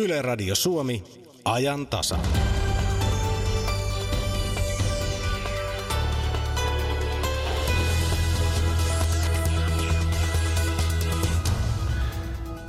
Yle 0.00 0.22
Radio 0.22 0.54
Suomi, 0.54 1.02
ajan 1.44 1.86
tasa. 1.86 2.18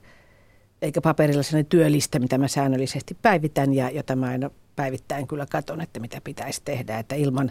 eikä 0.83 1.01
paperilla 1.01 1.43
sellainen 1.43 1.67
työlistä, 1.67 2.19
mitä 2.19 2.39
mä 2.39 2.49
säännöllisesti 2.49 3.17
päivitän 3.23 3.75
ja 3.75 3.91
jota 3.91 4.17
mä 4.17 4.27
aina 4.27 4.51
päivittäin 4.77 5.27
kyllä 5.27 5.47
katon, 5.47 5.81
että 5.81 6.01
mitä 6.01 6.21
pitäisi 6.25 6.63
tehdä, 6.65 6.99
että 6.99 7.15
ilman, 7.15 7.51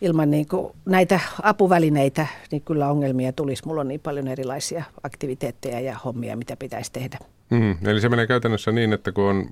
ilman 0.00 0.30
niin 0.30 0.48
kuin 0.48 0.72
näitä 0.84 1.20
apuvälineitä 1.42 2.26
niin 2.50 2.62
kyllä 2.62 2.90
ongelmia 2.90 3.32
tulisi. 3.32 3.62
Mulla 3.66 3.80
on 3.80 3.88
niin 3.88 4.00
paljon 4.00 4.28
erilaisia 4.28 4.84
aktiviteetteja 5.02 5.80
ja 5.80 5.98
hommia, 6.04 6.36
mitä 6.36 6.56
pitäisi 6.56 6.92
tehdä. 6.92 7.18
Mm, 7.50 7.76
eli 7.86 8.00
se 8.00 8.08
menee 8.08 8.26
käytännössä 8.26 8.72
niin, 8.72 8.92
että 8.92 9.12
kun 9.12 9.24
on 9.24 9.50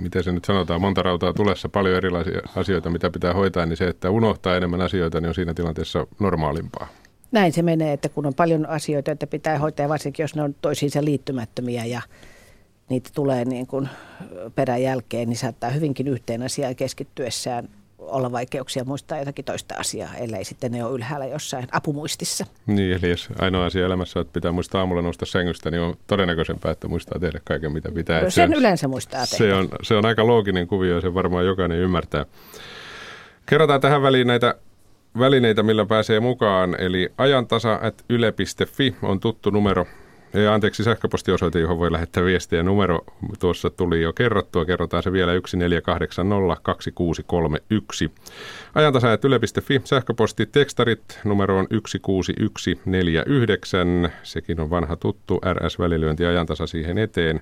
miten 0.00 0.24
se 0.24 0.32
nyt 0.32 0.44
sanotaan, 0.44 0.80
monta 0.80 1.02
rautaa 1.02 1.32
tulessa, 1.32 1.68
paljon 1.68 1.96
erilaisia 1.96 2.40
asioita, 2.56 2.90
mitä 2.90 3.10
pitää 3.10 3.34
hoitaa, 3.34 3.66
niin 3.66 3.76
se, 3.76 3.88
että 3.88 4.10
unohtaa 4.10 4.56
enemmän 4.56 4.80
asioita, 4.80 5.20
niin 5.20 5.28
on 5.28 5.34
siinä 5.34 5.54
tilanteessa 5.54 6.06
normaalimpaa. 6.18 6.88
Näin 7.32 7.52
se 7.52 7.62
menee, 7.62 7.92
että 7.92 8.08
kun 8.08 8.26
on 8.26 8.34
paljon 8.34 8.66
asioita, 8.66 9.12
että 9.12 9.26
pitää 9.26 9.58
hoitaa, 9.58 9.88
varsinkin 9.88 10.24
jos 10.24 10.34
ne 10.34 10.42
on 10.42 10.54
toisiinsa 10.62 11.04
liittymättömiä 11.04 11.84
ja 11.84 12.02
niitä 12.88 13.10
tulee 13.14 13.44
niin 13.44 13.66
kuin 13.66 13.88
peräjälkeen, 14.54 15.28
niin 15.28 15.36
saattaa 15.36 15.70
hyvinkin 15.70 16.08
yhteen 16.08 16.42
asiaan 16.42 16.76
keskittyessään 16.76 17.68
olla 18.00 18.32
vaikeuksia 18.32 18.84
muistaa 18.84 19.18
jotakin 19.18 19.44
toista 19.44 19.74
asiaa, 19.78 20.14
ellei 20.14 20.44
sitten 20.44 20.72
ne 20.72 20.84
ole 20.84 20.94
ylhäällä 20.94 21.26
jossain 21.26 21.68
apumuistissa. 21.72 22.46
Niin, 22.66 22.92
eli 22.92 23.10
jos 23.10 23.28
ainoa 23.38 23.64
asia 23.64 23.86
elämässä, 23.86 24.20
että 24.20 24.32
pitää 24.32 24.52
muistaa 24.52 24.80
aamulla 24.80 25.02
nousta 25.02 25.26
sängystä, 25.26 25.70
niin 25.70 25.80
on 25.80 25.94
todennäköisempää, 26.06 26.72
että 26.72 26.88
muistaa 26.88 27.18
tehdä 27.20 27.40
kaiken, 27.44 27.72
mitä 27.72 27.90
pitää. 27.94 28.22
No, 28.22 28.30
sen 28.30 28.50
se 28.50 28.56
on, 28.56 28.60
yleensä 28.60 28.88
muistaa 28.88 29.26
tehdä. 29.26 29.44
Se 29.44 29.54
on, 29.54 29.68
se 29.82 29.94
on 29.94 30.06
aika 30.06 30.26
looginen 30.26 30.66
kuvio 30.66 30.94
ja 30.94 31.00
se 31.00 31.14
varmaan 31.14 31.46
jokainen 31.46 31.78
ymmärtää. 31.78 32.26
Kerrotaan 33.46 33.80
tähän 33.80 34.02
väliin 34.02 34.26
näitä 34.26 34.54
välineitä, 35.18 35.62
millä 35.62 35.86
pääsee 35.86 36.20
mukaan. 36.20 36.76
Eli 36.80 37.12
ajantasa.yle.fi 37.18 38.96
on 39.02 39.20
tuttu 39.20 39.50
numero 39.50 39.86
ja 40.34 40.54
anteeksi, 40.54 40.84
sähköpostiosoite, 40.84 41.60
johon 41.60 41.78
voi 41.78 41.92
lähettää 41.92 42.24
viestiä. 42.24 42.62
Numero 42.62 43.00
tuossa 43.38 43.70
tuli 43.70 44.02
jo 44.02 44.12
kerrottua. 44.12 44.64
Kerrotaan 44.64 45.02
se 45.02 45.12
vielä 45.12 45.32
14802631. 45.32 48.10
Ajantasajat 48.74 49.24
yle.fi. 49.24 49.80
Sähköposti 49.84 50.46
tekstarit 50.46 51.20
numero 51.24 51.58
on 51.58 51.66
16149. 51.70 54.12
Sekin 54.22 54.60
on 54.60 54.70
vanha 54.70 54.96
tuttu. 54.96 55.40
RS-välilyönti 55.54 56.24
ajantasa 56.24 56.66
siihen 56.66 56.98
eteen. 56.98 57.40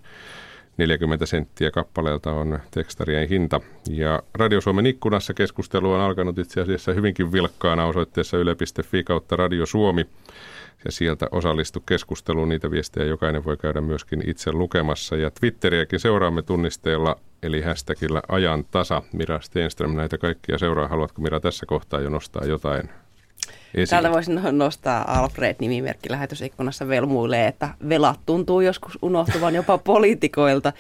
40 0.77 1.27
senttiä 1.27 1.71
kappaleelta 1.71 2.33
on 2.33 2.59
tekstarien 2.71 3.29
hinta. 3.29 3.61
Ja 3.91 4.23
Radio 4.35 4.61
Suomen 4.61 4.87
ikkunassa 4.87 5.35
keskustelu 5.35 5.93
on 5.93 6.01
alkanut 6.01 6.39
itse 6.39 6.61
asiassa 6.61 6.93
hyvinkin 6.93 7.33
vilkkaana 7.33 7.85
osoitteessa 7.85 8.37
yle.fi 8.37 9.05
kautta 9.05 9.37
Radio 9.37 9.67
Suomi 9.67 10.07
ja 10.85 10.93
sieltä 10.93 11.27
osallistu 11.31 11.81
keskusteluun. 11.81 12.49
Niitä 12.49 12.71
viestejä 12.71 13.07
jokainen 13.07 13.45
voi 13.45 13.57
käydä 13.57 13.81
myöskin 13.81 14.31
itse 14.31 14.53
lukemassa. 14.53 15.17
Ja 15.17 15.31
Twitteriäkin 15.31 16.01
seuraamme 16.01 16.43
tunnisteella, 16.43 17.17
eli 17.43 17.61
hashtagillä 17.63 18.23
ajan 18.29 18.65
tasa. 18.65 19.03
Mira 19.13 19.41
Stenström 19.41 19.95
näitä 19.97 20.19
kaikkia 20.19 20.59
seuraa. 20.59 20.89
Haluatko 20.89 21.23
Mira 21.23 21.41
tässä 21.41 21.67
kohtaa 21.67 22.01
jo 22.01 22.11
nostaa 22.11 22.45
jotain 22.45 22.91
esiin. 23.75 23.89
Täältä 23.89 24.11
voisin 24.11 24.41
nostaa 24.53 25.19
Alfred-nimimerkki 25.19 26.11
lähetysikkunassa 26.11 26.89
velmuilee, 26.89 27.47
että 27.47 27.69
velat 27.89 28.21
tuntuu 28.27 28.61
joskus 28.61 28.99
unohtuvan 29.03 29.55
jopa 29.55 29.79
poliitikoilta. 29.93 30.73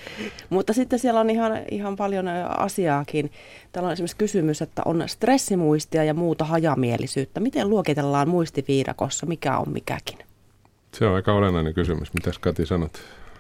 Mutta 0.51 0.73
sitten 0.73 0.99
siellä 0.99 1.21
on 1.21 1.31
ihan, 1.31 1.53
ihan 1.71 1.97
paljon 1.97 2.29
asiaakin. 2.59 3.33
Täällä 3.73 3.87
on 3.87 3.93
esimerkiksi 3.93 4.17
kysymys, 4.17 4.63
että 4.63 4.83
on 4.85 5.05
stressimuistia 5.07 6.05
ja 6.05 6.15
muuta 6.15 6.45
hajamielisyyttä. 6.45 7.41
Miten 7.41 7.71
luokitellaan 7.71 8.29
muistiviidakossa, 8.29 9.27
mikä 9.27 9.59
on 9.59 9.73
mikäkin? 9.73 10.19
Se 10.95 11.07
on 11.07 11.15
aika 11.15 11.33
olennainen 11.33 11.75
kysymys. 11.75 12.15
Mitäs 12.15 12.39
Kati 12.39 12.67
sanot? 12.67 12.93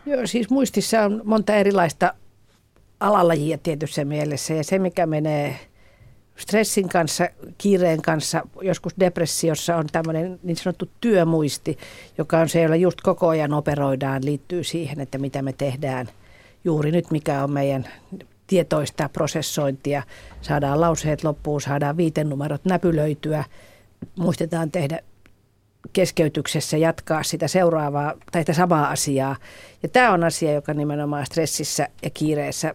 Joo, 0.06 0.26
siis 0.26 0.50
muistissa 0.50 1.02
on 1.02 1.20
monta 1.24 1.54
erilaista 1.54 2.14
alalajia 3.00 3.58
tietyssä 3.58 4.04
mielessä 4.04 4.54
ja 4.54 4.64
se, 4.64 4.78
mikä 4.78 5.06
menee– 5.06 5.56
stressin 6.38 6.88
kanssa, 6.88 7.28
kiireen 7.58 8.02
kanssa, 8.02 8.42
joskus 8.62 8.92
depressiossa 9.00 9.76
on 9.76 9.86
tämmöinen 9.92 10.40
niin 10.42 10.56
sanottu 10.56 10.88
työmuisti, 11.00 11.78
joka 12.18 12.38
on 12.38 12.48
se, 12.48 12.62
jolla 12.62 12.76
just 12.76 13.00
koko 13.00 13.28
ajan 13.28 13.52
operoidaan, 13.52 14.24
liittyy 14.24 14.64
siihen, 14.64 15.00
että 15.00 15.18
mitä 15.18 15.42
me 15.42 15.52
tehdään 15.52 16.08
juuri 16.64 16.92
nyt, 16.92 17.10
mikä 17.10 17.44
on 17.44 17.52
meidän 17.52 17.88
tietoista 18.46 19.08
prosessointia. 19.08 20.02
Saadaan 20.40 20.80
lauseet 20.80 21.24
loppuun, 21.24 21.60
saadaan 21.60 21.96
viitenumerot 21.96 22.64
näpylöityä, 22.64 23.44
muistetaan 24.16 24.70
tehdä 24.70 25.00
keskeytyksessä 25.92 26.76
jatkaa 26.76 27.22
sitä 27.22 27.48
seuraavaa 27.48 28.14
tai 28.32 28.42
sitä 28.42 28.52
samaa 28.52 28.88
asiaa. 28.88 29.36
Ja 29.82 29.88
tämä 29.88 30.12
on 30.12 30.24
asia, 30.24 30.52
joka 30.52 30.74
nimenomaan 30.74 31.26
stressissä 31.26 31.88
ja 32.02 32.10
kiireessä 32.10 32.74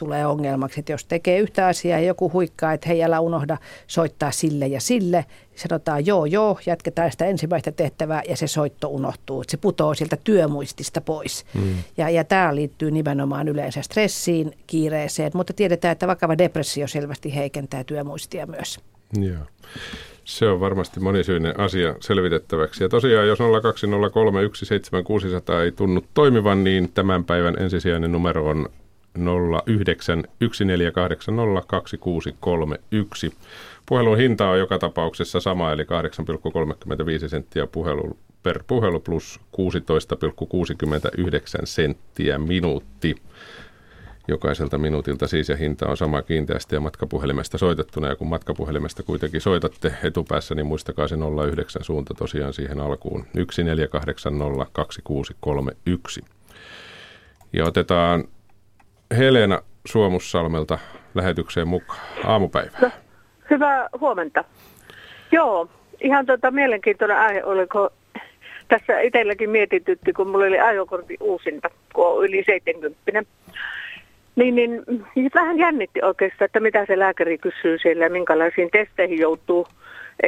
tulee 0.00 0.26
ongelmaksi, 0.26 0.80
että 0.80 0.92
jos 0.92 1.04
tekee 1.04 1.38
yhtä 1.38 1.66
asiaa 1.66 1.98
ja 1.98 2.06
joku 2.06 2.32
huikkaa, 2.32 2.72
että 2.72 2.88
hei 2.88 3.04
älä 3.04 3.20
unohda 3.20 3.58
soittaa 3.86 4.30
sille 4.30 4.66
ja 4.66 4.80
sille, 4.80 5.24
sanotaan 5.54 6.06
joo 6.06 6.24
joo, 6.24 6.58
jatketaan 6.66 7.12
sitä 7.12 7.24
ensimmäistä 7.24 7.72
tehtävää 7.72 8.22
ja 8.28 8.36
se 8.36 8.46
soitto 8.46 8.88
unohtuu, 8.88 9.40
että 9.40 9.50
se 9.50 9.56
putoo 9.56 9.94
sieltä 9.94 10.16
työmuistista 10.24 11.00
pois. 11.00 11.44
Mm. 11.54 11.74
Ja, 11.96 12.10
ja 12.10 12.24
tämä 12.24 12.54
liittyy 12.54 12.90
nimenomaan 12.90 13.48
yleensä 13.48 13.82
stressiin, 13.82 14.52
kiireeseen, 14.66 15.30
mutta 15.34 15.52
tiedetään, 15.52 15.92
että 15.92 16.06
vakava 16.06 16.38
depressio 16.38 16.88
selvästi 16.88 17.34
heikentää 17.34 17.84
työmuistia 17.84 18.46
myös. 18.46 18.80
Joo. 19.20 19.44
Se 20.24 20.46
on 20.46 20.60
varmasti 20.60 21.00
monisyinen 21.00 21.60
asia 21.60 21.94
selvitettäväksi. 22.00 22.84
Ja 22.84 22.88
tosiaan, 22.88 23.28
jos 23.28 23.38
020317600 23.38 23.42
ei 25.64 25.72
tunnu 25.72 26.04
toimivan, 26.14 26.64
niin 26.64 26.92
tämän 26.94 27.24
päivän 27.24 27.62
ensisijainen 27.62 28.12
numero 28.12 28.46
on 28.46 28.68
0914802631. 29.18 29.22
Puhelun 33.86 34.18
hinta 34.18 34.50
on 34.50 34.58
joka 34.58 34.78
tapauksessa 34.78 35.40
sama, 35.40 35.72
eli 35.72 35.82
8,35 35.82 35.88
senttiä 37.28 37.66
puhelu, 37.66 38.16
per 38.42 38.62
puhelu 38.66 39.00
plus 39.00 39.40
16,69 39.56 39.62
senttiä 41.64 42.38
minuutti. 42.38 43.16
Jokaiselta 44.28 44.78
minuutilta 44.78 45.26
siis 45.26 45.48
ja 45.48 45.56
hinta 45.56 45.88
on 45.88 45.96
sama 45.96 46.22
kiinteästi 46.22 46.74
ja 46.74 46.80
matkapuhelimesta 46.80 47.58
soitettuna. 47.58 48.08
Ja 48.08 48.16
kun 48.16 48.26
matkapuhelimesta 48.26 49.02
kuitenkin 49.02 49.40
soitatte 49.40 49.94
etupäässä, 50.02 50.54
niin 50.54 50.66
muistakaa 50.66 51.08
se 51.08 51.16
09 51.46 51.84
suunta 51.84 52.14
tosiaan 52.14 52.52
siihen 52.52 52.80
alkuun. 52.80 53.26
1480261. 53.34 56.24
Ja 57.52 57.64
otetaan 57.64 58.24
Helena 59.18 59.62
Suomussalmelta 59.86 60.78
lähetykseen 61.14 61.68
mukaan. 61.68 62.00
Aamupäivää. 62.24 62.80
No, 62.82 62.90
hyvää 63.50 63.88
huomenta. 64.00 64.44
Joo, 65.32 65.68
ihan 66.00 66.26
tuota 66.26 66.50
mielenkiintoinen 66.50 67.18
aihe 67.18 67.44
oliko 67.44 67.90
tässä 68.68 69.00
itselläkin 69.00 69.50
mietitytti, 69.50 70.12
kun 70.12 70.28
mulla 70.28 70.44
oli 70.44 70.60
ajokortti 70.60 71.16
uusinta, 71.20 71.70
kun 71.92 72.06
on 72.06 72.24
yli 72.24 72.44
70. 72.46 72.98
Niin, 74.36 74.54
niin, 74.54 74.82
niin 75.14 75.30
vähän 75.34 75.58
jännitti 75.58 76.02
oikeastaan, 76.02 76.46
että 76.46 76.60
mitä 76.60 76.86
se 76.86 76.98
lääkäri 76.98 77.38
kysyy 77.38 77.78
siellä 77.78 78.08
minkälaisiin 78.08 78.70
testeihin 78.70 79.18
joutuu. 79.18 79.66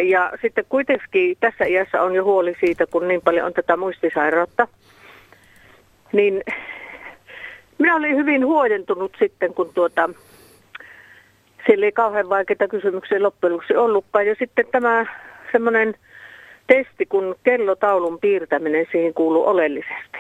Ja 0.05 0.33
sitten 0.43 0.65
kuitenkin 0.69 1.37
tässä 1.41 1.65
iässä 1.65 2.03
on 2.03 2.15
jo 2.15 2.25
huoli 2.25 2.57
siitä, 2.61 2.87
kun 2.87 3.09
niin 3.09 3.23
paljon 3.23 3.47
on 3.47 3.53
tätä 3.53 3.77
muistisairautta. 3.77 4.69
Niin 6.13 6.43
minä 7.83 7.97
olin 7.97 8.17
hyvin 8.17 8.47
huojentunut 8.47 9.17
sitten, 9.19 9.55
kun 9.55 9.71
tuota, 9.75 10.11
sillä 11.67 11.87
ei 11.87 11.93
kauhean 11.93 12.29
vaikeita 12.29 12.69
kysymyksiä 12.69 13.23
loppujen 13.23 13.53
lopuksi 13.53 13.77
ollutkaan. 13.77 14.27
Ja 14.27 14.35
sitten 14.39 14.67
tämä 14.73 15.07
semmoinen 15.53 15.95
testi, 16.67 17.07
kun 17.07 17.37
kellotaulun 17.43 18.19
piirtäminen 18.19 18.87
siihen 18.93 19.15
kuuluu 19.15 19.47
oleellisesti. 19.47 20.19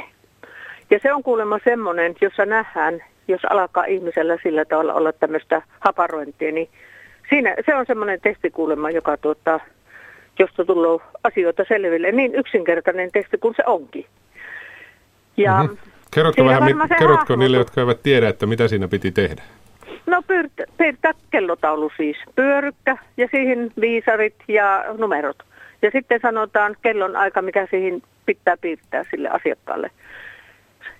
Ja 0.90 0.98
se 1.02 1.12
on 1.12 1.22
kuulemma 1.22 1.58
semmoinen, 1.64 2.14
jossa 2.20 2.46
nähdään, 2.46 3.04
jos 3.28 3.40
alkaa 3.50 3.84
ihmisellä 3.84 4.38
sillä 4.42 4.64
tavalla 4.64 4.94
olla 4.94 5.12
tämmöistä 5.12 5.62
haparointia, 5.80 6.52
niin 6.52 6.68
siinä, 7.28 7.54
se 7.66 7.74
on 7.74 7.86
semmoinen 7.86 8.20
testikuulema, 8.20 8.90
joka 8.90 9.16
tuottaa, 9.16 9.60
josta 10.38 10.64
tulee 10.64 10.98
asioita 11.24 11.64
selville. 11.68 12.12
Niin 12.12 12.34
yksinkertainen 12.34 13.12
testi 13.12 13.38
kuin 13.38 13.54
se 13.56 13.62
onkin. 13.66 14.06
Ja 15.36 15.62
mm-hmm. 15.62 15.91
Kerrotko, 16.14 16.44
vähän, 16.44 16.88
kerrotko 16.98 17.36
niille, 17.36 17.56
jotka 17.56 17.80
eivät 17.80 18.02
tiedä, 18.02 18.28
että 18.28 18.46
mitä 18.46 18.68
siinä 18.68 18.88
piti 18.88 19.12
tehdä? 19.12 19.42
No 20.06 20.22
piirtää 20.78 21.12
kellotaulu 21.30 21.90
siis, 21.96 22.16
pyörykkä 22.34 22.96
ja 23.16 23.28
siihen 23.30 23.70
viisarit 23.80 24.34
ja 24.48 24.84
numerot. 24.98 25.36
Ja 25.82 25.90
sitten 25.90 26.20
sanotaan 26.22 26.76
kellon 26.82 27.16
aika, 27.16 27.42
mikä 27.42 27.66
siihen 27.70 28.02
pitää 28.26 28.56
piirtää 28.56 29.04
sille 29.10 29.28
asiakkaalle. 29.28 29.90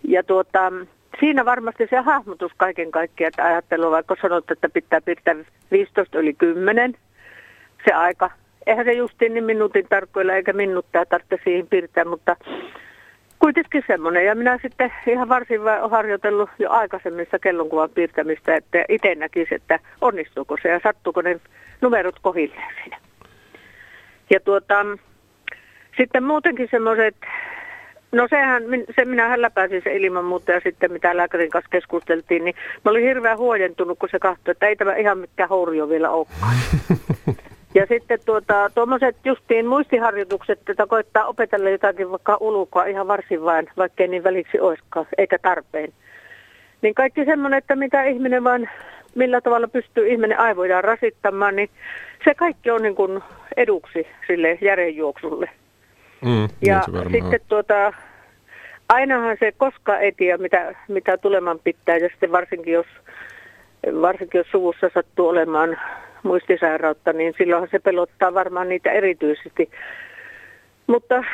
Ja 0.08 0.22
tuota, 0.22 0.72
siinä 1.20 1.44
varmasti 1.44 1.86
se 1.90 1.96
hahmotus 1.96 2.52
kaiken 2.56 2.90
kaikkiaan, 2.90 3.28
että 3.28 3.44
ajattelu, 3.44 3.90
vaikka 3.90 4.16
sanot, 4.22 4.50
että 4.50 4.68
pitää 4.68 5.00
piirtää 5.00 5.34
15 5.70 6.18
yli 6.18 6.34
10 6.34 6.94
se 7.84 7.92
aika. 7.92 8.30
Eihän 8.66 8.84
se 8.84 8.92
justiin 8.92 9.34
niin 9.34 9.44
minuutin 9.44 9.86
tarkkoilla 9.88 10.34
eikä 10.34 10.52
minuuttia 10.52 11.06
tarvitse 11.06 11.38
siihen 11.44 11.66
piirtää, 11.66 12.04
mutta 12.04 12.36
kuitenkin 13.42 13.84
semmoinen. 13.86 14.24
Ja 14.24 14.34
minä 14.34 14.58
sitten 14.62 14.92
ihan 15.06 15.28
varsin 15.28 15.60
harjoitellut 15.90 16.50
jo 16.58 16.70
aikaisemmissa 16.70 17.38
kellonkuvan 17.38 17.90
piirtämistä, 17.90 18.56
että 18.56 18.84
itse 18.88 19.14
näkisi, 19.14 19.54
että 19.54 19.78
onnistuuko 20.00 20.56
se 20.62 20.68
ja 20.68 20.80
sattuuko 20.82 21.22
ne 21.22 21.40
numerot 21.80 22.18
kohilleen 22.22 22.74
siinä. 22.82 22.96
Ja 24.30 24.40
tuota, 24.40 24.86
sitten 25.96 26.24
muutenkin 26.24 26.68
semmoiset, 26.70 27.16
no 28.12 28.28
sehän, 28.30 28.62
se 28.96 29.04
minähän 29.04 29.42
läpäisin 29.42 29.82
se 29.84 29.96
ilman 29.96 30.24
muuta 30.24 30.52
ja 30.52 30.60
sitten 30.60 30.92
mitä 30.92 31.16
lääkärin 31.16 31.50
kanssa 31.50 31.70
keskusteltiin, 31.70 32.44
niin 32.44 32.54
mä 32.84 32.90
olin 32.90 33.04
hirveän 33.04 33.38
huojentunut, 33.38 33.98
kun 33.98 34.08
se 34.12 34.18
katsoi, 34.18 34.52
että 34.52 34.66
ei 34.66 34.76
tämä 34.76 34.94
ihan 34.94 35.18
mikään 35.18 35.48
hourio 35.48 35.88
vielä 35.88 36.10
olekaan. 36.10 36.56
Ja 37.74 37.86
sitten 37.86 38.18
tuota, 38.26 38.70
tuommoiset 38.74 39.16
justiin 39.24 39.66
muistiharjoitukset, 39.66 40.70
että 40.70 40.86
koittaa 40.86 41.26
opetella 41.26 41.70
jotakin 41.70 42.10
vaikka 42.10 42.36
ulkoa 42.40 42.84
ihan 42.84 43.08
varsin 43.08 43.44
vain, 43.44 43.68
vaikkei 43.76 44.08
niin 44.08 44.24
väliksi 44.24 44.60
olisikaan, 44.60 45.06
eikä 45.18 45.38
tarpeen. 45.38 45.92
Niin 46.82 46.94
kaikki 46.94 47.24
semmoinen, 47.24 47.58
että 47.58 47.76
mitä 47.76 48.04
ihminen 48.04 48.44
vaan, 48.44 48.68
millä 49.14 49.40
tavalla 49.40 49.68
pystyy 49.68 50.08
ihminen 50.08 50.38
aivojaan 50.38 50.84
rasittamaan, 50.84 51.56
niin 51.56 51.70
se 52.24 52.34
kaikki 52.34 52.70
on 52.70 52.82
niin 52.82 52.94
kuin 52.94 53.22
eduksi 53.56 54.06
sille 54.26 54.58
järjenjuoksulle. 54.60 55.50
Mm, 56.24 56.48
ja 56.66 56.82
niin 56.88 57.10
sitten 57.10 57.40
tuota, 57.48 57.92
ainahan 58.88 59.36
se 59.40 59.52
koskaan 59.56 60.00
ei 60.00 60.12
tiedä, 60.12 60.38
mitä, 60.38 60.74
mitä 60.88 61.18
tuleman 61.18 61.58
pitää, 61.64 61.96
ja 61.96 62.08
sitten 62.08 62.32
varsinkin 62.32 62.72
jos, 62.72 62.86
varsinkin 64.02 64.38
jos 64.38 64.50
suvussa 64.50 64.90
sattuu 64.94 65.28
olemaan 65.28 65.76
muistisairautta, 66.22 67.12
niin 67.12 67.34
silloinhan 67.38 67.68
se 67.70 67.78
pelottaa 67.78 68.34
varmaan 68.34 68.68
niitä 68.68 68.90
erityisesti. 68.90 69.70
Mutta 70.86 71.24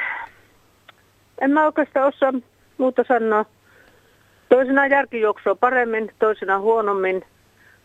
en 1.41 1.51
mä 1.51 1.67
oikeastaan 1.67 2.09
osaa 2.09 2.33
muuta 2.79 3.05
sanoa. 3.09 3.45
Toisinaan 4.49 4.91
järkijuoksua 4.91 5.55
paremmin, 5.55 6.11
toisinaan 6.19 6.61
huonommin, 6.61 7.25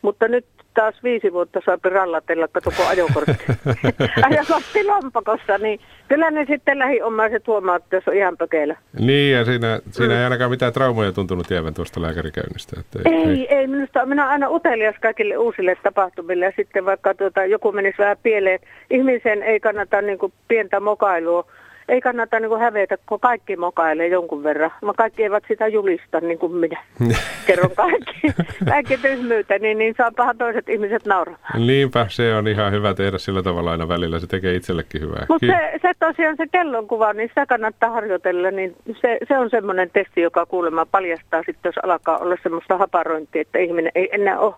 mutta 0.03 0.27
nyt 0.27 0.45
taas 0.73 0.95
viisi 1.03 1.33
vuotta 1.33 1.61
saa 1.65 1.77
rallatella, 1.83 2.47
katoko 2.47 2.83
ajokortti. 2.87 3.45
ajokortti 4.29 4.83
lompakossa, 4.83 5.57
niin 5.57 5.79
kyllä 6.07 6.31
ne 6.31 6.45
sitten 6.49 6.79
lähiomaiset 6.79 7.47
huomaa, 7.47 7.75
että 7.75 8.01
se 8.03 8.09
on 8.09 8.15
ihan 8.17 8.37
pökeillä. 8.37 8.75
Niin, 8.99 9.33
ja 9.33 9.45
siinä, 9.45 9.79
siinä 9.91 10.13
mm. 10.13 10.17
ei 10.17 10.23
ainakaan 10.23 10.51
mitään 10.51 10.73
traumoja 10.73 11.11
tuntunut 11.11 11.49
jäävän 11.49 11.73
tuosta 11.73 12.01
lääkärikäynnistä. 12.01 12.79
Että 12.79 13.09
ei, 13.09 13.15
ei, 13.15 13.29
ei, 13.29 13.55
ei 13.55 13.67
minusta, 13.67 14.05
minä 14.05 14.29
aina 14.29 14.49
utelias 14.49 14.95
kaikille 15.01 15.37
uusille 15.37 15.77
tapahtumille, 15.83 16.45
ja 16.45 16.53
sitten 16.55 16.85
vaikka 16.85 17.13
tuota, 17.13 17.45
joku 17.45 17.71
menisi 17.71 17.97
vähän 17.97 18.17
pieleen, 18.23 18.59
ihmisen 18.89 19.43
ei 19.43 19.59
kannata 19.59 20.01
niin 20.01 20.19
kuin, 20.19 20.33
pientä 20.47 20.79
mokailua, 20.79 21.45
ei 21.87 22.01
kannata 22.01 22.39
niin 22.39 22.49
kuin 22.49 22.61
hävetä, 22.61 22.97
kun 23.05 23.19
kaikki 23.19 23.55
mokailee 23.55 24.07
jonkun 24.07 24.43
verran. 24.43 24.71
Mä 24.81 24.93
kaikki 24.97 25.23
eivät 25.23 25.43
sitä 25.47 25.67
julista, 25.67 26.19
niin 26.19 26.39
kuin 26.39 26.55
minä 26.55 26.83
kerron 27.47 27.71
kaikki, 27.75 28.43
kaikki 28.69 28.97
tyhmyyttä, 28.97 29.59
niin, 29.59 29.77
niin 29.77 29.93
saapahan 29.97 30.37
toiset 30.37 30.69
ihmiset 30.69 31.05
nauramaan. 31.05 31.67
Niinpä, 31.67 32.05
se 32.09 32.35
on 32.35 32.47
ihan 32.47 32.71
hyvä 32.71 32.93
tehdä 32.93 33.17
sillä 33.17 33.43
tavalla 33.43 33.71
aina 33.71 33.87
välillä, 33.87 34.19
se 34.19 34.27
tekee 34.27 34.55
itsellekin 34.55 35.01
hyvää. 35.01 35.25
Mutta 35.29 35.47
se, 35.47 35.79
se 35.81 35.91
tosiaan 35.99 36.37
se 36.37 36.47
kellonkuva, 36.51 37.13
niin 37.13 37.29
sitä 37.29 37.45
kannattaa 37.45 37.89
harjoitella, 37.89 38.51
niin 38.51 38.75
se, 39.01 39.17
se 39.27 39.37
on 39.37 39.49
semmoinen 39.49 39.89
testi, 39.93 40.21
joka 40.21 40.45
kuulemma 40.45 40.85
paljastaa 40.85 41.43
sitten, 41.45 41.69
jos 41.69 41.83
alkaa 41.83 42.17
olla 42.17 42.35
semmoista 42.43 42.77
haparointia, 42.77 43.41
että 43.41 43.59
ihminen 43.59 43.91
ei 43.95 44.09
enää 44.11 44.39
ole 44.39 44.55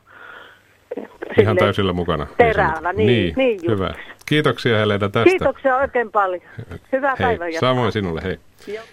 Ihan 1.41 1.58
täysillä 1.58 1.94
mukana. 1.94 2.27
Terävä, 2.38 2.94
niin, 2.94 3.08
niin, 3.08 3.34
niin 3.38 3.60
Hyvä. 3.67 3.94
Kiitoksia 4.25 4.77
Helena 4.77 5.10
tästä. 5.10 5.29
Kiitoksia 5.29 5.77
oikein 5.77 6.12
paljon. 6.12 6.41
Hyvää 6.91 7.15
hei, 7.20 7.38
päivää. 7.38 7.60
Samoin 7.60 7.91
sinulle, 7.91 8.24
hei. 8.24 8.39
Joo. 8.67 8.84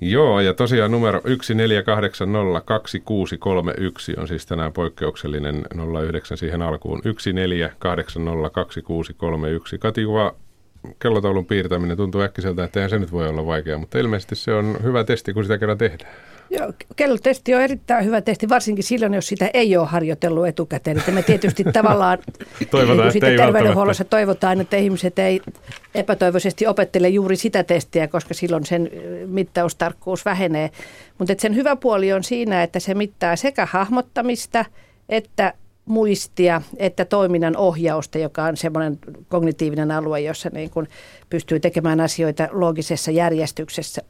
Joo, 0.00 0.40
ja 0.40 0.54
tosiaan 0.54 0.90
numero 0.90 1.20
1480261 1.24 4.20
on 4.20 4.28
siis 4.28 4.46
tänään 4.46 4.72
poikkeuksellinen 4.72 5.62
09 6.10 6.36
siihen 6.36 6.62
alkuun. 6.62 7.00
1480261. 7.04 9.78
Katiuva, 9.78 10.34
kellotaulun 10.98 11.46
piirtäminen 11.46 11.96
tuntuu 11.96 12.20
äkkiseltä, 12.20 12.64
että 12.64 12.80
eihän 12.80 12.90
se 12.90 12.98
nyt 12.98 13.12
voi 13.12 13.28
olla 13.28 13.46
vaikeaa, 13.46 13.78
mutta 13.78 13.98
ilmeisesti 13.98 14.34
se 14.34 14.54
on 14.54 14.76
hyvä 14.82 15.04
testi, 15.04 15.32
kun 15.32 15.44
sitä 15.44 15.58
kerran 15.58 15.78
tehdään. 15.78 16.14
Joo, 16.58 16.72
kellotesti 16.96 17.54
on 17.54 17.60
erittäin 17.60 18.04
hyvä 18.04 18.20
testi, 18.20 18.48
varsinkin 18.48 18.84
silloin, 18.84 19.14
jos 19.14 19.26
sitä 19.26 19.50
ei 19.54 19.76
ole 19.76 19.86
harjoitellut 19.86 20.46
etukäteen. 20.46 20.98
Että 20.98 21.10
me 21.12 21.22
tietysti 21.22 21.64
tavallaan 21.72 22.18
toivotaan, 22.70 23.08
niin 23.08 23.24
että 23.24 23.42
terveydenhuollossa 23.44 24.04
toivotaan, 24.04 24.60
että 24.60 24.76
ihmiset 24.76 25.18
ei 25.18 25.40
epätoivoisesti 25.94 26.66
opettele 26.66 27.08
juuri 27.08 27.36
sitä 27.36 27.64
testiä, 27.64 28.08
koska 28.08 28.34
silloin 28.34 28.66
sen 28.66 28.90
mittaustarkkuus 29.26 30.24
vähenee. 30.24 30.70
Mutta 31.18 31.34
sen 31.38 31.54
hyvä 31.54 31.76
puoli 31.76 32.12
on 32.12 32.24
siinä, 32.24 32.62
että 32.62 32.80
se 32.80 32.94
mittaa 32.94 33.36
sekä 33.36 33.66
hahmottamista 33.70 34.64
että 35.08 35.52
muistia 35.84 36.62
että 36.76 37.04
toiminnan 37.04 37.56
ohjausta, 37.56 38.18
joka 38.18 38.44
on 38.44 38.56
semmoinen 38.56 38.98
kognitiivinen 39.28 39.90
alue, 39.90 40.20
jossa 40.20 40.50
niin 40.52 40.70
kuin 40.70 40.88
pystyy 41.30 41.60
tekemään 41.60 42.00
asioita 42.00 42.48
loogisessa 42.52 43.10
järjestyksessä. 43.10 44.02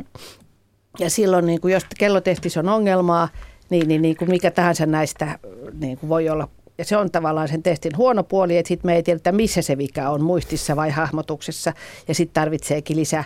Ja 0.99 1.11
silloin, 1.11 1.47
niin 1.47 1.61
kuin 1.61 1.75
jos 1.75 1.87
kellotestissä 1.99 2.61
on 2.61 2.69
ongelmaa, 2.69 3.29
niin, 3.71 3.89
niin, 3.89 4.03
niin 4.03 4.17
kuin 4.17 4.31
mikä 4.31 4.51
tahansa 4.51 4.87
näistä 4.87 5.39
niin 5.81 5.99
kuin 5.99 6.09
voi 6.11 6.29
olla 6.29 6.49
ja 6.79 6.85
se 6.85 6.97
on 6.97 7.11
tavallaan 7.11 7.49
sen 7.49 7.63
testin 7.63 7.97
huono 7.97 8.23
puoli, 8.23 8.57
että 8.57 8.69
sitten 8.69 8.89
me 8.89 8.97
ei 8.97 9.03
tiedetä, 9.03 9.33
missä 9.33 9.63
se 9.63 9.79
vika 9.79 10.09
on, 10.09 10.23
muistissa 10.23 10.77
vai 10.77 10.91
hahmotuksessa, 10.91 11.73
ja 12.09 12.15
sitten 12.15 12.35
tarvitseekin 12.35 12.97
lisää 12.97 13.25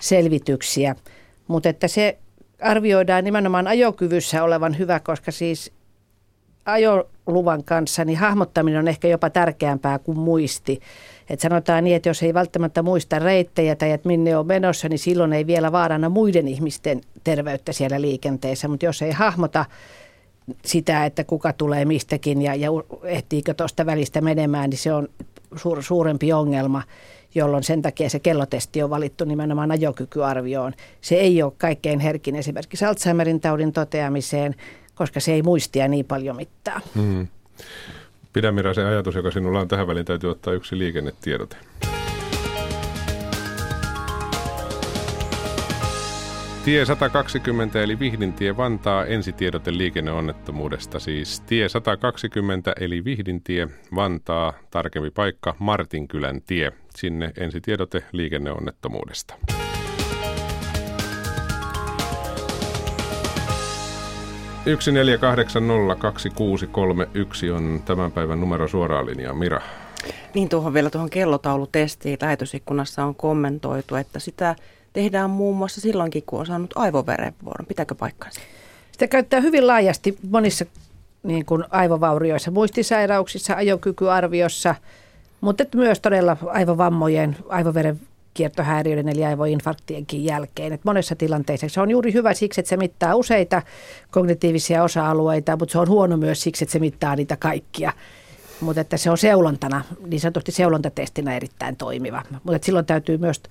selvityksiä. 0.00 0.96
Mutta 1.48 1.68
että 1.68 1.88
se 1.88 2.18
arvioidaan 2.60 3.24
nimenomaan 3.24 3.66
ajokyvyssä 3.66 4.42
olevan 4.42 4.78
hyvä, 4.78 5.00
koska 5.00 5.30
siis 5.30 5.72
ajoluvan 6.64 7.64
kanssa 7.64 8.04
niin 8.04 8.18
hahmottaminen 8.18 8.78
on 8.78 8.88
ehkä 8.88 9.08
jopa 9.08 9.30
tärkeämpää 9.30 9.98
kuin 9.98 10.18
muisti. 10.18 10.80
Et 11.30 11.40
sanotaan 11.40 11.84
niin, 11.84 11.96
että 11.96 12.08
jos 12.08 12.22
ei 12.22 12.34
välttämättä 12.34 12.82
muista 12.82 13.18
reittejä 13.18 13.76
tai 13.76 13.90
että 13.90 14.06
minne 14.06 14.36
on 14.36 14.46
menossa, 14.46 14.88
niin 14.88 14.98
silloin 14.98 15.32
ei 15.32 15.46
vielä 15.46 15.72
vaarana 15.72 16.08
muiden 16.08 16.48
ihmisten 16.48 17.00
terveyttä 17.24 17.72
siellä 17.72 18.00
liikenteessä. 18.00 18.68
Mutta 18.68 18.86
jos 18.86 19.02
ei 19.02 19.12
hahmota 19.12 19.64
sitä, 20.64 21.04
että 21.04 21.24
kuka 21.24 21.52
tulee 21.52 21.84
mistäkin 21.84 22.42
ja, 22.42 22.54
ja 22.54 22.70
ehtiikö 23.04 23.54
tuosta 23.54 23.86
välistä 23.86 24.20
menemään, 24.20 24.70
niin 24.70 24.78
se 24.78 24.92
on 24.92 25.08
suur, 25.56 25.82
suurempi 25.82 26.32
ongelma, 26.32 26.82
jolloin 27.34 27.62
sen 27.62 27.82
takia 27.82 28.10
se 28.10 28.18
kellotesti 28.18 28.82
on 28.82 28.90
valittu 28.90 29.24
nimenomaan 29.24 29.70
ajokykyarvioon. 29.70 30.72
Se 31.00 31.14
ei 31.14 31.42
ole 31.42 31.52
kaikkein 31.58 32.00
herkin 32.00 32.36
esimerkiksi 32.36 32.84
Alzheimerin 32.84 33.40
taudin 33.40 33.72
toteamiseen, 33.72 34.54
koska 34.94 35.20
se 35.20 35.32
ei 35.32 35.42
muistia 35.42 35.88
niin 35.88 36.04
paljon 36.04 36.36
mittaa. 36.36 36.80
Hmm. 36.94 37.26
Pidä 38.32 38.52
Mira 38.52 38.74
se 38.74 38.84
ajatus, 38.84 39.14
joka 39.14 39.30
sinulla 39.30 39.60
on 39.60 39.68
tähän 39.68 39.86
väliin, 39.86 40.06
täytyy 40.06 40.30
ottaa 40.30 40.52
yksi 40.52 40.78
liikennetiedote. 40.78 41.56
Tie 46.64 46.84
120 46.84 47.82
eli 47.82 47.98
Vihdintie 47.98 48.56
Vantaa 48.56 49.04
ensitiedote 49.04 49.72
liikenneonnettomuudesta. 49.78 50.98
Siis 50.98 51.40
tie 51.40 51.68
120 51.68 52.72
eli 52.80 53.04
Vihdintie 53.04 53.68
Vantaa, 53.94 54.52
tarkempi 54.70 55.10
paikka 55.10 55.54
Martinkylän 55.58 56.42
tie. 56.42 56.72
Sinne 56.94 57.32
ensitiedote 57.36 58.04
liikenneonnettomuudesta. 58.12 59.34
Yksi 64.66 64.92
neljä 64.92 65.18
kahdeksan 65.18 65.68
nolla 65.68 65.94
kaksi 65.94 66.30
kuusi 66.30 66.66
kolme 66.66 67.08
yksi 67.14 67.50
on 67.50 67.82
tämän 67.84 68.12
päivän 68.12 68.40
numero 68.40 68.68
suoraan 68.68 69.06
linjaa. 69.06 69.34
Mira. 69.34 69.60
Niin 70.34 70.48
tuohon 70.48 70.74
vielä 70.74 70.90
tuohon 70.90 71.10
kellotaulutestiin 71.10 72.18
lähetysikkunassa 72.20 73.04
on 73.04 73.14
kommentoitu, 73.14 73.94
että 73.94 74.18
sitä 74.18 74.56
tehdään 74.92 75.30
muun 75.30 75.56
muassa 75.56 75.80
silloinkin, 75.80 76.22
kun 76.26 76.40
on 76.40 76.46
saanut 76.46 76.70
aivoverenvuoron. 76.74 77.66
Pitääkö 77.66 77.94
paikkaansa? 77.94 78.40
Sitä 78.92 79.06
käyttää 79.06 79.40
hyvin 79.40 79.66
laajasti 79.66 80.18
monissa 80.30 80.64
niin 81.22 81.46
kuin 81.46 81.64
aivovaurioissa, 81.70 82.50
muistisairauksissa, 82.50 83.54
ajokykyarviossa, 83.54 84.74
mutta 85.40 85.64
myös 85.74 86.00
todella 86.00 86.36
aivovammojen, 86.46 87.36
aivoveren 87.48 88.00
kiertohäiriöiden 88.34 89.08
eli 89.08 89.24
aivoinfarktienkin 89.24 90.24
jälkeen. 90.24 90.72
Et 90.72 90.84
monessa 90.84 91.16
tilanteessa 91.16 91.68
se 91.68 91.80
on 91.80 91.90
juuri 91.90 92.12
hyvä 92.12 92.34
siksi, 92.34 92.60
että 92.60 92.68
se 92.68 92.76
mittaa 92.76 93.14
useita 93.14 93.62
kognitiivisia 94.10 94.82
osa-alueita, 94.82 95.56
mutta 95.56 95.72
se 95.72 95.78
on 95.78 95.88
huono 95.88 96.16
myös 96.16 96.42
siksi, 96.42 96.64
että 96.64 96.72
se 96.72 96.78
mittaa 96.78 97.16
niitä 97.16 97.36
kaikkia 97.36 97.92
mutta 98.60 98.80
että 98.80 98.96
se 98.96 99.10
on 99.10 99.18
seulontana, 99.18 99.84
niin 100.06 100.20
sanotusti 100.20 100.52
seulontatestinä 100.52 101.36
erittäin 101.36 101.76
toimiva. 101.76 102.22
Mutta 102.44 102.66
silloin 102.66 102.86
täytyy 102.86 103.18
myös 103.18 103.42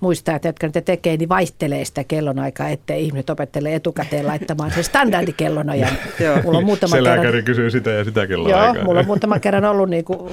muistaa, 0.00 0.36
että 0.36 0.48
jotka 0.48 0.66
niitä 0.66 0.80
tekee, 0.80 1.16
niin 1.16 1.28
vaihtelee 1.28 1.84
sitä 1.84 2.04
kellonaikaa, 2.04 2.68
ettei 2.68 3.04
ihmiset 3.04 3.30
opettele 3.30 3.74
etukäteen 3.74 4.26
laittamaan 4.26 4.70
se 4.70 4.82
standardikellonajan. 4.82 5.92
mulla 6.44 6.58
on 6.58 6.64
muutama 6.64 6.90
se 6.90 6.96
kerran, 6.96 7.16
lääkäri 7.16 7.42
kysyy 7.42 7.70
sitä 7.70 7.90
ja 7.90 8.04
sitä 8.04 8.26
kellonaikaa. 8.26 8.74
Joo, 8.74 8.84
mulla 8.84 9.00
on 9.00 9.06
muutama 9.06 9.38
kerran 9.38 9.64
ollut 9.64 9.90
niin 9.90 10.04
kuin 10.04 10.30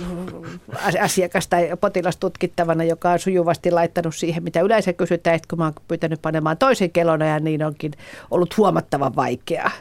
asiakas 1.01 1.47
tai 1.47 1.69
potilas 1.81 2.17
tutkittavana, 2.17 2.83
joka 2.83 3.11
on 3.11 3.19
sujuvasti 3.19 3.71
laittanut 3.71 4.15
siihen, 4.15 4.43
mitä 4.43 4.61
yleensä 4.61 4.93
kysytään, 4.93 5.35
että 5.35 5.47
kun 5.49 5.59
mä 5.59 5.65
oon 5.65 5.73
pyytänyt 5.87 6.21
panemaan 6.21 6.57
toisen 6.57 6.91
kellonajan, 6.91 7.43
niin 7.43 7.63
onkin 7.63 7.91
ollut 8.31 8.57
huomattavan 8.57 9.15
vaikeaa. 9.15 9.71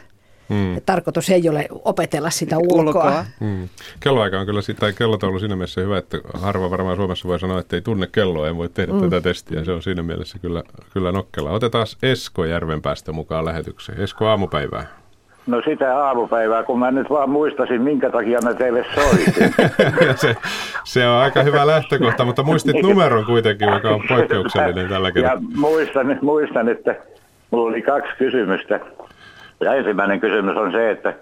Mm. 0.49 0.81
tarkoitus 0.85 1.29
ei 1.29 1.49
ole 1.49 1.67
opetella 1.71 2.29
sitä 2.29 2.57
ulkoa. 2.57 2.81
ulkoa. 2.81 3.25
Mm. 3.39 3.69
Kelloaika 3.99 4.39
on 4.39 4.45
kyllä, 4.45 4.59
tai 4.79 4.93
kellotaulu 4.93 5.39
siinä 5.39 5.55
mielessä 5.55 5.81
hyvä, 5.81 5.97
että 5.97 6.17
harva 6.33 6.71
varmaan 6.71 6.95
Suomessa 6.95 7.27
voi 7.27 7.39
sanoa, 7.39 7.59
että 7.59 7.75
ei 7.75 7.81
tunne 7.81 8.07
kelloa, 8.11 8.47
en 8.47 8.57
voi 8.57 8.69
tehdä 8.69 8.93
mm. 8.93 9.01
tätä 9.01 9.21
testiä. 9.21 9.65
Se 9.65 9.71
on 9.71 9.81
siinä 9.81 10.03
mielessä 10.03 10.39
kyllä, 10.39 10.63
kyllä 10.93 11.11
nokkela. 11.11 11.51
Otetaan 11.51 11.87
Esko 12.03 12.45
Järvenpäästä 12.45 13.11
mukaan 13.11 13.45
lähetykseen. 13.45 14.01
Esko 14.01 14.25
aamupäivää. 14.25 14.87
No 15.47 15.61
sitä 15.65 15.97
aamupäivää, 16.05 16.63
kun 16.63 16.79
mä 16.79 16.91
nyt 16.91 17.09
vaan 17.09 17.29
muistasin, 17.29 17.81
minkä 17.81 18.09
takia 18.09 18.39
mä 18.43 18.53
teille 18.53 18.85
soitin. 18.95 19.53
se, 20.15 20.35
se 20.83 21.07
on 21.07 21.15
aika 21.15 21.43
hyvä 21.43 21.67
lähtökohta, 21.67 22.25
mutta 22.25 22.43
muistit 22.43 22.81
numeron 22.83 23.25
kuitenkin, 23.25 23.67
joka 23.67 23.89
on 23.89 24.01
poikkeuksellinen 24.09 24.89
tällä 24.89 25.11
kertaa. 25.11 25.33
Ja 25.33 25.41
muistan, 25.55 26.19
muistan, 26.21 26.69
että 26.69 26.95
mulla 27.51 27.69
oli 27.69 27.81
kaksi 27.81 28.11
kysymystä. 28.17 28.79
Ja 29.63 29.73
ensimmäinen 29.73 30.19
kysymys 30.19 30.57
on 30.57 30.71
se, 30.71 30.91
että 30.91 31.13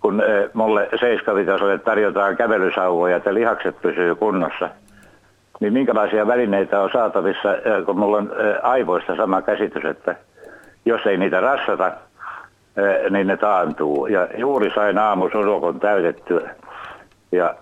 kun 0.00 0.22
eh, 0.22 0.50
mulle 0.52 0.88
seiskavitasolle 1.00 1.78
tarjotaan 1.78 2.36
kävelysauvoja, 2.36 3.16
että 3.16 3.34
lihakset 3.34 3.80
pysyy 3.82 4.14
kunnossa, 4.14 4.68
niin 5.60 5.72
minkälaisia 5.72 6.26
välineitä 6.26 6.80
on 6.80 6.90
saatavissa, 6.92 7.56
eh, 7.56 7.84
kun 7.86 7.98
mulla 7.98 8.16
on 8.16 8.32
eh, 8.38 8.56
aivoista 8.62 9.16
sama 9.16 9.42
käsitys, 9.42 9.84
että 9.84 10.14
jos 10.84 11.06
ei 11.06 11.16
niitä 11.16 11.40
rassata, 11.40 11.92
niin 13.10 13.26
ne 13.26 13.36
taantuu. 13.36 14.06
Ja 14.06 14.28
juuri 14.36 14.70
sain 14.74 14.98
aamusurokon 14.98 15.80
täytettyä. 15.80 16.50
Ja 17.32 17.54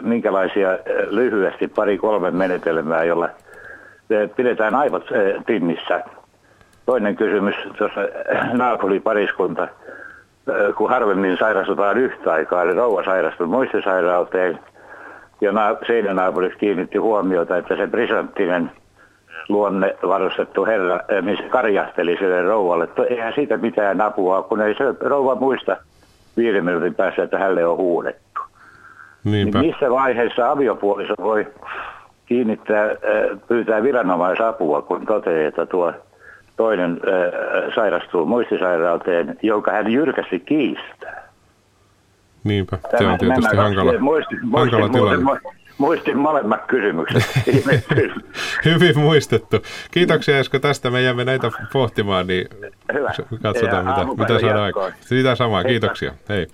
minkälaisia 0.00 0.68
lyhyesti 1.10 1.68
pari-kolme 1.68 2.30
menetelmää, 2.30 3.04
jolla 3.04 3.28
pidetään 4.36 4.74
aivot 4.74 5.04
tinnissä 5.46 6.04
Toinen 6.86 7.16
kysymys, 7.16 7.54
tuossa 7.78 8.00
naapuripariskunta, 8.52 9.62
äh, 9.62 10.74
kun 10.76 10.90
harvemmin 10.90 11.36
sairastutaan 11.38 11.98
yhtä 11.98 12.32
aikaa, 12.32 12.62
eli 12.62 12.72
rouva 12.72 13.04
sairastui 13.04 13.46
muistisairauteen, 13.46 14.58
ja 15.40 15.52
na- 15.52 15.76
seinänaapurissa 15.86 16.58
kiinnitti 16.58 16.98
huomiota, 16.98 17.56
että 17.56 17.76
se 17.76 17.86
brisanttinen 17.86 18.70
luonne 19.48 19.96
varustettu 20.08 20.64
herra, 20.64 20.94
äh, 20.94 21.24
missä 21.24 21.44
karjahteli 21.44 22.16
sille 22.16 22.42
rouvalle, 22.42 22.84
että 22.84 23.02
eihän 23.02 23.32
siitä 23.34 23.56
mitään 23.56 24.00
apua, 24.00 24.42
kun 24.42 24.60
ei 24.60 24.74
se 24.74 24.84
rouva 25.00 25.34
muista 25.34 25.76
viiden 26.36 26.64
minuutin 26.64 26.94
päässä, 26.94 27.22
että 27.22 27.38
hänelle 27.38 27.66
on 27.66 27.76
huudettu. 27.76 28.40
Niinpä. 29.24 29.58
Niin 29.58 29.70
missä 29.70 29.90
vaiheessa 29.90 30.50
aviopuoliso 30.50 31.14
voi 31.22 31.46
kiinnittää, 32.26 32.84
äh, 32.84 33.38
pyytää 33.48 33.82
viranomaisapua, 33.82 34.82
kun 34.82 35.06
toteaa, 35.06 35.48
että 35.48 35.66
tuo 35.66 35.92
toinen 36.56 36.90
äh, 36.92 37.74
sairastuu 37.74 38.26
muistisairauteen, 38.26 39.38
jonka 39.42 39.72
hän 39.72 39.92
jyrkästi 39.92 40.40
kiistää. 40.40 41.22
Niinpä, 42.44 42.78
se 42.98 43.06
on 43.06 43.18
tietysti 43.18 43.56
hankala, 43.56 43.98
muistin, 43.98 44.38
hankala 44.52 44.80
muistin, 44.80 44.92
tilanne. 44.92 45.24
Muistin, 45.24 45.52
muistin 45.78 46.18
molemmat 46.18 46.66
kysymykset. 46.66 47.22
Hyvin 48.64 48.98
muistettu. 48.98 49.56
Kiitoksia 49.90 50.38
Esko 50.38 50.58
tästä. 50.58 50.90
Me 50.90 51.02
jäämme 51.02 51.24
näitä 51.24 51.50
pohtimaan, 51.72 52.26
niin 52.26 52.48
Hyvä. 52.92 53.12
katsotaan 53.42 53.86
ja 53.86 54.04
mitä, 54.04 54.22
mitä 54.22 54.40
saadaan 54.40 54.62
aikaan. 54.62 54.92
Sitä 55.00 55.34
samaa, 55.34 55.64
kiitoksia. 55.64 56.12
Hei. 56.28 56.46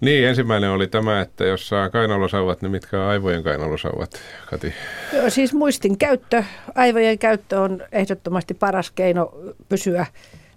Niin, 0.00 0.28
ensimmäinen 0.28 0.70
oli 0.70 0.86
tämä, 0.86 1.20
että 1.20 1.44
jos 1.44 1.68
saa 1.68 1.90
kainalosauvat, 1.90 2.62
niin 2.62 2.70
mitkä 2.70 3.02
on 3.02 3.08
aivojen 3.08 3.42
kainalosauvat, 3.42 4.10
Kati? 4.50 4.74
Joo, 5.12 5.30
siis 5.30 5.54
muistin 5.54 5.98
käyttö, 5.98 6.44
aivojen 6.74 7.18
käyttö 7.18 7.60
on 7.60 7.82
ehdottomasti 7.92 8.54
paras 8.54 8.90
keino 8.90 9.32
pysyä 9.68 10.06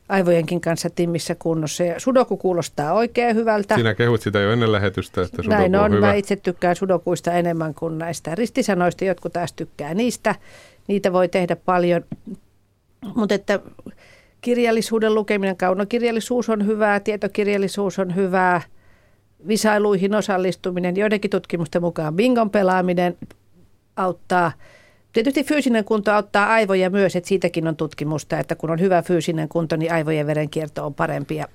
aivojenkin 0.10 0.62
kanssa 0.62 0.89
timmissä 0.89 1.36
kunnossa. 1.36 1.84
Ja 1.84 2.00
sudoku 2.00 2.38
kuulostaa 2.38 2.93
oikein 2.93 3.36
hyvältä. 3.36 3.75
Sinä 3.75 3.93
kehut 3.93 4.22
sitä 4.22 4.39
jo 4.39 4.51
ennen 4.51 4.72
lähetystä, 4.72 5.22
että 5.22 5.43
sudoku 5.43 5.62
Näin 5.62 5.75
on, 5.75 5.84
on 5.84 5.91
hyvä. 5.91 6.08
mä 6.08 6.13
itse 6.13 6.36
tykkään 6.36 6.75
sudokuista 6.75 7.34
enemmän 7.34 7.74
kuin 7.74 7.98
näistä 7.98 8.36
ristisanoista. 8.36 9.05
Jotkut 9.05 9.34
taas 9.34 9.53
tykkää 9.53 9.93
niistä. 9.93 10.36
Niitä 10.88 11.13
voi 11.13 11.27
tehdä 11.27 11.55
paljon. 11.55 12.05
Mutta 13.15 13.36
että 13.36 13.60
kirjallisuuden 14.41 15.15
lukeminen, 15.15 15.58
kaunokirjallisuus 15.58 16.50
on 16.50 16.65
hyvää, 16.65 17.00
tietokirjallisuus 17.00 18.00
on 18.00 18.15
hyvää– 18.15 18.62
visailuihin 19.48 20.15
osallistuminen, 20.15 20.96
joidenkin 20.96 21.31
tutkimusten 21.31 21.81
mukaan 21.81 22.15
bingon 22.15 22.50
pelaaminen 22.50 23.17
auttaa. 23.96 24.51
Tietysti 25.13 25.43
fyysinen 25.43 25.86
kunto 25.86 26.12
auttaa 26.12 26.48
aivoja 26.48 26.89
myös, 26.89 27.15
että 27.15 27.27
siitäkin 27.27 27.67
on 27.67 27.75
tutkimusta, 27.75 28.39
että 28.39 28.55
kun 28.55 28.69
on 28.69 28.79
hyvä 28.79 29.01
fyysinen 29.01 29.50
kunto, 29.50 29.75
niin 29.75 29.93
aivojen 29.93 30.27
verenkierto 30.27 30.86
on 30.86 30.93
parempi 30.93 31.36
ja, 31.36 31.48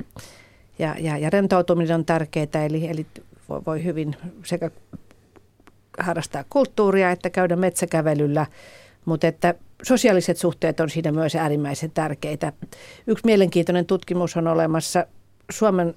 ja, 0.78 0.94
ja, 0.98 1.18
ja 1.18 1.30
rentoutuminen 1.30 1.94
on 1.94 2.04
tärkeää, 2.04 2.64
eli, 2.66 2.88
eli 2.88 3.06
voi, 3.48 3.62
voi 3.66 3.84
hyvin 3.84 4.16
sekä 4.44 4.70
harrastaa 5.98 6.44
kulttuuria 6.50 7.10
että 7.10 7.30
käydä 7.30 7.56
metsäkävelyllä, 7.56 8.46
mutta 9.04 9.26
että 9.26 9.54
sosiaaliset 9.82 10.36
suhteet 10.36 10.80
on 10.80 10.90
siinä 10.90 11.12
myös 11.12 11.36
äärimmäisen 11.36 11.90
tärkeitä. 11.90 12.52
Yksi 13.06 13.26
mielenkiintoinen 13.26 13.86
tutkimus 13.86 14.36
on 14.36 14.46
olemassa 14.46 15.06
Suomen 15.50 15.94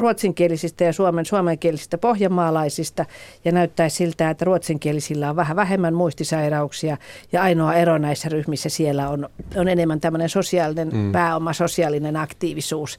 ruotsinkielisistä 0.00 0.84
ja 0.84 0.92
suomen 0.92 1.26
suomenkielisistä 1.26 1.98
pohjanmaalaisista 1.98 3.04
ja 3.44 3.52
näyttäisi 3.52 3.96
siltä, 3.96 4.30
että 4.30 4.44
ruotsinkielisillä 4.44 5.30
on 5.30 5.36
vähän 5.36 5.56
vähemmän 5.56 5.94
muistisairauksia 5.94 6.96
ja 7.32 7.42
ainoa 7.42 7.74
ero 7.74 7.98
näissä 7.98 8.28
ryhmissä 8.28 8.68
siellä 8.68 9.08
on, 9.08 9.28
on 9.56 9.68
enemmän 9.68 10.00
tämmöinen 10.00 10.28
sosiaalinen 10.28 10.90
mm. 10.92 11.12
pääoma, 11.12 11.52
sosiaalinen 11.52 12.16
aktiivisuus 12.16 12.98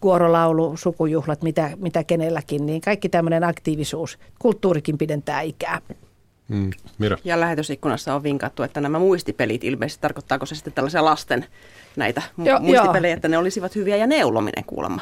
kuorolaulu, 0.00 0.76
sukujuhlat, 0.76 1.42
mitä, 1.42 1.70
mitä 1.76 2.04
kenelläkin, 2.04 2.66
niin 2.66 2.80
kaikki 2.80 3.08
tämmöinen 3.08 3.44
aktiivisuus, 3.44 4.18
kulttuurikin 4.38 4.98
pidentää 4.98 5.40
ikää. 5.40 5.80
Mm, 6.48 6.70
Mira. 6.98 7.16
Ja 7.24 7.40
lähetysikkunassa 7.40 8.14
on 8.14 8.22
vinkattu, 8.22 8.62
että 8.62 8.80
nämä 8.80 8.98
muistipelit 8.98 9.64
ilmeisesti, 9.64 10.02
tarkoittaako 10.02 10.46
se 10.46 10.54
sitten 10.54 10.72
tällaisia 10.72 11.04
lasten 11.04 11.46
näitä 11.98 12.22
jo, 12.44 12.58
muistipelejä, 12.60 13.12
jo. 13.12 13.16
että 13.16 13.28
ne 13.28 13.38
olisivat 13.38 13.74
hyviä 13.74 13.96
ja 13.96 14.06
neulominen 14.06 14.64
kuulemma. 14.64 15.00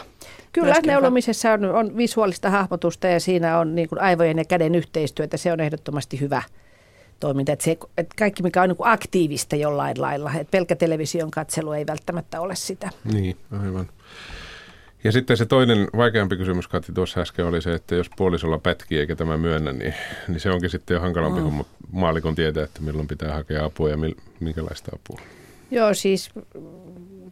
Kyllä, 0.52 0.66
Myöskin 0.66 0.88
neulomisessa 0.88 1.52
on, 1.52 1.64
on 1.64 1.96
visuaalista 1.96 2.50
hahmotusta 2.50 3.06
ja 3.06 3.20
siinä 3.20 3.58
on 3.58 3.74
niin 3.74 3.88
kuin 3.88 4.00
aivojen 4.00 4.38
ja 4.38 4.44
käden 4.44 4.74
yhteistyötä. 4.74 5.36
Se 5.36 5.52
on 5.52 5.60
ehdottomasti 5.60 6.20
hyvä 6.20 6.42
toiminta. 7.20 7.52
Että 7.52 7.64
se, 7.64 7.78
että 7.98 8.14
kaikki, 8.18 8.42
mikä 8.42 8.62
on 8.62 8.68
niin 8.68 8.76
kuin 8.76 8.88
aktiivista 8.88 9.56
jollain 9.56 10.00
lailla. 10.00 10.32
Että 10.32 10.50
pelkkä 10.50 10.76
television 10.76 11.30
katselu 11.30 11.72
ei 11.72 11.86
välttämättä 11.86 12.40
ole 12.40 12.56
sitä. 12.56 12.90
Niin, 13.12 13.36
aivan. 13.52 13.88
Ja 15.04 15.12
sitten 15.12 15.36
se 15.36 15.46
toinen 15.46 15.88
vaikeampi 15.96 16.36
kysymys, 16.36 16.68
Kati, 16.68 16.92
tuossa 16.92 17.20
äsken 17.20 17.46
oli 17.46 17.62
se, 17.62 17.74
että 17.74 17.94
jos 17.94 18.10
puolisolla 18.16 18.58
pätkii 18.58 18.98
eikä 18.98 19.16
tämä 19.16 19.36
myönnä, 19.36 19.72
niin, 19.72 19.94
niin 20.28 20.40
se 20.40 20.50
onkin 20.50 20.70
sitten 20.70 20.94
jo 20.94 21.00
hankalampi, 21.00 21.40
mm. 21.40 21.50
kun 21.50 21.66
maalikon 21.92 22.34
tietää, 22.34 22.64
että 22.64 22.82
milloin 22.82 23.08
pitää 23.08 23.34
hakea 23.34 23.64
apua 23.64 23.90
ja 23.90 23.96
mil, 23.96 24.14
minkälaista 24.40 24.92
apua. 24.94 25.20
Joo, 25.70 25.94
siis 25.94 26.30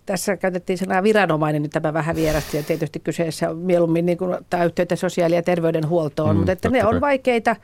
tässä 0.07 0.37
käytettiin 0.37 0.79
sanaa 0.79 1.03
viranomainen, 1.03 1.63
niin 1.63 1.71
tämä 1.71 1.93
vähän 1.93 2.17
vierasti 2.17 2.57
ja 2.57 2.63
tietysti 2.63 3.01
kyseessä 3.01 3.51
on 3.51 3.57
mieluummin 3.57 4.07
niin 4.07 4.19
kuin, 4.19 4.37
tämä 4.51 4.65
yhteyttä 4.65 4.97
sosiaali- 4.97 5.35
ja 5.35 5.43
terveydenhuoltoon, 5.43 6.31
mm, 6.31 6.37
mutta 6.37 6.53
että 6.53 6.69
ne 6.71 6.87
on 6.87 7.01
vaikeita 7.01 7.57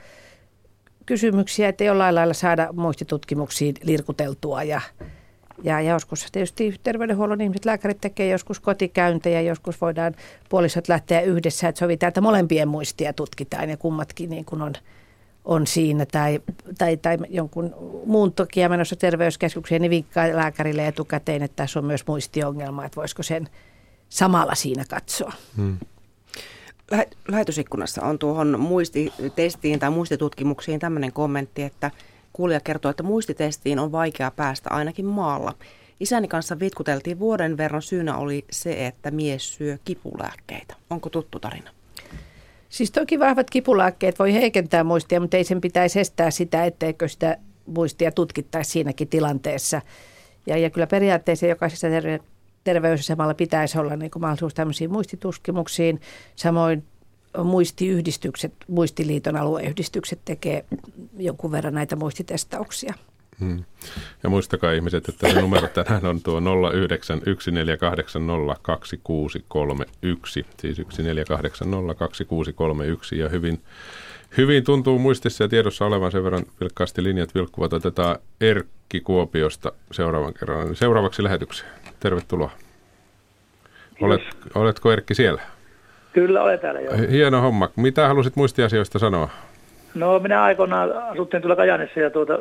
kysymyksiä, 1.06 1.68
että 1.68 1.84
jollain 1.84 2.14
lailla 2.14 2.34
saada 2.34 2.68
muistitutkimuksiin 2.72 3.74
lirkuteltua. 3.82 4.62
Ja 4.62 4.80
ja 5.62 5.80
joskus 5.80 6.26
tietysti 6.32 6.74
terveydenhuollon 6.82 7.40
ihmiset, 7.40 7.64
lääkärit 7.64 8.00
tekee 8.00 8.28
joskus 8.28 8.60
kotikäyntejä, 8.60 9.40
joskus 9.40 9.80
voidaan 9.80 10.14
puolisot 10.48 10.88
lähteä 10.88 11.20
yhdessä, 11.20 11.68
että 11.68 11.78
sovitaan, 11.78 12.08
että 12.08 12.20
molempien 12.20 12.68
muistia 12.68 13.12
tutkitaan 13.12 13.70
ja 13.70 13.76
kummatkin 13.76 14.30
niin 14.30 14.44
kuin 14.44 14.62
on, 14.62 14.72
on 15.44 15.66
siinä. 15.66 16.06
Tai, 16.06 16.40
tai, 16.78 16.96
tai 16.96 17.18
jonkun 17.28 17.74
muun 18.06 18.32
toki 18.32 18.68
menossa 18.68 18.96
terveyskeskukseen, 18.96 19.82
niin 19.82 19.90
vinkkaa 19.90 20.36
lääkärille 20.36 20.86
etukäteen, 20.86 21.42
että 21.42 21.56
tässä 21.56 21.78
on 21.78 21.84
myös 21.84 22.06
muistiongelma, 22.06 22.84
että 22.84 22.96
voisiko 22.96 23.22
sen 23.22 23.48
samalla 24.08 24.54
siinä 24.54 24.84
katsoa. 24.90 25.32
Hmm. 25.56 25.78
Lähetysikkunassa 27.28 28.02
on 28.02 28.18
tuohon 28.18 28.60
muistitestiin 28.60 29.78
tai 29.78 29.90
muistitutkimuksiin 29.90 30.80
tämmöinen 30.80 31.12
kommentti, 31.12 31.62
että– 31.62 31.90
Kuulija 32.32 32.60
kertoo, 32.60 32.90
että 32.90 33.02
muistitestiin 33.02 33.78
on 33.78 33.92
vaikea 33.92 34.30
päästä 34.30 34.70
ainakin 34.70 35.06
maalla. 35.06 35.52
Isäni 36.00 36.28
kanssa 36.28 36.60
vitkuteltiin 36.60 37.18
vuoden 37.18 37.56
verran. 37.56 37.82
Syynä 37.82 38.16
oli 38.16 38.44
se, 38.50 38.86
että 38.86 39.10
mies 39.10 39.54
syö 39.54 39.78
kipulääkkeitä. 39.84 40.76
Onko 40.90 41.10
tuttu 41.10 41.40
tarina? 41.40 41.70
Siis 42.70 42.90
toki 42.90 43.18
vahvat 43.18 43.50
kipulääkkeet 43.50 44.18
voi 44.18 44.34
heikentää 44.34 44.84
muistia, 44.84 45.20
mutta 45.20 45.36
ei 45.36 45.44
sen 45.44 45.60
pitäisi 45.60 46.00
estää 46.00 46.30
sitä, 46.30 46.64
etteikö 46.64 47.08
sitä 47.08 47.36
muistia 47.66 48.12
tutkittaisi 48.12 48.70
siinäkin 48.70 49.08
tilanteessa. 49.08 49.82
Ja, 50.46 50.56
ja 50.56 50.70
kyllä 50.70 50.86
periaatteessa 50.86 51.46
jokaisessa 51.46 51.88
terve- 51.88 52.24
terveysasemalla 52.64 53.34
pitäisi 53.34 53.78
olla 53.78 53.96
niin 53.96 54.10
kuin 54.10 54.20
mahdollisuus 54.20 54.54
tämmöisiin 54.54 54.92
muistitutkimuksiin. 54.92 56.00
Samoin 56.36 56.84
muistiyhdistykset, 57.44 58.52
muistiliiton 58.68 59.36
alueyhdistykset 59.36 60.20
tekee 60.24 60.64
jonkun 61.16 61.52
verran 61.52 61.74
näitä 61.74 61.96
muistitestauksia. 61.96 62.94
Ja 64.22 64.30
muistakaa 64.30 64.72
ihmiset, 64.72 65.08
että 65.08 65.28
se 65.28 65.40
numero 65.40 65.68
tänään 65.68 66.06
on 66.06 66.22
tuo 66.22 66.40
0914802631, 66.40 66.44
siis 70.58 70.78
14802631 70.78 73.18
ja 73.18 73.28
hyvin, 73.28 73.60
hyvin 74.36 74.64
tuntuu 74.64 74.98
muistissa 74.98 75.44
ja 75.44 75.48
tiedossa 75.48 75.86
olevan 75.86 76.12
sen 76.12 76.24
verran 76.24 76.44
vilkkaasti 76.60 77.04
linjat 77.04 77.34
vilkkuvat. 77.34 77.72
Otetaan 77.72 78.16
Erkki 78.40 79.00
Kuopiosta 79.00 79.72
seuraavan 79.92 80.34
kerran. 80.34 80.76
Seuraavaksi 80.76 81.22
lähetykseen. 81.22 81.70
Tervetuloa. 82.00 82.50
Olet, 84.00 84.22
oletko 84.54 84.92
Erkki 84.92 85.14
siellä? 85.14 85.42
Kyllä 86.12 86.42
olen 86.42 86.58
täällä 86.58 86.80
jo. 86.80 86.90
Hieno 87.10 87.40
homma. 87.40 87.68
Mitä 87.76 88.08
halusit 88.08 88.36
muistiasioista 88.36 88.98
sanoa? 88.98 89.28
No 89.94 90.18
minä 90.18 90.42
aikoinaan 90.42 90.92
asuttiin 91.12 91.42
tuolla 91.42 91.56
Kajanissa 91.56 92.00
ja 92.00 92.10
tuota, 92.10 92.38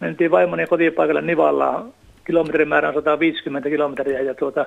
mentiin 0.00 0.30
vaimoni 0.30 0.66
kotipaikalle 0.66 1.22
Nivallaan. 1.22 1.92
Kilometrimäärä 2.26 2.88
on 2.88 2.94
150 2.94 3.68
kilometriä 3.68 4.20
ja 4.20 4.34
tuota, 4.34 4.66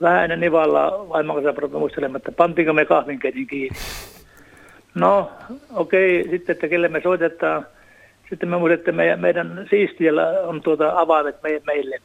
vähän 0.00 0.24
ennen 0.24 0.40
Nivallaa 0.40 1.08
vaimon 1.08 1.42
kanssa 1.42 1.78
muistelemaan, 1.78 2.16
että 2.16 2.32
pantiinko 2.32 2.72
me 2.72 2.84
kahvinkeitin 2.84 3.46
kiinni. 3.46 3.78
No 4.94 5.30
okei, 5.74 6.20
okay. 6.20 6.30
sitten 6.30 6.52
että 6.52 6.68
kelle 6.68 6.88
me 6.88 7.00
soitetaan. 7.00 7.66
Sitten 8.30 8.48
me 8.48 8.58
muistin, 8.58 8.78
että 8.78 8.92
meidän, 8.92 9.20
meidän 9.20 9.66
siistijällä 9.70 10.28
on 10.28 10.62
tuota 10.62 10.92
avaimet 10.94 11.36
meille. 11.66 11.98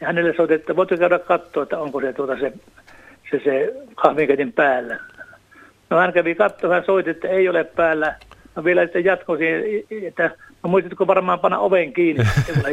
Ja 0.00 0.06
hänelle 0.06 0.34
soitettiin, 0.36 0.60
että 0.60 0.76
voitko 0.76 0.96
käydä 0.96 1.18
katsoa, 1.18 1.62
että 1.62 1.78
onko 1.78 2.00
se, 2.00 2.12
tuota, 2.12 2.38
se 2.40 2.52
se, 3.30 3.40
se 3.44 3.74
kahvinketin 3.94 4.52
päällä. 4.52 4.98
No 5.90 5.98
hän 5.98 6.12
kävi 6.12 6.34
katsoa, 6.34 6.74
hän 6.74 6.84
soitti, 6.84 7.10
että 7.10 7.28
ei 7.28 7.48
ole 7.48 7.64
päällä. 7.64 8.14
No 8.58 8.64
vielä 8.64 8.82
sitten 8.82 9.04
jatkoi 9.04 9.38
siihen, 9.38 9.62
että 10.02 10.30
no 10.62 10.70
muistatko 10.70 11.06
varmaan 11.06 11.40
panna 11.40 11.58
oven 11.58 11.92
kiinni. 11.92 12.24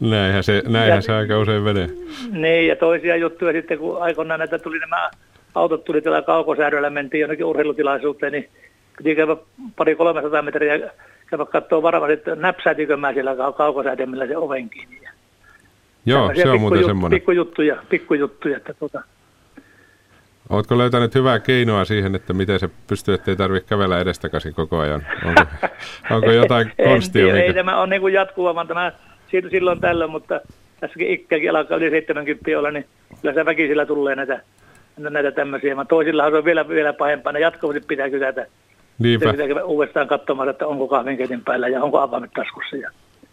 näinhän 0.00 0.44
se, 0.44 0.62
näinhän 0.68 0.98
ja, 0.98 1.02
se 1.02 1.12
aika 1.12 1.38
usein 1.38 1.62
menee. 1.62 1.88
Niin, 2.30 2.68
ja 2.68 2.76
toisia 2.76 3.16
juttuja 3.16 3.52
sitten, 3.52 3.78
kun 3.78 4.02
aikoinaan 4.02 4.38
näitä 4.40 4.58
tuli 4.58 4.78
nämä 4.78 5.10
autot 5.54 5.84
tuli 5.84 6.02
tällä 6.02 6.22
kaukosäädöllä, 6.22 6.90
mentiin 6.90 7.20
jonnekin 7.20 7.44
urheilutilaisuuteen, 7.44 8.32
niin 8.32 8.48
piti 8.98 9.14
käydä 9.14 9.36
pari 9.76 9.96
300 9.96 10.42
metriä 10.42 10.90
käydä 11.26 11.44
katsoa 11.44 11.82
varmaan, 11.82 12.10
että 12.10 12.34
näpsäätikö 12.34 12.96
mä 12.96 13.12
siellä 13.12 13.36
kaukosäädömillä 13.56 14.26
se 14.26 14.36
oven 14.36 14.70
kiinni. 14.70 15.00
Joo, 16.06 16.32
se 16.34 16.50
on 16.50 16.60
muuten 16.60 16.84
semmoinen. 16.84 17.16
Pikkujuttuja, 17.20 17.76
pikkujuttuja, 17.88 18.56
että 18.56 18.74
tuota. 18.74 19.02
Oletko 20.50 20.78
löytänyt 20.78 21.14
hyvää 21.14 21.38
keinoa 21.38 21.84
siihen, 21.84 22.14
että 22.14 22.32
miten 22.32 22.58
se 22.58 22.70
pystyy, 22.86 23.14
ettei 23.14 23.36
tarvitse 23.36 23.68
kävellä 23.68 24.00
edestakaisin 24.00 24.54
koko 24.54 24.78
ajan? 24.78 25.06
Onko, 25.24 25.42
onko 26.14 26.30
jotain 26.30 26.72
konstia? 26.84 27.24
Tiedä, 27.24 27.42
ei 27.42 27.54
tämä 27.54 27.80
on 27.80 27.88
niin 27.88 28.00
kuin 28.00 28.14
jatkuva, 28.14 28.54
vaan 28.54 28.68
tämä 28.68 28.92
silloin 29.50 29.80
tällöin, 29.80 30.10
mutta 30.10 30.40
tässäkin 30.80 31.10
ikkäkin 31.10 31.50
alkaa 31.50 31.76
yli 31.76 31.90
70 31.90 32.58
olla, 32.58 32.70
niin 32.70 32.86
kyllä 33.22 33.34
se 33.34 33.44
väkisillä 33.44 33.86
tulee 33.86 34.16
näitä, 34.16 34.42
näitä 34.96 35.32
tämmöisiä. 35.32 35.74
Mutta 35.74 35.88
toisillahan 35.88 36.32
se 36.32 36.36
on 36.36 36.44
vielä, 36.44 36.68
vielä 36.68 36.92
pahempaa, 36.92 37.32
ne 37.32 37.40
jatkuvasti 37.40 37.84
pitää 37.88 38.10
kysätä. 38.10 38.46
Niinpä. 38.98 39.32
Pitää 39.32 39.64
uudestaan 39.64 40.08
katsomaan, 40.08 40.48
että 40.48 40.66
onko 40.66 40.88
kahvinkeitin 40.88 41.44
päällä 41.44 41.68
ja 41.68 41.82
onko 41.82 41.98
avaimet 41.98 42.30
taskussa. 42.36 42.76
Ja 42.76 42.90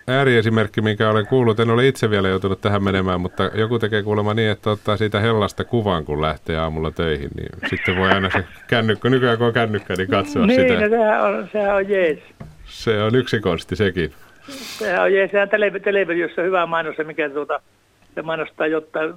ääriesimerkki, 0.07 0.81
minkä 0.81 1.09
olen 1.09 1.27
kuullut. 1.27 1.59
En 1.59 1.69
ole 1.69 1.87
itse 1.87 2.09
vielä 2.09 2.27
joutunut 2.27 2.61
tähän 2.61 2.83
menemään, 2.83 3.21
mutta 3.21 3.51
joku 3.53 3.79
tekee 3.79 4.03
kuulemma 4.03 4.33
niin, 4.33 4.51
että 4.51 4.69
ottaa 4.69 4.97
siitä 4.97 5.19
hellasta 5.19 5.63
kuvan, 5.63 6.05
kun 6.05 6.21
lähtee 6.21 6.57
aamulla 6.57 6.91
töihin. 6.91 7.29
Niin 7.35 7.69
sitten 7.69 7.97
voi 7.97 8.09
aina 8.09 8.29
se 8.29 8.43
kännykkä, 8.67 9.09
nykyään 9.09 9.37
kun 9.37 9.47
on 9.47 9.53
kännykkä, 9.53 9.95
niin 9.95 10.09
katsoa 10.09 10.45
niin, 10.45 10.61
sitä. 10.61 10.79
Niin, 10.79 10.91
no, 10.91 10.97
sehän 10.97 11.23
on, 11.23 11.49
sehän 11.51 11.75
on 11.75 11.89
jees. 11.89 12.19
Se 12.65 13.03
on 13.03 13.15
yksi 13.15 13.39
konsti 13.39 13.75
sekin. 13.75 14.11
Sehän 14.49 15.01
on 15.03 15.13
jees. 15.13 15.31
Sehän 15.31 15.49
tele- 15.49 15.79
televisiossa 15.79 16.41
hyvä 16.41 16.65
mainos, 16.65 16.95
mikä 17.05 17.29
tuota, 17.29 17.61
se 18.15 18.21
mainostaa 18.21 18.67
jotain, 18.67 19.13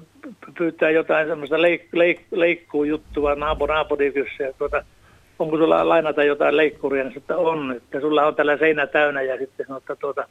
pyytää 0.58 0.90
jotain 0.90 1.28
semmoista 1.28 1.56
leik- 1.56 1.88
leik- 1.96 2.26
leikkuu 2.30 2.84
juttua 2.84 3.34
naabo 3.34 3.66
naapurikyssä 3.66 4.44
ja 4.44 4.52
tuota, 4.58 4.84
onko 5.38 5.56
sulla 5.56 5.88
lainata 5.88 6.24
jotain 6.24 6.56
leikkuria, 6.56 7.04
niin 7.04 7.16
että 7.16 7.36
on, 7.36 7.72
että 7.76 8.00
sulla 8.00 8.26
on 8.26 8.34
tällä 8.34 8.56
seinä 8.56 8.86
täynnä 8.86 9.22
ja 9.22 9.38
sitten 9.38 9.66
sanoo, 9.66 9.78
että 9.78 9.96
tuota, 9.96 10.28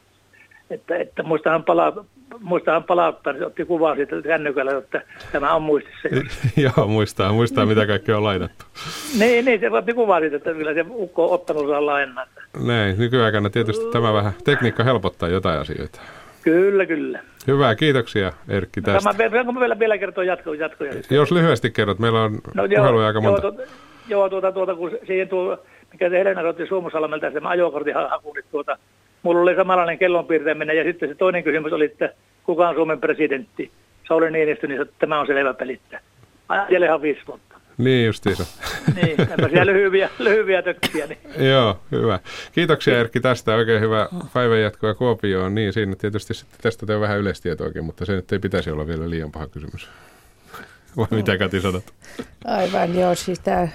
että, 0.70 0.96
että 0.96 1.22
muistahan, 1.22 1.64
pala, 1.64 2.04
muistahan 2.40 2.84
palauttaa, 2.84 3.32
niin 3.32 3.46
otti 3.46 3.64
kuvaa 3.64 3.94
siitä 3.94 4.22
kännykällä, 4.22 4.78
että 4.78 5.02
tämä 5.32 5.54
on 5.54 5.62
muistissa. 5.62 6.08
Joo, 6.76 6.86
muistaa, 6.86 7.32
muistaa 7.32 7.66
mitä 7.66 7.86
kaikkea 7.86 8.16
on 8.16 8.24
lainattu. 8.24 8.64
niin, 9.18 9.44
niin, 9.44 9.60
se 9.60 9.70
otti 9.70 9.94
kuvaa 9.94 10.20
siitä, 10.20 10.36
että 10.36 10.52
kyllä 10.52 10.74
se 10.74 10.84
ukko 10.90 11.24
on 11.24 11.34
ottanut 11.34 11.66
saa 11.68 11.86
lainaa. 11.86 12.26
Näin, 12.66 12.98
nykyaikana 12.98 13.50
tietysti 13.50 13.84
tämä 13.92 14.12
vähän, 14.12 14.32
tekniikka 14.44 14.84
helpottaa 14.84 15.28
jotain 15.28 15.60
asioita. 15.60 16.00
Kyllä, 16.42 16.86
kyllä. 16.86 17.20
Hyvä, 17.46 17.74
kiitoksia 17.74 18.32
Erkki 18.48 18.80
tästä. 18.80 19.14
Tämä, 19.14 19.52
mä 19.52 19.60
vielä, 19.60 19.78
vielä 19.78 19.98
kertoa 19.98 20.24
jatkoa? 20.24 20.54
jatkoja? 20.54 20.92
Jos 21.10 21.32
lyhyesti 21.32 21.70
kerrot, 21.70 21.98
meillä 21.98 22.22
on 22.22 22.38
no, 22.54 22.64
joo, 22.64 23.06
aika 23.06 23.20
monta. 23.20 23.42
Joo, 23.42 23.52
tuota, 23.52 23.70
joo 24.08 24.28
tuota, 24.28 24.52
tuota, 24.52 24.74
kun 24.74 24.90
siihen 25.06 25.28
tuo, 25.28 25.58
mikä 25.92 26.10
se 26.10 26.18
Helena 26.18 26.40
otti 26.40 26.66
Suomusalmelta, 26.66 27.30
se 27.30 27.40
ajokortin 27.44 27.94
haku, 27.94 28.32
niin 28.32 28.44
tuota, 28.50 28.78
mulla 29.28 29.42
oli 29.42 29.56
samanlainen 29.56 29.98
kellonpiirtäminen 29.98 30.76
ja 30.76 30.84
sitten 30.84 31.08
se 31.08 31.14
toinen 31.14 31.44
kysymys 31.44 31.72
oli, 31.72 31.84
että 31.84 32.14
kuka 32.44 32.68
on 32.68 32.74
Suomen 32.74 33.00
presidentti. 33.00 33.70
Sauli 34.08 34.30
Niinistö, 34.30 34.66
niin 34.66 34.76
sanoi, 34.78 34.88
että 34.88 34.98
tämä 34.98 35.20
on 35.20 35.26
selvä 35.26 35.54
pelittä. 35.54 36.00
Ajatelehan 36.48 37.02
viisi 37.02 37.20
vuotta. 37.26 37.60
Niin 37.78 38.06
justiinsa. 38.06 38.44
niin, 38.96 39.16
siellä 39.50 39.72
lyhyviä, 39.72 40.10
lyhyviä 40.18 40.62
tökkiä. 40.62 41.06
Niin. 41.06 41.48
Joo, 41.48 41.78
hyvä. 41.92 42.20
Kiitoksia 42.52 43.00
Erkki 43.00 43.20
tästä. 43.20 43.54
Oikein 43.54 43.80
hyvä 43.80 44.08
päivän 44.34 44.60
jatkoa 44.60 44.94
Kuopioon. 44.94 45.54
Niin, 45.54 45.72
siinä 45.72 45.94
tietysti 45.96 46.34
sitten 46.34 46.58
tästä 46.62 46.86
tein 46.86 47.00
vähän 47.00 47.18
yleistietoakin, 47.18 47.84
mutta 47.84 48.04
se 48.04 48.12
nyt 48.12 48.32
ei 48.32 48.38
pitäisi 48.38 48.70
olla 48.70 48.86
vielä 48.86 49.10
liian 49.10 49.32
paha 49.32 49.46
kysymys. 49.46 49.88
Vai 50.96 51.06
mitä 51.10 51.38
Kati 51.38 51.60
sanot? 51.60 51.84
Aivan, 52.44 52.98
joo. 52.98 53.14
Siis 53.14 53.38
tämä 53.38 53.68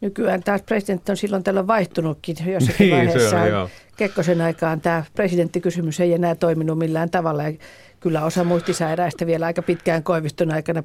nykyään 0.00 0.42
taas 0.42 0.62
presidentti 0.62 1.12
on 1.12 1.16
silloin 1.16 1.44
tällä 1.44 1.66
vaihtunutkin 1.66 2.36
jossakin 2.46 2.90
Niin, 2.90 3.06
se 3.06 3.14
vaiheessa. 3.14 3.40
on, 3.40 3.48
joo. 3.48 3.70
Kekkosen 3.96 4.40
aikaan 4.40 4.80
tämä 4.80 5.04
presidenttikysymys 5.14 6.00
ei 6.00 6.12
enää 6.12 6.34
toiminut 6.34 6.78
millään 6.78 7.10
tavalla. 7.10 7.42
Ja 7.42 7.52
kyllä 8.00 8.24
osa 8.24 8.44
muistisairaista 8.44 9.26
vielä 9.26 9.46
aika 9.46 9.62
pitkään 9.62 10.02
Koiviston 10.02 10.52
aikana 10.52 10.82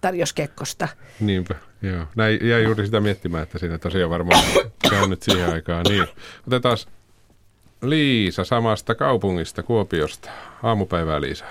tarjosi 0.00 0.34
Kekkosta. 0.34 0.88
Niinpä, 1.20 1.54
joo. 1.82 2.04
Näin 2.16 2.38
jäi 2.48 2.64
juuri 2.64 2.84
sitä 2.86 3.00
miettimään, 3.00 3.42
että 3.42 3.58
siinä 3.58 3.78
tosiaan 3.78 4.10
varmaan 4.10 4.42
käynyt 4.90 5.22
siihen 5.22 5.52
aikaan. 5.52 5.84
Niin. 5.88 6.06
Otetaan 6.46 6.76
Liisa 7.82 8.44
samasta 8.44 8.94
kaupungista, 8.94 9.62
Kuopiosta. 9.62 10.30
Aamupäivää 10.62 11.20
Liisa. 11.20 11.44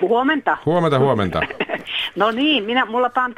Huomenta. 0.00 0.56
Huomenta, 0.66 0.98
huomenta. 0.98 1.40
No 2.16 2.30
niin, 2.30 2.64
minä, 2.64 2.84
mulla 2.84 3.10
on 3.24 3.34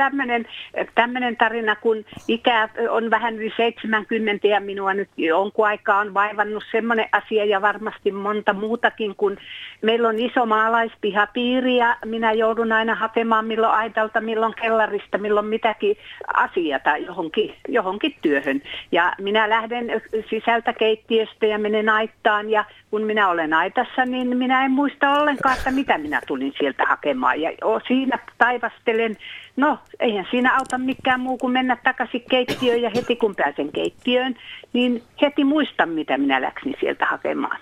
tämmöinen 0.95 1.37
tarina, 1.37 1.77
kun 1.77 2.05
ikä 2.29 2.69
on 2.91 3.11
vähän 3.11 3.35
yli 3.35 3.53
70 3.57 4.47
ja 4.47 4.61
minua 4.61 4.95
nyt 4.95 5.09
jonkun 5.17 5.67
aikaa 5.67 5.99
on 5.99 6.15
vaivannut 6.15 6.65
semmoinen 6.73 7.09
asia 7.13 7.45
ja 7.45 7.63
varmasti 7.63 8.13
monta 8.13 8.53
muutakin, 8.53 9.15
kun 9.17 9.37
meillä 9.83 10.09
on 10.09 10.19
iso 10.19 10.47
maalaispihapiiri 10.47 11.77
ja 11.77 11.97
minä 12.05 12.33
joudun 12.33 12.73
aina 12.73 12.95
hakemaan 12.95 13.47
milloin 13.47 13.75
aitalta, 13.75 14.21
milloin 14.21 14.55
kellarista, 14.55 15.19
milloin 15.19 15.47
mitäkin 15.47 15.97
asiata 16.35 16.97
johonkin, 16.97 17.55
johonkin 17.69 18.15
työhön. 18.23 18.63
Ja 18.93 19.13
minä 19.19 19.51
lähden 19.51 20.03
sisältä 20.31 20.73
keittiöstä 20.73 21.47
ja 21.47 21.59
menen 21.59 21.89
aittaan 21.89 22.51
ja 22.51 22.65
kun 22.91 23.03
minä 23.03 23.29
olen 23.29 23.55
aitassa, 23.55 24.05
niin 24.05 24.37
minä 24.37 24.65
en 24.65 24.71
muista 24.71 25.11
ollenkaan, 25.11 25.57
että 25.57 25.71
mitä 25.71 25.99
minä 25.99 26.21
tulin 26.27 26.55
sieltä 26.59 26.85
hakemaan. 26.87 27.41
Ja 27.41 27.51
siinä 27.89 28.19
taivastelen, 28.39 29.17
no 29.57 29.79
eihän 30.01 30.27
siinä 30.31 30.55
auta 30.55 30.79
mikään 30.79 31.21
muu 31.21 31.39
kuin 31.39 31.53
mennä 31.53 31.77
takaisin 31.85 32.25
keittiöön 32.31 32.83
ja 32.83 32.91
heti 32.97 33.17
kun 33.17 33.35
pääsen 33.35 33.73
keittiöön, 33.73 34.35
niin 34.73 35.03
heti 35.23 35.45
muistan, 35.45 35.89
mitä 35.89 36.19
minä 36.19 36.43
läksin 36.43 36.77
sieltä 36.81 37.07
hakemaan. 37.07 37.59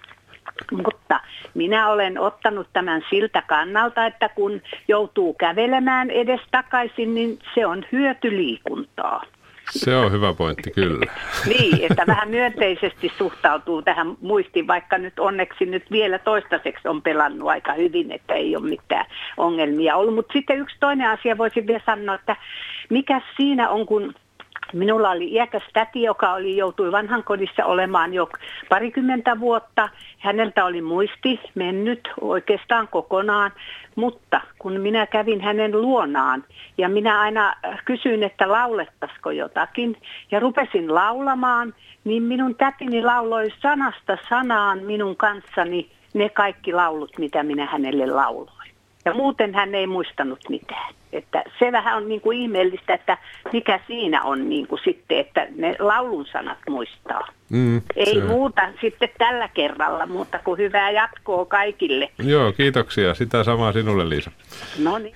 Mutta 0.73 1.21
minä 1.55 1.89
olen 1.89 2.19
ottanut 2.21 2.69
tämän 2.73 3.03
siltä 3.11 3.43
kannalta, 3.43 4.07
että 4.07 4.29
kun 4.29 4.61
joutuu 4.89 5.35
kävelemään 5.35 6.11
edes 6.11 6.41
takaisin, 6.51 7.15
niin 7.15 7.39
se 7.55 7.67
on 7.67 7.85
hyötyliikuntaa. 7.93 9.23
Se 9.71 9.97
on 9.97 10.13
hyvä 10.13 10.35
pointti, 10.35 10.71
kyllä. 10.71 11.07
Niin, 11.47 11.87
että 11.91 12.05
vähän 12.07 12.31
myönteisesti 12.31 13.13
suhtautuu 13.19 13.83
tähän 13.83 14.17
muistiin, 14.21 14.67
vaikka 14.67 14.99
nyt 14.99 15.19
onneksi 15.19 15.67
nyt 15.67 15.91
vielä 15.91 16.19
toistaiseksi 16.19 16.89
on 16.89 17.03
pelannut 17.03 17.49
aika 17.49 17.73
hyvin, 17.73 18.13
että 18.13 18.35
ei 18.35 18.57
ole 18.57 18.69
mitään 18.69 19.07
ongelmia 19.37 19.97
ollut. 19.97 20.15
Mutta 20.15 20.33
sitten 20.33 20.59
yksi 20.59 20.77
toinen 20.81 21.11
asia 21.11 21.39
voisin 21.39 21.67
vielä 21.67 21.81
sanoa, 21.87 22.15
että 22.15 22.37
mikä 22.91 23.21
siinä 23.37 23.69
on, 23.69 23.87
kun 23.87 24.15
Minulla 24.73 25.11
oli 25.11 25.33
iäkäs 25.33 25.63
täti, 25.73 26.03
joka 26.03 26.33
oli, 26.33 26.57
joutui 26.57 26.93
vanhankodissa 26.93 27.65
olemaan 27.65 28.15
jo 28.15 28.29
parikymmentä 28.69 29.41
vuotta. 29.41 29.89
Häneltä 30.19 30.65
oli 30.65 30.83
muisti 30.83 31.41
mennyt 31.55 32.09
oikeastaan 32.21 32.89
kokonaan, 32.89 33.53
mutta 33.97 34.41
kun 34.59 34.81
minä 34.81 35.07
kävin 35.07 35.41
hänen 35.41 35.83
luonaan 35.83 36.45
ja 36.79 36.89
minä 36.89 37.21
aina 37.21 37.55
kysyin, 37.85 38.23
että 38.23 38.49
laulettaisiko 38.49 39.31
jotakin 39.31 39.97
ja 40.31 40.41
rupesin 40.41 40.95
laulamaan, 40.95 41.75
niin 42.05 42.23
minun 42.23 42.55
tätini 42.55 43.03
lauloi 43.03 43.49
sanasta 43.63 44.19
sanaan 44.29 44.79
minun 44.79 45.17
kanssani 45.17 45.91
ne 46.15 46.29
kaikki 46.29 46.73
laulut, 46.73 47.19
mitä 47.19 47.43
minä 47.43 47.67
hänelle 47.67 48.07
lauloin. 48.07 48.56
Ja 49.07 49.14
muuten 49.14 49.55
hän 49.55 49.75
ei 49.75 49.87
muistanut 49.87 50.38
mitään. 50.49 50.95
Että 51.12 51.45
se 51.59 51.73
vähän 51.73 51.97
on 51.97 52.09
niin 52.09 52.21
kuin 52.21 52.38
ihmeellistä, 52.38 52.95
että 52.95 53.19
mikä 53.53 53.81
siinä 53.87 54.23
on 54.23 54.49
niin 54.49 54.66
kuin 54.66 54.81
sitten, 54.85 55.19
että 55.19 55.47
ne 55.57 55.77
laulun 55.79 56.27
sanat 56.33 56.59
muistaa. 56.71 57.29
Mm, 57.51 57.83
ei 57.97 58.14
se- 58.14 58.25
muuta 58.25 58.62
sitten 58.81 59.09
tällä 59.19 59.49
kerralla, 59.49 60.07
mutta 60.07 60.38
kuin 60.45 60.59
hyvää 60.59 60.90
jatkoa 60.90 61.45
kaikille. 61.45 62.09
Joo, 62.19 62.53
kiitoksia. 62.53 63.14
Sitä 63.14 63.45
samaa 63.45 63.73
sinulle, 63.73 64.09
Liisa. 64.09 64.31
No 64.79 64.99
niin. 64.99 65.14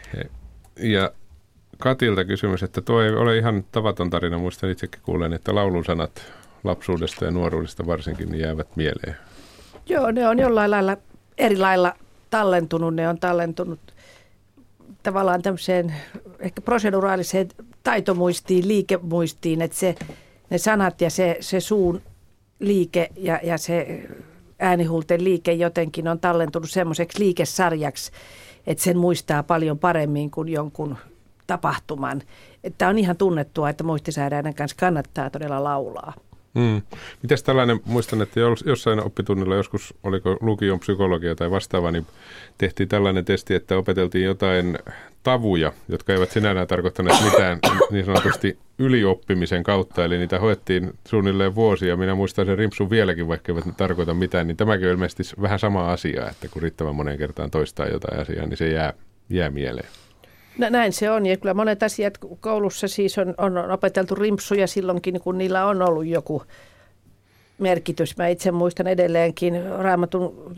Ja 0.77 1.11
Katilta 1.79 2.25
kysymys, 2.25 2.63
että 2.63 2.81
tuo 2.81 3.03
ei 3.03 3.11
ole 3.11 3.37
ihan 3.37 3.65
tavaton 3.73 4.11
tarina. 4.11 4.39
Muistan 4.39 4.71
itsekin 4.71 5.01
kuulen, 5.03 5.33
että 5.33 5.55
laulun 5.55 5.85
sanat 5.85 6.33
lapsuudesta 6.65 7.25
ja 7.25 7.31
nuoruudesta 7.31 7.87
varsinkin 7.87 8.31
niin 8.31 8.41
jäävät 8.41 8.77
mieleen. 8.77 9.17
Joo, 9.89 10.11
ne 10.11 10.29
on 10.29 10.39
jollain 10.39 10.71
lailla 10.71 10.97
eri 11.39 11.57
lailla 11.57 11.95
tallentunut. 12.31 12.95
Ne 12.95 13.09
on 13.09 13.19
tallentunut 13.19 13.81
tavallaan 15.03 15.43
tämmöiseen 15.43 15.95
ehkä 16.39 16.61
proseduraaliseen 16.61 17.49
taitomuistiin, 17.83 18.69
liikemuistiin, 18.69 19.63
että 19.63 19.77
se, 19.77 19.95
ne 20.51 20.59
sanat 20.59 21.01
ja 21.01 21.11
se, 21.11 21.37
se 21.41 21.61
suun 21.61 22.03
liike 22.61 23.09
ja, 23.17 23.41
ja 23.43 23.59
se 23.59 24.09
äänihulten 24.59 25.25
liike 25.25 25.53
jotenkin 25.53 26.09
on 26.09 26.21
tallentunut 26.21 26.71
semmoiseksi 26.71 27.19
liikesarjaksi, 27.19 28.13
että 28.67 28.85
sen 28.85 28.99
muistaa 28.99 29.43
paljon 29.43 29.79
paremmin 29.79 30.31
kuin 30.31 30.49
jonkun 30.49 30.97
tapahtuman. 31.47 32.23
Että 32.65 32.89
on 32.89 32.99
ihan 32.99 33.17
tunnettua, 33.17 33.71
että 33.71 33.85
muistisairaiden 33.85 34.55
kanssa 34.55 34.77
kannattaa 34.81 35.31
todella 35.31 35.65
laulaa. 35.65 36.13
Mm. 36.55 36.83
Mites 37.23 37.43
tällainen, 37.43 37.81
muistan, 37.85 38.23
että 38.23 38.41
jos- 38.41 38.65
jossain 38.67 39.05
oppitunnilla 39.05 39.55
joskus, 39.55 39.95
oliko 40.03 40.37
lukion 40.41 40.81
psykologia 40.81 41.35
tai 41.35 41.51
vastaava, 41.51 41.91
niin 41.91 42.07
tehtiin 42.59 42.89
tällainen 42.89 43.25
testi, 43.25 43.55
että 43.55 43.77
opeteltiin 43.77 44.25
jotain 44.25 44.79
tavuja, 45.23 45.73
jotka 45.89 46.13
eivät 46.13 46.31
sinällään 46.31 46.67
tarkoittaneet 46.67 47.25
mitään 47.25 47.59
niin 47.91 48.05
sanotusti 48.05 48.59
ylioppimisen 48.79 49.63
kautta, 49.63 50.05
eli 50.05 50.19
niitä 50.19 50.39
hoettiin 50.39 50.93
suunnilleen 51.09 51.55
vuosia. 51.55 51.97
Minä 51.97 52.15
muistan 52.15 52.47
sen 52.47 52.59
rimpsun 52.59 52.91
vieläkin, 52.91 53.29
vaikka 53.29 53.53
eivät 53.53 53.67
ne 53.67 53.73
tarkoita 53.77 54.15
mitään, 54.15 54.47
niin 54.47 54.57
tämäkin 54.57 54.87
on 54.87 54.93
ilmeisesti 54.93 55.23
vähän 55.43 55.59
sama 55.59 55.93
asia, 55.93 56.29
että 56.31 56.49
kun 56.49 56.63
riittävän 56.63 56.95
moneen 56.95 57.19
kertaan 57.19 57.51
toistaa 57.51 57.87
jotain 57.87 58.21
asiaa, 58.21 58.47
niin 58.47 58.57
se 58.57 58.69
jää, 58.69 58.93
jää 59.29 59.51
mieleen. 59.51 59.89
No, 60.61 60.71
näin 60.71 60.93
se 60.93 61.11
on 61.11 61.27
ja 61.27 61.37
kyllä 61.37 61.55
monet 61.55 61.83
asiat 61.83 62.19
koulussa 62.41 62.89
siis 62.89 63.19
on, 63.19 63.35
on 63.39 63.71
opeteltu 63.71 64.15
rimpsuja 64.15 64.67
silloinkin, 64.67 65.21
kun 65.21 65.39
niillä 65.39 65.67
on 65.67 65.83
ollut 65.83 66.07
joku 66.07 66.43
merkitys. 67.59 68.17
Mä 68.17 68.29
itse 68.29 68.51
muistan 68.51 68.87
edelleenkin 68.87 69.65
raamatun 69.79 70.55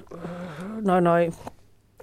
noin 0.82 1.04
noin 1.04 1.34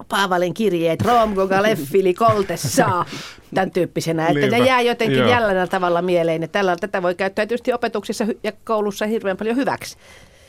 Paavalin 0.09 0.53
kirjeet, 0.53 1.01
Rom 1.01 1.33
Gogaleffili 1.33 2.13
koltessa, 2.13 3.05
tämän 3.53 3.71
tyyppisenä. 3.71 4.27
Että 4.27 4.47
ne 4.47 4.57
jää 4.57 4.81
jotenkin 4.81 5.17
joo. 5.17 5.29
jäljellä 5.29 5.67
tavalla 5.67 6.01
mieleen. 6.01 6.49
Tällä, 6.51 6.75
tätä 6.75 7.01
voi 7.01 7.15
käyttää 7.15 7.45
tietysti 7.45 7.73
opetuksessa 7.73 8.25
hy- 8.25 8.38
ja 8.43 8.51
koulussa 8.63 9.05
hirveän 9.05 9.38
paljon 9.38 9.55
hyväksi. 9.55 9.97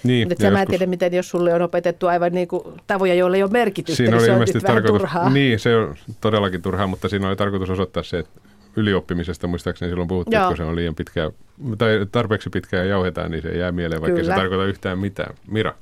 Niin, 0.03 0.29
Mutta 0.29 0.51
mä 0.51 0.63
en 0.63 0.69
tiedä, 0.69 0.87
miten 0.87 1.15
jos 1.15 1.31
sulle 1.31 1.55
on 1.55 1.63
opetettu 1.63 2.07
aivan 2.07 2.33
niin 2.33 2.49
kuin 2.49 2.63
tavoja, 2.87 3.15
joilla 3.15 3.37
ei 3.37 3.43
ole 3.43 3.51
merkitystä, 3.51 3.97
Siinä 3.97 4.11
niin 4.11 4.19
oli 4.19 4.27
se 4.27 4.33
on 4.33 4.41
nyt 4.41 4.55
vähän 4.55 4.83
tarkoitus, 4.83 4.99
turhaa. 4.99 5.31
niin 5.31 5.59
se 5.59 5.77
on 5.77 5.97
todellakin 6.21 6.63
turhaa, 6.63 6.87
mutta 6.87 7.09
siinä 7.09 7.29
oli 7.29 7.37
tarkoitus 7.37 7.71
osoittaa 7.71 8.03
se, 8.03 8.19
että 8.19 8.41
ylioppimisesta 8.77 9.47
muistaakseni 9.47 9.91
silloin 9.91 10.09
puhuttiin, 10.09 10.39
Joo. 10.39 10.45
että 10.45 10.49
kun 10.49 10.57
se 10.57 10.71
on 10.71 10.77
liian 10.77 10.95
pitkään, 10.95 11.33
tai 11.79 12.07
tarpeeksi 12.13 12.51
pitkään 12.51 12.89
jauhetaan, 12.89 13.31
niin 13.31 13.43
se 13.43 13.49
jää 13.49 13.73
mieleen, 13.73 14.01
vaikka 14.01 14.21
Kyllä. 14.21 14.35
se 14.35 14.41
tarkoita 14.41 14.65
yhtään 14.65 14.99
mitään. 14.99 15.35
Mira, 15.47 15.75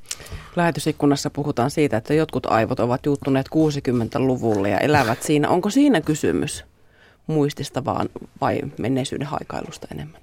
Lähetysikkunassa 0.57 1.31
puhutaan 1.31 1.71
siitä, 1.71 1.97
että 1.97 2.15
jotkut 2.15 2.47
aivot 2.47 2.81
ovat 2.81 3.07
juuttuneet 3.07 3.47
60-luvulle 3.49 4.71
ja 4.71 4.79
elävät 4.79 5.23
siinä. 5.23 5.49
Onko 5.49 5.71
siinä 5.71 6.01
kysymys 6.01 6.65
muistista 7.27 7.85
vaan 7.85 8.09
vai 8.41 8.61
menneisyyden 8.79 9.27
haikailusta 9.27 9.89
enemmän? 9.93 10.21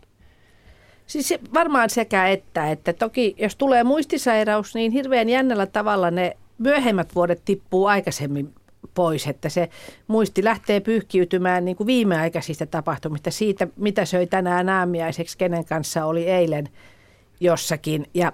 Siis 1.08 1.28
se 1.28 1.40
varmaan 1.54 1.90
sekä 1.90 2.28
että, 2.28 2.72
että 2.72 2.94
toki 2.94 3.36
jos 3.38 3.56
tulee 3.56 3.84
muistisairaus, 3.84 4.76
niin 4.76 4.92
hirveän 4.92 5.30
jännällä 5.30 5.66
tavalla 5.66 6.12
ne 6.12 6.38
myöhemmät 6.58 7.16
vuodet 7.16 7.42
tippuu 7.46 7.86
aikaisemmin 7.86 8.54
pois, 8.94 9.28
että 9.28 9.50
se 9.50 9.70
muisti 10.08 10.44
lähtee 10.44 10.80
pyyhkiytymään 10.80 11.66
niin 11.66 11.78
kuin 11.78 11.88
viimeaikaisista 11.88 12.66
tapahtumista, 12.66 13.32
siitä 13.32 13.68
mitä 13.76 14.06
söi 14.06 14.28
tänään 14.28 14.70
aamiaiseksi, 14.70 15.38
kenen 15.38 15.66
kanssa 15.66 16.06
oli 16.06 16.28
eilen 16.28 16.70
jossakin. 17.40 18.06
Ja 18.14 18.34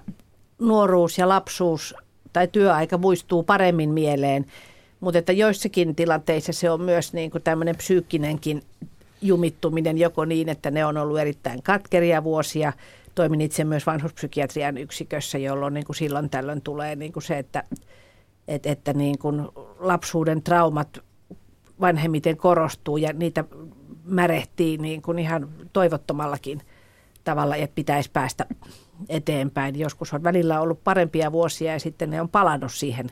nuoruus 0.58 1.18
ja 1.18 1.28
lapsuus 1.28 1.94
tai 2.32 2.48
työaika 2.48 2.98
muistuu 2.98 3.42
paremmin 3.42 3.90
mieleen, 3.90 4.46
mutta 5.00 5.18
että 5.18 5.32
joissakin 5.32 5.94
tilanteissa 5.94 6.52
se 6.52 6.70
on 6.70 6.80
myös 6.80 7.12
niin 7.12 7.30
kuin 7.30 7.42
tämmöinen 7.42 7.76
psyykkinenkin 7.76 8.62
jumittuminen 9.22 9.98
joko 9.98 10.24
niin, 10.24 10.48
että 10.48 10.70
ne 10.70 10.84
on 10.84 10.96
ollut 10.96 11.18
erittäin 11.18 11.62
katkeria 11.62 12.24
vuosia. 12.24 12.72
Toimin 13.14 13.40
itse 13.40 13.64
myös 13.64 13.86
vanhuspsykiatrian 13.86 14.78
yksikössä, 14.78 15.38
jolloin 15.38 15.74
niin 15.74 15.86
kuin 15.86 15.96
silloin 15.96 16.30
tällöin 16.30 16.62
tulee 16.62 16.96
niin 16.96 17.12
kuin 17.12 17.22
se, 17.22 17.38
että, 17.38 17.64
että, 18.48 18.70
että 18.70 18.92
niin 18.92 19.18
kuin 19.18 19.48
lapsuuden 19.78 20.42
traumat 20.42 20.98
vanhemmiten 21.80 22.36
korostuu 22.36 22.96
ja 22.96 23.12
niitä 23.12 23.44
märehtii 24.04 24.78
niin 24.78 25.02
kuin 25.02 25.18
ihan 25.18 25.48
toivottomallakin 25.72 26.60
tavalla, 27.24 27.56
että 27.56 27.74
pitäisi 27.74 28.10
päästä 28.12 28.46
eteenpäin. 29.08 29.78
Joskus 29.78 30.12
on 30.12 30.22
välillä 30.22 30.60
ollut 30.60 30.84
parempia 30.84 31.32
vuosia 31.32 31.72
ja 31.72 31.80
sitten 31.80 32.10
ne 32.10 32.20
on 32.20 32.28
palannut 32.28 32.72
siihen, 32.72 33.10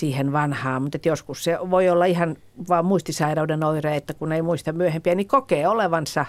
siihen 0.00 0.32
vanhaan, 0.32 0.82
mutta 0.82 0.98
joskus 1.04 1.44
se 1.44 1.58
voi 1.70 1.88
olla 1.88 2.04
ihan 2.04 2.36
vaan 2.68 2.84
muistisairauden 2.84 3.64
oire, 3.64 3.96
että 3.96 4.14
kun 4.14 4.32
ei 4.32 4.42
muista 4.42 4.72
myöhempiä, 4.72 5.14
niin 5.14 5.28
kokee 5.28 5.68
olevansa 5.68 6.26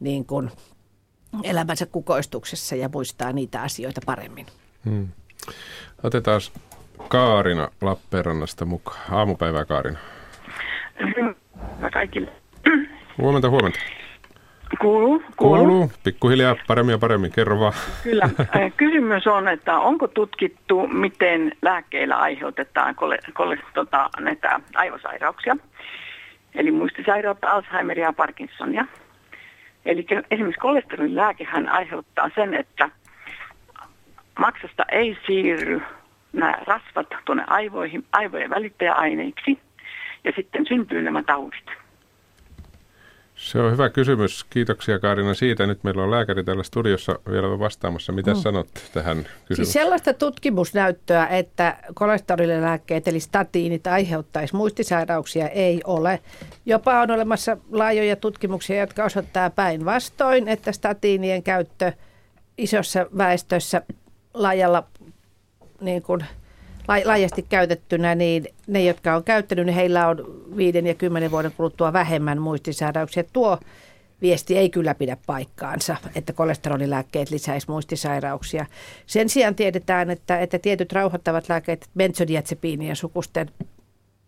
niin 0.00 0.26
kuin 0.26 0.50
elämänsä 1.42 1.86
kukoistuksessa 1.86 2.76
ja 2.76 2.88
muistaa 2.92 3.32
niitä 3.32 3.62
asioita 3.62 4.00
paremmin. 4.06 4.46
Hmm. 4.84 5.08
Otetaan 6.02 6.40
Kaarina 7.08 7.68
Lappeenrannasta 7.80 8.64
mukaan. 8.64 9.00
Aamupäivää 9.10 9.64
Kaarina. 9.64 9.98
Hyvä 11.78 11.90
kaikille. 11.90 12.32
Huomenta, 13.18 13.50
huomenta. 13.50 13.78
Kuuluu, 14.80 15.22
kuuluu. 15.36 15.66
Kuuluu. 15.66 15.90
Pikkuhiljaa 16.04 16.56
paremmin 16.66 16.92
ja 16.92 16.98
paremmin. 16.98 17.32
Kerro 17.32 17.60
vaan. 17.60 17.72
Kyllä. 18.02 18.28
Kysymys 18.76 19.26
on, 19.26 19.48
että 19.48 19.78
onko 19.78 20.08
tutkittu, 20.08 20.86
miten 20.86 21.52
lääkkeillä 21.62 22.16
aiheutetaan 22.16 22.94
kole, 22.94 23.18
kole, 23.34 23.58
tota, 23.74 24.10
näitä 24.20 24.60
aivosairauksia? 24.74 25.56
Eli 26.54 26.70
muistisairautta, 26.70 27.50
Alzheimeria 27.50 28.06
ja 28.06 28.12
Parkinsonia. 28.12 28.86
Eli 29.84 30.06
esimerkiksi 30.30 30.60
kolesterolin 30.60 31.16
lääkehän 31.16 31.68
aiheuttaa 31.68 32.30
sen, 32.34 32.54
että 32.54 32.90
maksasta 34.38 34.84
ei 34.92 35.18
siirry 35.26 35.82
nämä 36.32 36.58
rasvat 36.66 37.06
tuonne 37.24 37.44
aivoihin, 37.46 38.04
aivojen 38.12 38.50
välittäjäaineiksi 38.50 39.58
ja 40.24 40.32
sitten 40.36 40.66
syntyy 40.66 41.02
nämä 41.02 41.22
taudit. 41.22 41.83
Se 43.34 43.58
on 43.58 43.72
hyvä 43.72 43.90
kysymys. 43.90 44.44
Kiitoksia 44.44 44.98
Kaarina 44.98 45.34
siitä. 45.34 45.66
Nyt 45.66 45.84
meillä 45.84 46.02
on 46.02 46.10
lääkäri 46.10 46.44
täällä 46.44 46.62
studiossa 46.62 47.18
vielä 47.30 47.58
vastaamassa. 47.58 48.12
Mitä 48.12 48.34
mm. 48.34 48.40
sanot 48.40 48.68
tähän 48.92 49.16
kysymykseen? 49.16 49.56
Siis 49.56 49.72
sellaista 49.72 50.12
tutkimusnäyttöä, 50.12 51.26
että 51.26 51.76
kolesterolilääkkeet 51.94 53.08
eli 53.08 53.20
statiinit 53.20 53.86
aiheuttaisi 53.86 54.56
muistisairauksia 54.56 55.48
ei 55.48 55.80
ole. 55.84 56.20
Jopa 56.66 57.00
on 57.00 57.10
olemassa 57.10 57.56
laajoja 57.72 58.16
tutkimuksia, 58.16 58.80
jotka 58.80 59.04
osoittaa 59.04 59.50
päinvastoin, 59.50 60.48
että 60.48 60.72
statiinien 60.72 61.42
käyttö 61.42 61.92
isossa 62.58 63.06
väestössä 63.18 63.82
laajalla 64.34 64.84
niin 65.80 66.02
kuin, 66.02 66.24
laajasti 67.04 67.46
käytettynä, 67.48 68.14
niin 68.14 68.46
ne, 68.66 68.84
jotka 68.84 69.16
on 69.16 69.24
käyttänyt, 69.24 69.66
niin 69.66 69.74
heillä 69.74 70.08
on 70.08 70.42
viiden 70.56 70.86
ja 70.86 70.94
kymmenen 70.94 71.30
vuoden 71.30 71.52
kuluttua 71.56 71.92
vähemmän 71.92 72.42
muistisairauksia. 72.42 73.24
Tuo 73.32 73.58
viesti 74.22 74.58
ei 74.58 74.70
kyllä 74.70 74.94
pidä 74.94 75.16
paikkaansa, 75.26 75.96
että 76.14 76.32
kolesterolilääkkeet 76.32 77.30
lisäisi 77.30 77.70
muistisairauksia. 77.70 78.66
Sen 79.06 79.28
sijaan 79.28 79.54
tiedetään, 79.54 80.10
että, 80.10 80.38
että 80.38 80.58
tietyt 80.58 80.92
rauhoittavat 80.92 81.48
lääkkeet, 81.48 81.88
benzodiazepiini 81.96 82.88
ja 82.88 82.94
sukusten 82.94 83.50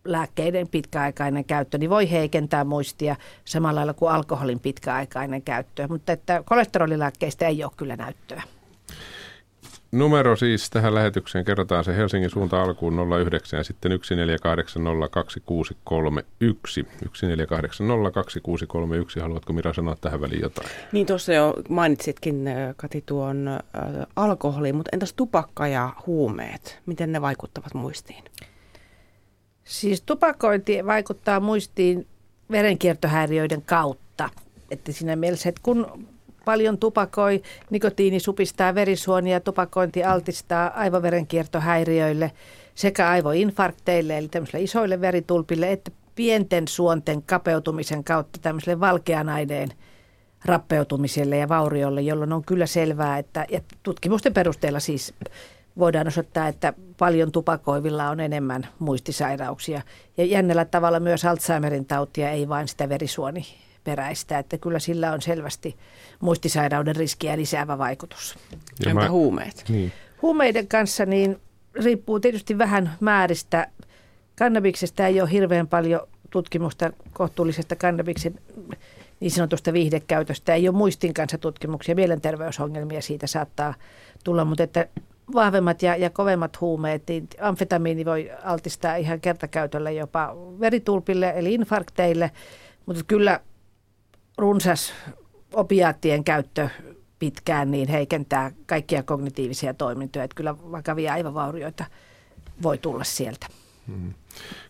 lääkkeiden 0.04 0.68
pitkäaikainen 0.68 1.44
käyttö, 1.44 1.78
niin 1.78 1.90
voi 1.90 2.10
heikentää 2.10 2.64
muistia 2.64 3.16
samalla 3.44 3.78
lailla 3.78 3.94
kuin 3.94 4.12
alkoholin 4.12 4.60
pitkäaikainen 4.60 5.42
käyttö. 5.42 5.88
Mutta 5.88 6.12
että 6.12 6.42
kolesterolilääkkeistä 6.46 7.46
ei 7.46 7.64
ole 7.64 7.72
kyllä 7.76 7.96
näyttöä. 7.96 8.42
Numero 9.96 10.36
siis 10.36 10.70
tähän 10.70 10.94
lähetykseen, 10.94 11.44
kerrotaan 11.44 11.84
se 11.84 11.96
Helsingin 11.96 12.30
suunta 12.30 12.62
alkuun 12.62 13.08
09 13.30 13.58
ja 13.58 13.64
sitten 13.64 13.92
1480261. 13.92 16.86
1480261. 17.00 19.20
Haluatko 19.20 19.52
Mira 19.52 19.72
sanoa 19.72 19.96
tähän 20.00 20.20
väliin 20.20 20.42
jotain? 20.42 20.68
Niin 20.92 21.06
tuossa 21.06 21.32
jo 21.32 21.54
mainitsitkin 21.68 22.50
Kati 22.76 23.02
tuon 23.06 23.48
äh, 23.48 23.60
alkoholi, 24.16 24.72
mutta 24.72 24.88
entäs 24.92 25.12
tupakka 25.12 25.66
ja 25.66 25.92
huumeet? 26.06 26.80
Miten 26.86 27.12
ne 27.12 27.20
vaikuttavat 27.20 27.74
muistiin? 27.74 28.24
Siis 29.64 30.02
tupakointi 30.02 30.86
vaikuttaa 30.86 31.40
muistiin 31.40 32.06
verenkiertohäiriöiden 32.50 33.62
kautta. 33.62 34.30
Että 34.70 34.92
siinä 34.92 35.16
mielessä, 35.16 35.48
että 35.48 35.60
kun 35.64 36.06
paljon 36.46 36.78
tupakoi, 36.78 37.42
nikotiini 37.70 38.20
supistaa 38.20 38.74
verisuonia, 38.74 39.40
tupakointi 39.40 40.04
altistaa 40.04 40.66
aivoverenkiertohäiriöille 40.74 42.32
sekä 42.74 43.08
aivoinfarkteille, 43.08 44.18
eli 44.18 44.28
tämmöisille 44.28 44.64
isoille 44.64 45.00
veritulpille, 45.00 45.72
että 45.72 45.90
pienten 46.14 46.68
suonten 46.68 47.22
kapeutumisen 47.22 48.04
kautta 48.04 48.38
tämmöiselle 48.42 48.80
valkean 48.80 49.28
aineen 49.28 49.68
rappeutumiselle 50.44 51.36
ja 51.36 51.48
vauriolle, 51.48 52.00
jolloin 52.00 52.32
on 52.32 52.44
kyllä 52.44 52.66
selvää, 52.66 53.18
että 53.18 53.46
ja 53.50 53.60
tutkimusten 53.82 54.34
perusteella 54.34 54.80
siis 54.80 55.14
voidaan 55.78 56.08
osoittaa, 56.08 56.48
että 56.48 56.72
paljon 56.98 57.32
tupakoivilla 57.32 58.10
on 58.10 58.20
enemmän 58.20 58.66
muistisairauksia. 58.78 59.82
Ja 60.16 60.24
jännällä 60.24 60.64
tavalla 60.64 61.00
myös 61.00 61.24
Alzheimerin 61.24 61.86
tautia, 61.86 62.30
ei 62.30 62.48
vain 62.48 62.68
sitä 62.68 62.88
verisuoni 62.88 63.46
peräistä, 63.86 64.38
että 64.38 64.58
kyllä 64.58 64.78
sillä 64.78 65.12
on 65.12 65.22
selvästi 65.22 65.76
muistisairauden 66.20 66.96
riskiä 66.96 67.36
lisäävä 67.36 67.78
vaikutus. 67.78 68.38
Ja 68.84 68.90
Entä 68.90 69.02
mä... 69.02 69.10
huumeet? 69.10 69.64
Niin. 69.68 69.92
Huumeiden 70.22 70.68
kanssa 70.68 71.06
niin 71.06 71.40
riippuu 71.84 72.20
tietysti 72.20 72.58
vähän 72.58 72.92
määristä. 73.00 73.68
Kannabiksesta 74.38 75.06
ei 75.06 75.20
ole 75.20 75.30
hirveän 75.30 75.68
paljon 75.68 76.00
tutkimusta 76.30 76.90
kohtuullisesta 77.12 77.76
kannabiksen 77.76 78.34
niin 79.20 79.30
sanotusta 79.30 79.72
viihdekäytöstä. 79.72 80.54
Ei 80.54 80.68
ole 80.68 80.76
muistin 80.76 81.14
kanssa 81.14 81.38
tutkimuksia, 81.38 81.94
mielenterveysongelmia 81.94 83.02
siitä 83.02 83.26
saattaa 83.26 83.74
tulla, 84.24 84.44
mutta 84.44 84.62
että 84.62 84.88
vahvemmat 85.34 85.82
ja, 85.82 85.96
ja 85.96 86.10
kovemmat 86.10 86.60
huumeet, 86.60 87.02
niin 87.08 87.28
amfetamiini 87.40 88.04
voi 88.04 88.30
altistaa 88.44 88.96
ihan 88.96 89.20
kertakäytölle 89.20 89.92
jopa 89.92 90.36
veritulpille 90.60 91.32
eli 91.36 91.54
infarkteille, 91.54 92.30
mutta 92.86 93.02
kyllä 93.06 93.40
runsas 94.38 94.92
opiaattien 95.52 96.24
käyttö 96.24 96.68
pitkään 97.18 97.70
niin 97.70 97.88
heikentää 97.88 98.52
kaikkia 98.66 99.02
kognitiivisia 99.02 99.74
toimintoja. 99.74 100.24
Että 100.24 100.34
kyllä 100.34 100.56
vakavia 100.72 101.12
aivovaurioita 101.12 101.84
voi 102.62 102.78
tulla 102.78 103.04
sieltä. 103.04 103.46
Hmm. 103.86 104.14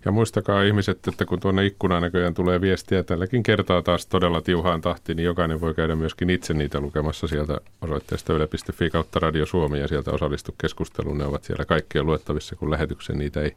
Ja 0.05 0.13
muistakaa 0.13 0.63
ihmiset, 0.63 1.09
että 1.09 1.25
kun 1.25 1.41
tuonne 1.41 1.67
ikkunaan 1.67 2.03
näköjään 2.03 2.35
tulee 2.35 2.61
viestiä 2.61 3.03
tälläkin 3.03 3.43
kertaa 3.43 3.83
taas 3.83 4.07
todella 4.07 4.41
tiuhaan 4.41 4.81
tahtiin, 4.81 5.17
niin 5.17 5.25
jokainen 5.25 5.61
voi 5.61 5.75
käydä 5.75 5.97
myöskin 5.97 6.31
itse 6.31 6.55
niitä 6.55 6.81
lukemassa 6.81 7.27
sieltä 7.27 7.61
osoitteesta 7.81 8.33
yle.fi 8.33 8.91
kautta 8.91 9.21
Radio 9.21 9.47
Suomi 9.47 9.81
ja 9.81 9.89
sieltä 9.89 10.11
osallistu 10.11 10.55
keskusteluun. 10.61 11.19
Ne 11.19 11.25
ovat 11.25 11.45
siellä 11.45 11.65
kaikkien 11.65 12.07
luettavissa, 12.07 12.57
kun 12.57 12.71
lähetyksen 12.71 13.19
niitä 13.19 13.41
ei 13.41 13.57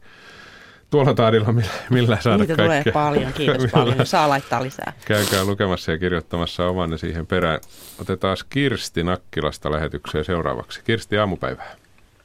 tuolla 0.90 1.14
taidilla 1.14 1.52
millä, 1.52 1.70
millä 1.90 2.18
saada 2.20 2.38
Niitä 2.38 2.56
kaikkea. 2.56 2.84
tulee 2.84 2.94
paljon, 2.94 3.34
kiitos 3.34 3.72
paljon. 3.72 4.06
Saa 4.06 4.30
laittaa 4.30 4.64
lisää. 4.64 4.94
Käykää 5.06 5.46
lukemassa 5.46 5.92
ja 5.92 5.98
kirjoittamassa 5.98 6.68
omanne 6.68 6.98
siihen 6.98 7.28
perään. 7.28 7.60
Otetaan 8.02 8.38
Kirsti 8.50 9.04
Nakkilasta 9.04 9.72
lähetykseen 9.72 10.26
seuraavaksi. 10.26 10.84
Kirsti, 10.84 11.18
aamupäivää. 11.18 11.76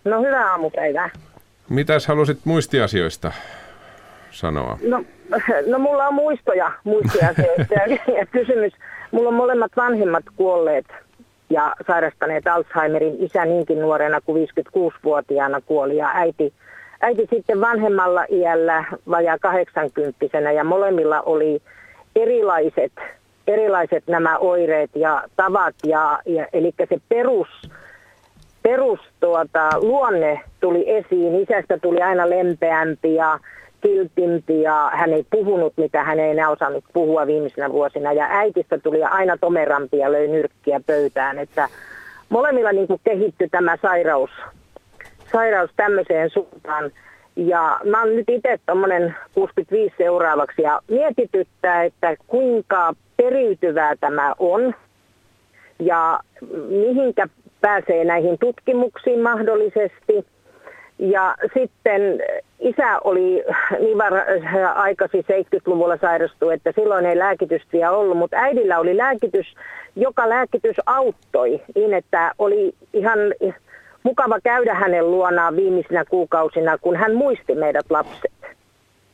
No 0.04 0.20
hyvää 0.20 0.50
aamupäivää. 0.50 1.10
Mitäs 1.68 2.06
halusit 2.06 2.38
muistiasioista 2.44 3.32
sanoa? 4.30 4.78
No, 4.88 5.04
no 5.72 5.78
mulla 5.78 6.06
on 6.06 6.14
muistoja 6.14 6.72
muistiasioista 6.84 7.74
ja 8.18 8.26
kysymys. 8.26 8.72
Mulla 9.10 9.28
on 9.28 9.34
molemmat 9.34 9.72
vanhemmat 9.76 10.24
kuolleet 10.36 10.86
ja 11.50 11.74
sairastaneet 11.86 12.46
Alzheimerin. 12.46 13.16
Isä 13.18 13.44
niinkin 13.44 13.80
nuorena 13.80 14.20
kuin 14.20 14.48
56-vuotiaana 14.48 15.60
kuoli 15.60 15.96
ja 15.96 16.10
äiti– 16.14 16.54
äiti 17.04 17.26
sitten 17.30 17.60
vanhemmalla 17.60 18.24
iällä 18.30 18.84
vajaa 19.10 19.38
80 19.38 20.50
ja 20.54 20.64
molemmilla 20.64 21.22
oli 21.22 21.62
erilaiset, 22.16 22.92
erilaiset 23.46 24.04
nämä 24.06 24.38
oireet 24.38 24.90
ja 24.94 25.22
tavat. 25.36 25.74
Ja, 25.86 26.18
ja, 26.26 26.46
eli 26.52 26.74
se 26.88 27.00
perus, 27.08 27.48
perus 28.62 29.00
tuota, 29.20 29.68
luonne 29.80 30.40
tuli 30.60 30.90
esiin. 30.90 31.42
Isästä 31.42 31.78
tuli 31.78 32.02
aina 32.02 32.30
lempeämpi 32.30 33.14
ja 33.14 33.38
kiltimpi 33.80 34.62
ja 34.62 34.90
hän 34.94 35.12
ei 35.12 35.26
puhunut, 35.30 35.72
mitä 35.76 36.04
hän 36.04 36.20
ei 36.20 36.30
enää 36.30 36.50
osannut 36.50 36.84
puhua 36.92 37.26
viimeisenä 37.26 37.72
vuosina. 37.72 38.12
Ja 38.12 38.26
äitistä 38.30 38.78
tuli 38.78 39.02
aina 39.02 39.36
tomerampi 39.40 39.98
ja 39.98 40.12
löi 40.12 40.28
nyrkkiä 40.28 40.80
pöytään. 40.86 41.38
Että 41.38 41.68
molemmilla 42.28 42.72
niin 42.72 42.88
kehittyi 43.04 43.48
tämä 43.48 43.76
sairaus 43.82 44.30
sairaus 45.34 45.70
tämmöiseen 45.76 46.30
suuntaan. 46.30 46.90
Ja 47.36 47.80
mä 47.84 48.02
oon 48.02 48.16
nyt 48.16 48.28
itse 48.28 48.58
tuommoinen 48.66 49.14
65 49.34 49.94
seuraavaksi 49.98 50.62
ja 50.62 50.80
mietityttää, 50.88 51.84
että 51.84 52.16
kuinka 52.26 52.94
periytyvää 53.16 53.96
tämä 54.00 54.34
on 54.38 54.74
ja 55.78 56.20
mihinkä 56.68 57.26
pääsee 57.60 58.04
näihin 58.04 58.38
tutkimuksiin 58.38 59.20
mahdollisesti. 59.20 60.26
Ja 60.98 61.34
sitten 61.54 62.02
isä 62.58 62.98
oli 63.04 63.44
niin 63.80 63.98
var- 63.98 64.24
aikaisin 64.74 65.24
70-luvulla 65.24 65.96
sairastu, 66.00 66.50
että 66.50 66.72
silloin 66.74 67.06
ei 67.06 67.18
lääkitystä 67.18 67.68
vielä 67.72 67.90
ollut, 67.90 68.18
mutta 68.18 68.36
äidillä 68.36 68.78
oli 68.78 68.96
lääkitys, 68.96 69.54
joka 69.96 70.28
lääkitys 70.28 70.76
auttoi 70.86 71.60
niin, 71.74 71.94
että 71.94 72.32
oli 72.38 72.74
ihan 72.92 73.18
mukava 74.04 74.38
käydä 74.44 74.74
hänen 74.74 75.10
luonaan 75.10 75.56
viimeisinä 75.56 76.04
kuukausina, 76.04 76.78
kun 76.78 76.96
hän 76.96 77.14
muisti 77.14 77.54
meidät 77.54 77.86
lapset. 77.90 78.32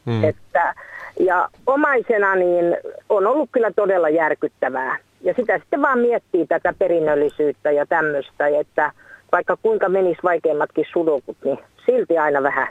Hmm. 0.07 0.24
Että, 0.24 0.74
ja 1.20 1.48
omaisena 1.66 2.35
niin 2.35 2.76
on 3.09 3.26
ollut 3.26 3.48
kyllä 3.53 3.70
todella 3.76 4.09
järkyttävää. 4.09 4.96
Ja 5.20 5.35
sitä 5.35 5.59
sitten 5.59 5.83
vaan 5.83 5.98
miettii 5.98 6.46
tätä 6.46 6.74
perinnöllisyyttä 6.79 7.70
ja 7.70 7.87
tämmöistä, 7.87 8.46
että 8.46 8.92
vaikka 9.33 9.57
kuinka 9.62 9.88
menisi 9.88 10.20
vaikeimmatkin 10.22 10.87
sudukut, 10.92 11.37
niin 11.44 11.59
silti 11.87 12.18
aina 12.18 12.42
vähän 12.42 12.68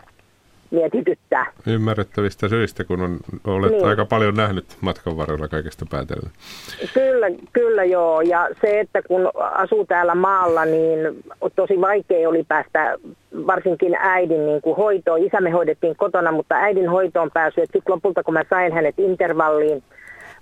mietityttää. 0.72 1.46
Ymmärrettävistä 1.68 2.50
syistä, 2.50 2.84
kun 2.84 3.02
on, 3.02 3.20
olet 3.48 3.72
niin. 3.72 3.86
aika 3.86 4.06
paljon 4.06 4.36
nähnyt 4.36 4.66
matkan 4.82 5.18
varrella 5.18 5.48
kaikesta 5.48 5.86
päätellen. 5.92 6.32
Kyllä, 6.94 7.28
kyllä 7.54 7.84
joo. 7.84 8.22
Ja 8.22 8.48
se, 8.62 8.80
että 8.80 9.02
kun 9.02 9.32
asuu 9.36 9.86
täällä 9.86 10.16
maalla, 10.16 10.66
niin 10.66 11.24
tosi 11.56 11.82
vaikea 11.82 12.30
oli 12.30 12.44
päästä 12.48 12.98
varsinkin 13.48 13.96
äidin 14.00 14.46
niin 14.46 14.62
kuin 14.62 14.78
hoitoon. 14.78 15.24
Isämme 15.24 15.50
hoidettiin 15.50 15.96
kotona, 15.96 16.32
mutta 16.32 16.56
äidin 16.56 16.90
hoitoon 16.90 17.32
pääsy. 17.34 17.62
Sitten 17.62 17.82
lopulta, 17.88 18.24
kun 18.24 18.34
mä 18.34 18.44
sain 18.50 18.74
hänet 18.74 19.00
intervalliin 19.00 19.84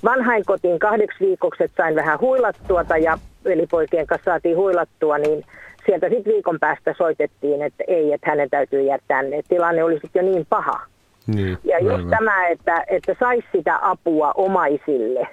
vanhainkotiin 0.04 0.80
kahdeksi 0.80 1.26
viikoksi, 1.26 1.64
että 1.64 1.84
sain 1.84 1.96
vähän 1.96 2.20
huilattua 2.20 2.84
ja 3.02 3.18
velipoikien 3.46 4.08
kanssa 4.08 4.32
saatiin 4.32 4.58
huilattua, 4.58 5.18
niin– 5.18 5.44
sieltä 5.88 6.10
sitten 6.10 6.34
viikon 6.34 6.60
päästä 6.60 6.96
soitettiin, 6.98 7.62
että 7.62 7.84
ei, 7.88 8.14
että 8.14 8.30
hänen 8.30 8.50
täytyy 8.50 8.82
jäädä 8.82 9.04
tänne. 9.08 9.42
Tilanne 9.50 9.84
oli 9.84 10.00
sitten 10.02 10.26
jo 10.26 10.32
niin 10.32 10.46
paha. 10.50 10.80
Niin, 11.28 11.58
ja 11.64 11.80
just 11.80 11.96
aivan. 11.96 12.10
tämä, 12.10 12.48
että, 12.48 12.84
että 12.88 13.16
saisi 13.20 13.48
sitä 13.52 13.80
apua 13.82 14.32
omaisille, 14.36 15.28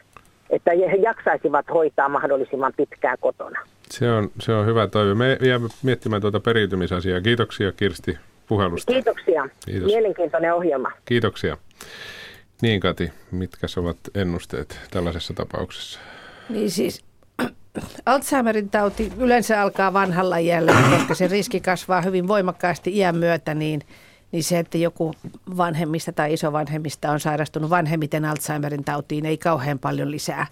että 0.50 0.70
he 0.70 0.96
jaksaisivat 0.96 1.66
hoitaa 1.74 2.08
mahdollisimman 2.08 2.72
pitkään 2.76 3.16
kotona. 3.20 3.60
Se 3.90 4.10
on, 4.10 4.30
se 4.40 4.52
on 4.52 4.66
hyvä 4.66 4.86
toive. 4.86 5.14
Me 5.14 5.38
jäämme 5.40 5.68
miettimään 5.82 6.22
tuota 6.22 6.40
periytymisasiaa. 6.40 7.20
Kiitoksia 7.20 7.72
Kirsti 7.72 8.18
puhelusta. 8.46 8.92
Kiitoksia. 8.92 9.48
Kiitos. 9.66 9.86
Mielenkiintoinen 9.86 10.54
ohjelma. 10.54 10.90
Kiitoksia. 11.04 11.56
Niin 12.62 12.80
Kati, 12.80 13.12
mitkä 13.30 13.66
ovat 13.76 13.96
ennusteet 14.14 14.80
tällaisessa 14.90 15.34
tapauksessa? 15.34 16.00
Niin 16.48 16.70
siis 16.70 17.04
Alzheimerin 18.06 18.70
tauti 18.70 19.12
yleensä 19.18 19.62
alkaa 19.62 19.92
vanhalla 19.92 20.36
iällä, 20.36 20.72
koska 20.90 21.14
se 21.14 21.26
riski 21.26 21.60
kasvaa 21.60 22.00
hyvin 22.00 22.28
voimakkaasti 22.28 22.96
iän 22.96 23.16
myötä, 23.16 23.54
niin, 23.54 23.80
niin 24.32 24.44
se, 24.44 24.58
että 24.58 24.78
joku 24.78 25.14
vanhemmista 25.56 26.12
tai 26.12 26.32
isovanhemmista 26.32 27.10
on 27.10 27.20
sairastunut 27.20 27.70
vanhemmiten 27.70 28.24
Alzheimerin 28.24 28.84
tautiin, 28.84 29.26
ei 29.26 29.38
kauhean 29.38 29.78
paljon 29.78 30.10
lisää 30.10 30.46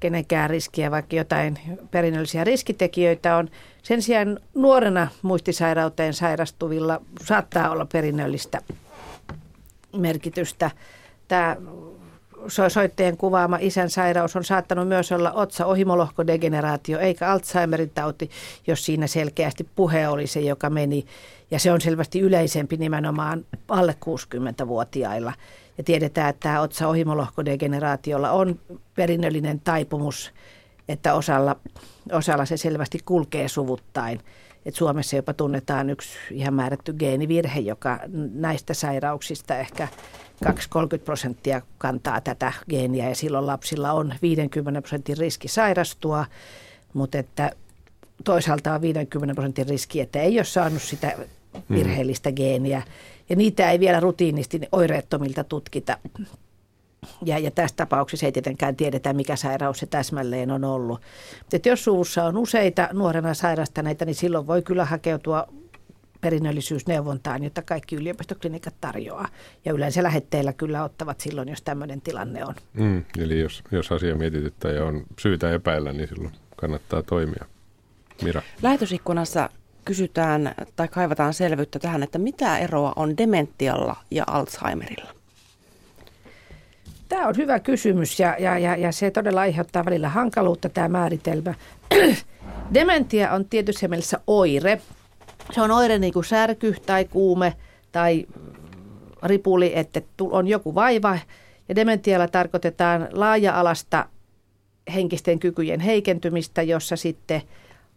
kenenkään 0.00 0.50
riskiä, 0.50 0.90
vaikka 0.90 1.16
jotain 1.16 1.58
perinnöllisiä 1.90 2.44
riskitekijöitä 2.44 3.36
on. 3.36 3.48
Sen 3.82 4.02
sijaan 4.02 4.38
nuorena 4.54 5.08
muistisairauteen 5.22 6.14
sairastuvilla 6.14 7.02
saattaa 7.24 7.70
olla 7.70 7.86
perinnöllistä 7.92 8.60
merkitystä. 9.96 10.70
Tämä 11.28 11.56
soitteen 12.68 13.16
kuvaama 13.16 13.58
isän 13.60 13.90
sairaus 13.90 14.36
on 14.36 14.44
saattanut 14.44 14.88
myös 14.88 15.12
olla 15.12 15.32
otsa 15.32 15.66
ohimolohkodegeneraatio 15.66 16.98
eikä 16.98 17.30
Alzheimerin 17.30 17.90
tauti, 17.90 18.30
jos 18.66 18.84
siinä 18.84 19.06
selkeästi 19.06 19.68
puhe 19.74 20.08
oli 20.08 20.26
se, 20.26 20.40
joka 20.40 20.70
meni. 20.70 21.04
Ja 21.50 21.58
se 21.58 21.72
on 21.72 21.80
selvästi 21.80 22.20
yleisempi 22.20 22.76
nimenomaan 22.76 23.44
alle 23.68 23.96
60-vuotiailla. 24.04 25.32
Ja 25.78 25.84
tiedetään, 25.84 26.30
että 26.30 26.40
tämä 26.40 26.60
otsa 26.60 26.88
ohimolohkodegeneraatiolla 26.88 28.30
on 28.30 28.58
perinnöllinen 28.94 29.60
taipumus, 29.60 30.32
että 30.88 31.14
osalla, 31.14 31.56
osalla 32.12 32.44
se 32.44 32.56
selvästi 32.56 32.98
kulkee 33.04 33.48
suvuttain. 33.48 34.20
Et 34.66 34.74
Suomessa 34.74 35.16
jopa 35.16 35.32
tunnetaan 35.32 35.90
yksi 35.90 36.18
ihan 36.30 36.54
määrätty 36.54 36.92
geenivirhe, 36.92 37.60
joka 37.60 38.00
näistä 38.32 38.74
sairauksista 38.74 39.58
ehkä 39.58 39.88
2-30 40.46 40.98
prosenttia 41.04 41.62
kantaa 41.78 42.20
tätä 42.20 42.52
geeniä 42.70 43.08
ja 43.08 43.14
silloin 43.14 43.46
lapsilla 43.46 43.92
on 43.92 44.14
50 44.22 44.82
prosentin 44.82 45.18
riski 45.18 45.48
sairastua, 45.48 46.26
mutta 46.94 47.18
että 47.18 47.50
toisaalta 48.24 48.74
on 48.74 48.80
50 48.80 49.34
prosentin 49.34 49.68
riski, 49.68 50.00
että 50.00 50.20
ei 50.20 50.38
ole 50.38 50.44
saanut 50.44 50.82
sitä 50.82 51.12
hmm. 51.16 51.76
virheellistä 51.76 52.32
geeniä 52.32 52.82
ja 53.28 53.36
niitä 53.36 53.70
ei 53.70 53.80
vielä 53.80 54.00
rutiinisti 54.00 54.60
oireettomilta 54.72 55.44
tutkita. 55.44 55.98
Ja, 57.24 57.38
ja 57.38 57.50
tässä 57.50 57.76
tapauksessa 57.76 58.26
ei 58.26 58.32
tietenkään 58.32 58.76
tiedetä, 58.76 59.12
mikä 59.12 59.36
sairaus 59.36 59.78
se 59.78 59.86
täsmälleen 59.86 60.50
on 60.50 60.64
ollut. 60.64 61.00
Mutta 61.52 61.68
jos 61.68 61.84
suvussa 61.84 62.24
on 62.24 62.36
useita 62.36 62.88
nuorena 62.92 63.34
sairastaneita, 63.34 64.04
niin 64.04 64.14
silloin 64.14 64.46
voi 64.46 64.62
kyllä 64.62 64.84
hakeutua 64.84 65.46
perinnöllisyysneuvontaan, 66.22 67.44
jota 67.44 67.62
kaikki 67.62 67.96
yliopistoklinikat 67.96 68.74
tarjoaa. 68.80 69.28
Ja 69.64 69.72
yleensä 69.72 70.02
lähetteillä 70.02 70.52
kyllä 70.52 70.84
ottavat 70.84 71.20
silloin, 71.20 71.48
jos 71.48 71.62
tämmöinen 71.62 72.00
tilanne 72.00 72.44
on. 72.44 72.54
Mm, 72.72 73.04
eli 73.18 73.40
jos, 73.40 73.62
jos 73.70 73.92
asia 73.92 74.14
mietityttää 74.14 74.70
ja 74.70 74.84
on 74.84 75.02
syytä 75.18 75.52
epäillä, 75.52 75.92
niin 75.92 76.08
silloin 76.08 76.32
kannattaa 76.56 77.02
toimia. 77.02 77.44
Mira. 78.22 78.42
Lähetysikkunassa 78.62 79.50
kysytään 79.84 80.54
tai 80.76 80.88
kaivataan 80.88 81.34
selvyyttä 81.34 81.78
tähän, 81.78 82.02
että 82.02 82.18
mitä 82.18 82.58
eroa 82.58 82.92
on 82.96 83.16
dementialla 83.16 83.96
ja 84.10 84.24
Alzheimerilla? 84.26 85.14
Tämä 87.08 87.28
on 87.28 87.36
hyvä 87.36 87.60
kysymys 87.60 88.20
ja, 88.20 88.36
ja, 88.38 88.58
ja, 88.58 88.76
ja 88.76 88.92
se 88.92 89.10
todella 89.10 89.40
aiheuttaa 89.40 89.84
välillä 89.84 90.08
hankaluutta 90.08 90.68
tämä 90.68 90.88
määritelmä. 90.88 91.54
Dementia 92.74 93.32
on 93.32 93.44
tietysti 93.44 93.88
mielessä 93.88 94.20
oire, 94.26 94.80
se 95.50 95.60
on 95.60 95.70
oire 95.70 95.98
niin 95.98 96.12
kuin 96.12 96.24
särky 96.24 96.76
tai 96.86 97.04
kuume 97.04 97.54
tai 97.92 98.26
ripuli, 99.22 99.72
että 99.74 100.02
on 100.20 100.48
joku 100.48 100.74
vaiva. 100.74 101.18
Ja 101.68 101.74
dementialla 101.74 102.28
tarkoitetaan 102.28 103.08
laaja-alasta 103.12 104.06
henkisten 104.94 105.38
kykyjen 105.38 105.80
heikentymistä, 105.80 106.62
jossa 106.62 106.96
sitten 106.96 107.42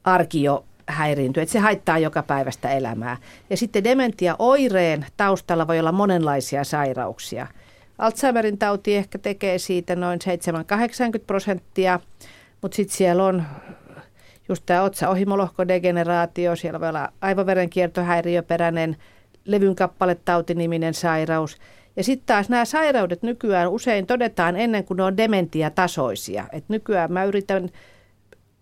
arki 0.03 0.43
jo 0.43 0.65
häiriintyy, 0.88 1.43
että 1.43 1.53
se 1.53 1.60
haittaa 1.60 1.97
joka 1.97 2.23
päivästä 2.23 2.71
elämää. 2.71 3.17
Ja 3.49 3.58
sitten 3.58 3.84
dementia-oireen 3.84 5.05
taustalla 5.17 5.67
voi 5.67 5.79
olla 5.79 5.91
monenlaisia 5.91 6.63
sairauksia. 6.63 7.47
Alzheimerin 7.97 8.58
tauti 8.58 8.95
ehkä 8.95 9.17
tekee 9.17 9.58
siitä 9.58 9.95
noin 9.95 10.19
7-80 11.19 11.19
prosenttia, 11.27 11.99
mutta 12.62 12.75
sitten 12.75 12.97
siellä 12.97 13.25
on 13.25 13.43
just 14.49 14.63
tämä 14.65 14.81
otsa-ohimolohkodegeneraatio, 14.81 16.55
siellä 16.55 16.79
voi 16.79 16.89
olla 16.89 17.10
aivoverenkiertohäiriöperäinen 17.21 18.97
levyn 19.45 19.75
kappaletautiniminen 19.75 20.93
sairaus. 20.93 21.58
Ja 21.95 22.03
sitten 22.03 22.25
taas 22.25 22.49
nämä 22.49 22.65
sairaudet 22.65 23.23
nykyään 23.23 23.69
usein 23.69 24.08
todetaan 24.08 24.55
ennen 24.55 24.84
kuin 24.86 24.97
ne 24.97 25.03
on 25.03 25.17
dementiatasoisia. 25.17 26.45
Et 26.51 26.69
nykyään 26.69 27.12
mä 27.12 27.23
yritän 27.23 27.69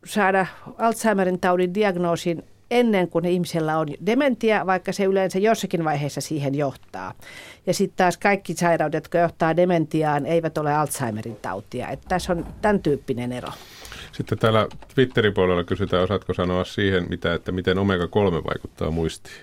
saada 0.06 0.46
Alzheimerin 0.78 1.40
taudin 1.40 1.74
diagnoosin 1.74 2.44
ennen 2.74 3.08
kuin 3.10 3.26
ihmisellä 3.26 3.78
on 3.78 3.88
dementia, 4.06 4.66
vaikka 4.66 4.92
se 4.92 5.04
yleensä 5.04 5.40
jossakin 5.40 5.84
vaiheessa 5.84 6.22
siihen 6.22 6.56
johtaa. 6.56 7.14
Ja 7.68 7.74
sitten 7.74 7.98
taas 7.98 8.18
kaikki 8.18 8.54
sairaudet, 8.54 8.94
jotka 8.94 9.18
johtaa 9.18 9.56
dementiaan, 9.56 10.26
eivät 10.26 10.58
ole 10.58 10.74
Alzheimerin 10.74 11.38
tautia. 11.42 11.90
Et 11.90 12.00
tässä 12.08 12.34
on 12.34 12.46
tämän 12.62 12.80
tyyppinen 12.80 13.32
ero. 13.32 13.50
Sitten 14.12 14.38
täällä 14.38 14.68
Twitterin 14.96 15.34
puolella 15.34 15.64
kysytään, 15.64 16.04
osaatko 16.04 16.34
sanoa 16.34 16.64
siihen, 16.64 17.06
mitä, 17.10 17.34
että 17.34 17.52
miten 17.52 17.78
omega-3 17.78 18.44
vaikuttaa 18.48 18.92
muistiin? 18.92 19.36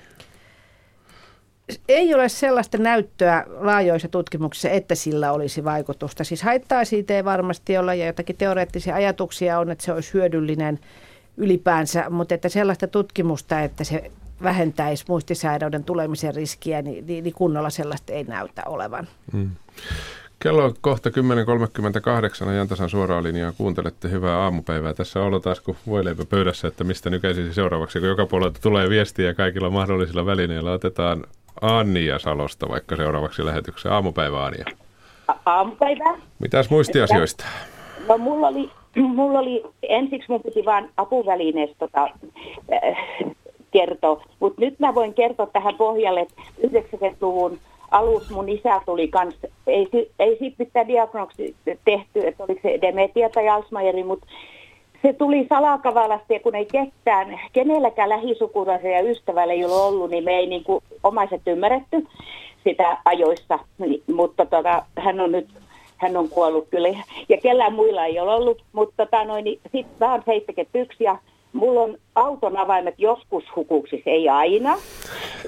Ei 1.88 2.14
ole 2.14 2.28
sellaista 2.28 2.78
näyttöä 2.78 3.44
laajoissa 3.48 4.08
tutkimuksissa, 4.08 4.70
että 4.70 4.94
sillä 4.94 5.32
olisi 5.32 5.64
vaikutusta. 5.64 6.24
Siis 6.24 6.42
haittaa 6.42 6.84
siitä 6.84 7.16
ei 7.16 7.24
varmasti 7.24 7.78
olla 7.78 7.94
ja 7.94 8.06
jotakin 8.06 8.36
teoreettisia 8.36 8.94
ajatuksia 8.94 9.58
on, 9.58 9.70
että 9.70 9.84
se 9.84 9.92
olisi 9.92 10.14
hyödyllinen 10.14 10.78
ylipäänsä, 11.40 12.10
mutta 12.10 12.34
että 12.34 12.48
sellaista 12.48 12.86
tutkimusta, 12.86 13.60
että 13.60 13.84
se 13.84 14.10
vähentäisi 14.42 15.04
muistisairauden 15.08 15.84
tulemisen 15.84 16.34
riskiä, 16.34 16.82
niin, 16.82 17.06
niin, 17.06 17.24
niin 17.24 17.34
kunnolla 17.34 17.70
sellaista 17.70 18.12
ei 18.12 18.24
näytä 18.24 18.62
olevan. 18.66 19.08
Mm. 19.32 19.50
Kello 20.42 20.64
on 20.64 20.74
kohta 20.80 21.10
10.38 22.44 22.48
ajantasan 22.48 22.90
suoraa 22.90 23.22
linjaa. 23.22 23.52
Kuuntelette 23.52 24.10
hyvää 24.10 24.38
aamupäivää. 24.38 24.94
Tässä 24.94 25.22
on 25.22 25.42
taas 25.42 25.60
kun 25.60 25.76
voileipä 25.88 26.24
pöydässä, 26.24 26.68
että 26.68 26.84
mistä 26.84 27.10
nykäisisi 27.10 27.54
seuraavaksi, 27.54 28.00
kun 28.00 28.08
joka 28.08 28.26
puolelta 28.26 28.60
tulee 28.62 28.88
viestiä 28.88 29.34
kaikilla 29.34 29.70
mahdollisilla 29.70 30.26
välineillä. 30.26 30.72
Otetaan 30.72 31.24
Annia 31.60 32.18
Salosta 32.18 32.68
vaikka 32.68 32.96
seuraavaksi 32.96 33.44
lähetykseen. 33.44 33.94
Aamupäivä 33.94 34.44
Anja. 34.44 34.64
A- 35.28 35.34
aamupäivää. 35.46 36.14
Mitäs 36.38 36.70
muistiasioista? 36.70 37.44
No 38.08 38.18
mulla 38.18 38.48
oli, 38.48 38.70
mulla 38.96 39.38
oli 39.38 39.62
ensiksi 39.82 40.30
mun 40.30 40.42
piti 40.42 40.64
vaan 40.64 40.88
apuvälineestä 40.96 41.76
tota, 41.78 42.10
äh, 42.72 42.96
kertoa. 43.70 44.22
Mutta 44.40 44.60
nyt 44.60 44.78
mä 44.78 44.94
voin 44.94 45.14
kertoa 45.14 45.46
tähän 45.46 45.74
pohjalle, 45.74 46.20
että 46.20 46.42
90-luvun 46.66 47.58
alus 47.90 48.30
mun 48.30 48.48
isä 48.48 48.80
tuli 48.86 49.08
kanssa, 49.08 49.48
ei, 49.66 49.88
ei 50.18 50.36
siitä 50.38 50.56
mitään 50.58 50.88
diagnoksi 50.88 51.56
tehty, 51.84 52.26
että 52.26 52.44
oliko 52.44 52.60
se 52.62 52.78
demetia 52.82 53.30
tai 53.30 53.48
Alzheimeri, 53.48 54.04
mutta 54.04 54.26
se 55.02 55.12
tuli 55.12 55.46
salakavalasti 55.48 56.34
ja 56.34 56.40
kun 56.40 56.54
ei 56.54 56.66
ketään, 56.66 57.40
kenelläkään 57.52 58.08
lähisukulaisen 58.08 58.92
ja 58.92 59.10
ystävällä 59.10 59.52
ei 59.52 59.64
ole 59.64 59.74
ollut, 59.74 60.10
niin 60.10 60.24
me 60.24 60.32
ei 60.32 60.46
niin 60.46 60.64
omaiset 61.04 61.42
ymmärretty 61.46 62.06
sitä 62.64 62.96
ajoissa, 63.04 63.58
niin, 63.78 64.02
mutta 64.14 64.46
tota, 64.46 64.82
hän 64.98 65.20
on 65.20 65.32
nyt 65.32 65.48
hän 66.00 66.16
on 66.16 66.28
kuollut 66.28 66.68
kyllä 66.70 66.88
ja 67.28 67.36
kellään 67.42 67.72
muilla 67.72 68.04
ei 68.04 68.20
ole 68.20 68.34
ollut, 68.34 68.62
mutta 68.72 69.04
tota, 69.06 69.24
noin, 69.24 69.44
niin, 69.44 69.60
sitten 69.62 69.96
mä 70.00 70.12
oon 70.12 70.22
71 70.26 71.04
ja 71.04 71.18
mulla 71.52 71.80
on 71.80 71.98
auton 72.14 72.56
avaimet 72.56 72.94
joskus 72.98 73.44
hukuksissa, 73.56 74.10
ei 74.10 74.28
aina. 74.28 74.76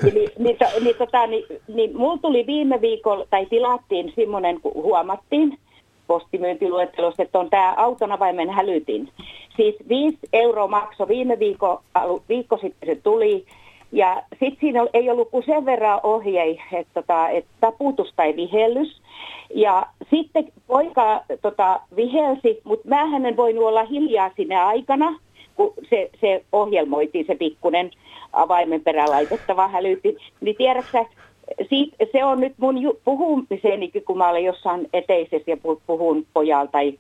Niin, 0.03 0.15
niin, 0.39 0.57
niin, 0.85 0.97
tota, 0.97 1.27
niin, 1.27 1.45
niin 1.69 1.97
mulla 1.97 2.19
tuli 2.19 2.47
viime 2.47 2.81
viikolla, 2.81 3.27
tai 3.31 3.47
tilattiin 3.47 4.13
semmoinen, 4.17 4.61
kun 4.61 4.73
huomattiin 4.75 5.59
postimyyntiluettelossa, 6.07 7.23
että 7.23 7.39
on 7.39 7.51
tämä 7.51 7.75
auton 7.77 8.13
avaimen 8.13 8.51
hälytin. 8.51 9.09
Siis 9.57 9.75
5 9.89 10.19
euroa 10.33 10.69
maksoi 10.69 11.09
viime 11.09 11.39
viikko, 11.39 11.83
viikko 12.29 12.59
sitten 12.59 12.89
se 12.89 13.01
tuli, 13.03 13.45
ja 13.93 14.23
sitten 14.31 14.61
siinä 14.61 14.87
ei 14.93 15.11
ollut 15.11 15.31
kuin 15.31 15.47
sen 15.47 15.65
verran 15.65 16.01
ohjei, 16.03 16.61
että, 16.73 16.95
tota, 16.95 17.29
että 17.29 17.51
taputus 17.61 18.13
tai 18.17 18.37
vihellys. 18.37 19.03
Ja 19.55 19.87
sitten 20.11 20.53
poika 20.67 21.23
tota, 21.43 21.81
vihelsi, 21.97 22.61
mutta 22.65 22.89
mä 22.89 23.03
en 23.29 23.37
voinut 23.37 23.65
olla 23.65 23.85
hiljaa 23.85 24.31
sinne 24.37 24.57
aikana, 24.57 25.19
kun 25.55 25.75
se, 25.91 26.11
se 26.21 26.45
ohjelmoitiin 26.53 27.27
se 27.27 27.35
pikkunen 27.35 27.91
avaimen 28.33 28.81
perään 28.81 29.11
laitettava 29.11 29.69
hälytin. 29.69 30.17
Niin 30.41 30.57
tiedätkö 30.57 31.05
siitä, 31.69 31.97
se 32.13 32.25
on 32.25 32.41
nyt 32.41 32.53
mun 32.59 32.77
puhumiseni, 33.05 33.91
kun 34.07 34.19
mä 34.19 34.29
olen 34.29 34.45
jossain 34.45 34.89
eteisessä 34.93 35.51
ja 35.51 35.57
puhun 35.87 36.27
pojalta 36.35 36.73
tai, 36.73 36.99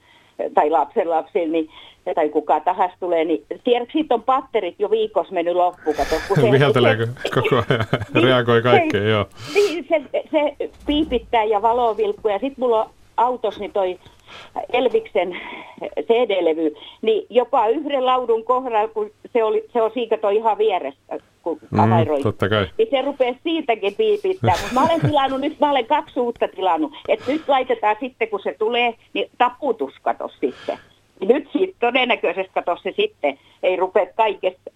tai 0.54 0.70
lapsen 0.70 1.10
lapsille, 1.10 1.52
niin 1.52 1.70
tai 2.14 2.28
kuka 2.28 2.60
tahansa 2.60 2.96
tulee, 3.00 3.24
niin 3.24 3.44
tiedätkö, 3.64 3.92
siitä 3.92 4.14
on 4.14 4.22
patterit 4.22 4.74
jo 4.78 4.90
viikossa 4.90 5.34
mennyt 5.34 5.54
loppuun. 5.54 5.96
Kato, 5.96 6.14
kun 6.28 6.36
se, 6.36 6.50
Vihelteleekö 6.50 7.06
koko 7.34 7.56
ajan? 7.56 7.86
Niin, 8.14 8.24
Reagoi 8.24 8.62
kaikkeen, 8.62 9.08
joo. 9.08 9.26
Niin, 9.54 9.86
se, 9.88 10.02
se 10.30 10.56
piipittää 10.86 11.44
ja 11.44 11.62
valovilkku 11.62 12.28
ja 12.28 12.38
sitten 12.38 12.64
mulla 12.64 12.84
on 12.84 12.90
autossa 13.16 13.60
niin 13.60 13.72
toi 13.72 13.98
Elviksen 14.72 15.36
CD-levy, 16.00 16.74
niin 17.02 17.26
jopa 17.30 17.68
yhden 17.68 18.06
laudun 18.06 18.44
kohdalla, 18.44 18.88
kun 18.88 19.10
se, 19.32 19.44
oli, 19.44 19.64
se 19.72 19.82
on 19.82 19.90
siikato 19.94 20.28
ihan 20.28 20.58
vieressä, 20.58 21.18
kun 21.42 21.58
mm, 21.70 22.22
totta 22.22 22.48
kai. 22.48 22.66
niin 22.78 22.88
se 22.90 23.02
rupeaa 23.02 23.34
siitäkin 23.42 23.94
piipittää. 23.94 24.54
Mutta 24.62 24.74
mä 24.74 24.84
olen 24.84 25.00
tilannut, 25.10 25.40
nyt 25.40 25.60
mä 25.60 25.70
olen 25.70 25.86
kaksi 25.86 26.20
uutta 26.20 26.48
tilannut, 26.48 26.92
että 27.08 27.32
nyt 27.32 27.48
laitetaan 27.48 27.96
sitten, 28.00 28.28
kun 28.28 28.40
se 28.42 28.54
tulee, 28.58 28.94
niin 29.12 29.30
taputus 29.38 29.94
kato 30.02 30.28
sitten. 30.40 30.78
Nyt 31.20 31.48
siitä 31.52 31.76
todennäköisesti 31.80 32.52
kato 32.54 32.76
se 32.82 32.94
sitten 32.96 33.38
ei 33.62 33.76
rupea 33.76 34.06
kaikesta 34.16 34.70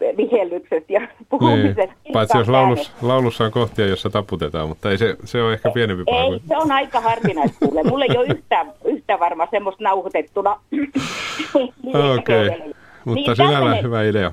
vihellykset 0.00 0.90
ja 0.90 1.08
puhumiset. 1.30 1.76
Niin. 1.76 2.12
Paitsi 2.12 2.38
jos 2.38 2.48
laulus, 2.48 2.92
laulussa 3.02 3.44
on 3.44 3.50
kohtia, 3.50 3.86
jossa 3.86 4.10
taputetaan, 4.10 4.68
mutta 4.68 4.90
ei 4.90 4.98
se, 4.98 5.16
se 5.24 5.42
on 5.42 5.52
ehkä 5.52 5.70
pienempi 5.70 6.04
paha. 6.04 6.22
Ei, 6.22 6.40
se 6.48 6.56
on 6.56 6.72
aika 6.72 7.00
harvinaista. 7.00 7.66
Mulla 7.84 8.04
ei 8.04 8.18
ole 8.18 8.26
yhtään, 8.26 8.72
yhtä 8.84 9.18
varma 9.18 9.48
semmoista 9.50 9.84
nauhoitettuna. 9.84 10.50
Okei, 12.18 12.48
okay. 12.48 12.72
mutta 13.04 13.30
niin, 13.30 13.36
sinällä 13.36 13.74
hyvä 13.74 14.02
idea. 14.02 14.32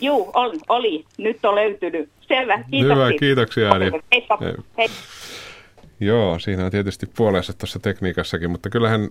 Juu, 0.00 0.30
on, 0.34 0.58
oli. 0.68 1.04
Nyt 1.18 1.44
on 1.44 1.54
löytynyt. 1.54 2.08
Selvä, 2.20 2.64
kiitos. 2.70 2.96
Hyvä, 2.96 3.10
kiitoksia 3.18 3.70
Ari. 3.70 3.90
Heippa. 4.12 4.38
Hei. 4.78 4.88
Joo, 6.00 6.38
siinä 6.38 6.64
on 6.64 6.70
tietysti 6.70 7.06
puolensa 7.16 7.52
tuossa 7.52 7.78
tekniikassakin, 7.78 8.50
mutta 8.50 8.70
kyllähän 8.70 9.08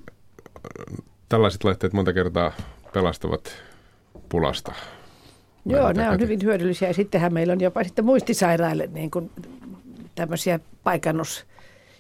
tällaiset 1.30 1.64
laitteet 1.64 1.94
monta 1.94 2.14
kertaa 2.14 2.52
pelastavat 2.94 3.64
pulasta. 4.30 4.72
Joo, 5.70 5.93
nämä 5.93 6.11
on 6.11 6.20
hyvin 6.20 6.39
hyödyllisiä. 6.43 6.88
Ja 6.88 6.93
sittenhän 6.93 7.34
meillä 7.34 7.53
on 7.53 7.61
jopa 7.61 7.84
sitten 7.84 8.05
muistisairaille 8.05 8.89
niin 8.93 9.11
kuin 9.11 9.32
tämmöisiä 10.15 10.59
paikannus 10.84 11.45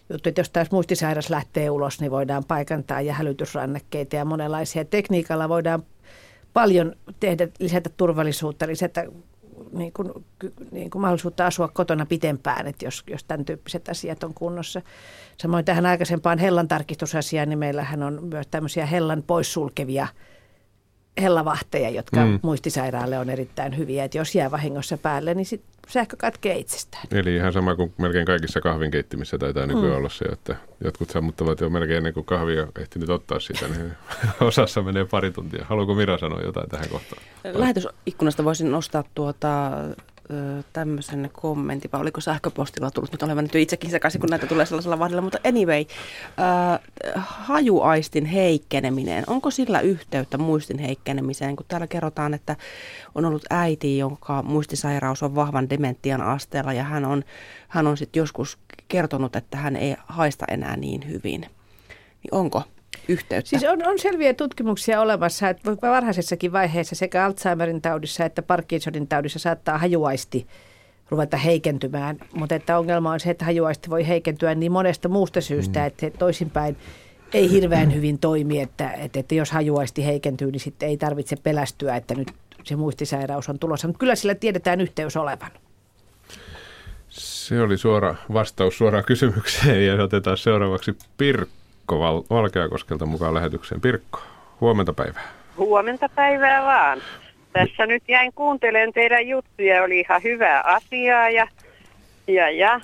juttu, 0.09 0.29
että 0.29 0.41
jos 0.41 0.49
taas 0.49 0.71
muistisairas 0.71 1.29
lähtee 1.29 1.69
ulos, 1.69 2.01
niin 2.01 2.11
voidaan 2.11 2.43
paikantaa 2.43 3.01
ja 3.01 3.13
hälytysrannekkeita 3.13 4.15
ja 4.15 4.25
monenlaisia. 4.25 4.85
Tekniikalla 4.85 5.49
voidaan 5.49 5.83
paljon 6.53 6.95
tehdä, 7.19 7.47
lisätä 7.59 7.89
turvallisuutta, 7.97 8.67
lisätä 8.67 9.05
niin 9.71 9.93
kuin, 9.93 10.11
niin 10.71 10.89
kuin 10.89 11.01
mahdollisuutta 11.01 11.45
asua 11.45 11.67
kotona 11.67 12.05
pitempään, 12.05 12.67
että 12.67 12.85
jos, 12.85 13.03
jos 13.07 13.23
tämän 13.23 13.45
tyyppiset 13.45 13.89
asiat 13.89 14.23
on 14.23 14.33
kunnossa. 14.33 14.81
Samoin 15.37 15.65
tähän 15.65 15.85
aikaisempaan 15.85 16.39
hellan 16.39 16.67
tarkistusasiaan, 16.67 17.49
niin 17.49 17.59
meillähän 17.59 18.03
on 18.03 18.23
myös 18.23 18.47
tämmöisiä 18.47 18.85
hellan 18.85 19.23
poissulkevia 19.27 20.07
hellavahteja, 21.21 21.89
jotka 21.89 22.25
mm. 22.25 22.39
muistisairaalle 22.41 23.19
on 23.19 23.29
erittäin 23.29 23.77
hyviä. 23.77 24.03
Että 24.03 24.17
jos 24.17 24.35
jää 24.35 24.51
vahingossa 24.51 24.97
päälle, 24.97 25.33
niin 25.33 25.45
sit 25.45 25.61
sähkö 25.87 26.15
katkee 26.17 26.57
itsestään. 26.57 27.03
Eli 27.11 27.35
ihan 27.35 27.53
sama 27.53 27.75
kuin 27.75 27.93
melkein 27.97 28.25
kaikissa 28.25 28.61
kahvinkeittimissä 28.61 29.37
taitaa 29.37 29.65
nykyään 29.65 29.91
mm. 29.91 29.97
olla 29.97 30.09
se, 30.09 30.25
että 30.25 30.55
jotkut 30.83 31.09
sammuttavat 31.09 31.61
jo 31.61 31.69
melkein 31.69 31.97
ennen 31.97 32.13
kuin 32.13 32.25
kahvia 32.25 32.67
ehtinyt 32.79 33.09
ottaa 33.09 33.39
siitä, 33.39 33.67
niin 33.67 33.91
osassa 34.41 34.81
menee 34.81 35.05
pari 35.05 35.31
tuntia. 35.31 35.65
Haluatko 35.69 35.93
Mira 35.93 36.17
sanoa 36.17 36.41
jotain 36.41 36.69
tähän 36.69 36.89
kohtaan? 36.89 37.21
Lähetysikkunasta 37.43 38.43
voisin 38.43 38.71
nostaa 38.71 39.03
tuota 39.15 39.71
tämmöisen 40.73 41.29
kommentin, 41.33 41.91
vai 41.91 42.01
oliko 42.01 42.21
sähköpostilla 42.21 42.91
tullut, 42.91 43.11
nyt 43.11 43.23
olen 43.23 43.37
nyt 43.37 43.55
itsekin 43.55 43.89
sekaisin, 43.89 44.21
kun 44.21 44.29
näitä 44.29 44.47
tulee 44.47 44.65
sellaisella 44.65 44.99
vahdilla, 44.99 45.21
mutta 45.21 45.37
anyway, 45.43 45.85
äh, 46.39 46.79
hajuaistin 47.15 48.25
heikkeneminen, 48.25 49.23
onko 49.27 49.51
sillä 49.51 49.79
yhteyttä 49.79 50.37
muistin 50.37 50.79
heikkenemiseen, 50.79 51.55
kun 51.55 51.65
täällä 51.67 51.87
kerrotaan, 51.87 52.33
että 52.33 52.55
on 53.15 53.25
ollut 53.25 53.45
äiti, 53.49 53.97
jonka 53.97 54.43
muistisairaus 54.43 55.23
on 55.23 55.35
vahvan 55.35 55.69
dementian 55.69 56.21
asteella, 56.21 56.73
ja 56.73 56.83
hän 56.83 57.05
on, 57.05 57.23
hän 57.67 57.87
on 57.87 57.97
sitten 57.97 58.21
joskus 58.21 58.57
kertonut, 58.87 59.35
että 59.35 59.57
hän 59.57 59.75
ei 59.75 59.95
haista 60.07 60.45
enää 60.47 60.77
niin 60.77 61.07
hyvin. 61.07 61.41
Niin 62.23 62.31
onko 62.31 62.63
yhteyttä? 63.07 63.49
Siis 63.49 63.63
on, 63.63 63.87
on 63.87 63.99
selviä 63.99 64.33
tutkimuksia 64.33 65.01
olemassa, 65.01 65.49
että 65.49 65.71
varhaisessakin 65.81 66.51
vaiheessa 66.51 66.95
sekä 66.95 67.25
Alzheimerin 67.25 67.81
taudissa 67.81 68.25
että 68.25 68.41
Parkinsonin 68.41 69.07
taudissa 69.07 69.39
saattaa 69.39 69.77
hajuaisti 69.77 70.47
ruveta 71.09 71.37
heikentymään, 71.37 72.17
mutta 72.33 72.55
että 72.55 72.79
ongelma 72.79 73.11
on 73.11 73.19
se, 73.19 73.29
että 73.29 73.45
hajuaisti 73.45 73.89
voi 73.89 74.07
heikentyä 74.07 74.55
niin 74.55 74.71
monesta 74.71 75.09
muusta 75.09 75.41
syystä, 75.41 75.79
mm. 75.79 75.85
että 75.87 76.09
toisinpäin 76.09 76.77
ei 77.33 77.51
hirveän 77.51 77.95
hyvin 77.95 78.19
toimi, 78.19 78.61
että, 78.61 78.91
että, 78.91 79.19
että 79.19 79.35
jos 79.35 79.51
hajuaisti 79.51 80.05
heikentyy, 80.05 80.51
niin 80.51 80.59
sitten 80.59 80.89
ei 80.89 80.97
tarvitse 80.97 81.35
pelästyä, 81.35 81.95
että 81.95 82.15
nyt 82.15 82.31
se 82.63 82.75
muistisairaus 82.75 83.49
on 83.49 83.59
tulossa. 83.59 83.87
Mutta 83.87 83.99
kyllä 83.99 84.15
sillä 84.15 84.35
tiedetään 84.35 84.81
yhteys 84.81 85.17
olevan. 85.17 85.51
Se 87.09 87.61
oli 87.61 87.77
suora 87.77 88.15
vastaus 88.33 88.77
suoraan 88.77 89.03
kysymykseen 89.03 89.85
ja 89.87 90.03
otetaan 90.03 90.37
seuraavaksi 90.37 90.97
Pirkko. 91.17 91.58
Pirkko 91.89 92.25
Valkeakoskelta 92.29 93.05
mukaan 93.05 93.33
lähetykseen. 93.33 93.81
Pirkko, 93.81 94.21
huomenta 94.61 94.93
päivää. 94.93 95.23
Huomenta 95.57 96.09
päivää 96.15 96.63
vaan. 96.63 97.01
Tässä 97.53 97.85
nyt 97.85 98.03
jäin 98.07 98.31
kuuntelemaan 98.35 98.93
teidän 98.93 99.27
juttuja, 99.27 99.83
oli 99.83 99.99
ihan 99.99 100.23
hyvää 100.23 100.61
asiaa 100.61 101.29
ja, 101.29 101.47
ja, 102.27 102.49
ja 102.49 102.81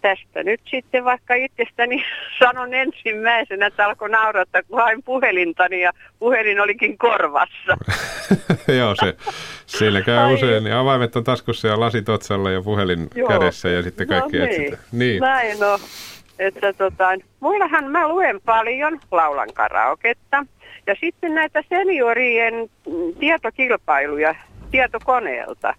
tästä 0.00 0.42
nyt 0.42 0.60
sitten 0.70 1.04
vaikka 1.04 1.34
itsestäni 1.34 2.04
sanon 2.44 2.74
ensimmäisenä, 2.74 3.66
että 3.66 3.86
alkoi 3.86 4.10
naurattaa, 4.10 4.62
kun 4.62 4.80
hain 4.80 5.02
puhelintani 5.02 5.80
ja 5.80 5.92
puhelin 6.18 6.60
olikin 6.60 6.98
korvassa. 6.98 7.76
Joo, 8.78 8.94
se, 8.94 9.16
siinä 9.66 10.00
käy 10.00 10.18
Ai. 10.18 10.34
usein. 10.34 10.64
Niin 10.64 10.74
avaimet 10.74 11.16
on 11.16 11.24
taskussa 11.24 11.68
ja 11.68 11.80
lasit 11.80 12.08
otsalla 12.08 12.50
ja 12.50 12.62
puhelin 12.62 13.08
Joo. 13.14 13.28
kädessä 13.28 13.68
ja 13.68 13.82
sitten 13.82 14.08
kaikki 14.08 14.38
no 14.38 14.44
niin. 14.44 14.60
etsitään. 14.60 14.82
Niin. 14.92 15.20
Näin 15.20 15.64
on. 15.64 15.78
Että 16.38 16.72
tota, 16.72 17.08
mullahan 17.40 17.90
mä 17.90 18.08
luen 18.08 18.40
paljon, 18.44 19.00
laulan 19.10 19.48
karaoketta. 19.54 20.46
Ja 20.86 20.94
sitten 21.00 21.34
näitä 21.34 21.62
seniorien 21.68 22.70
tietokilpailuja 23.18 24.34
tietokoneelta. 24.70 25.74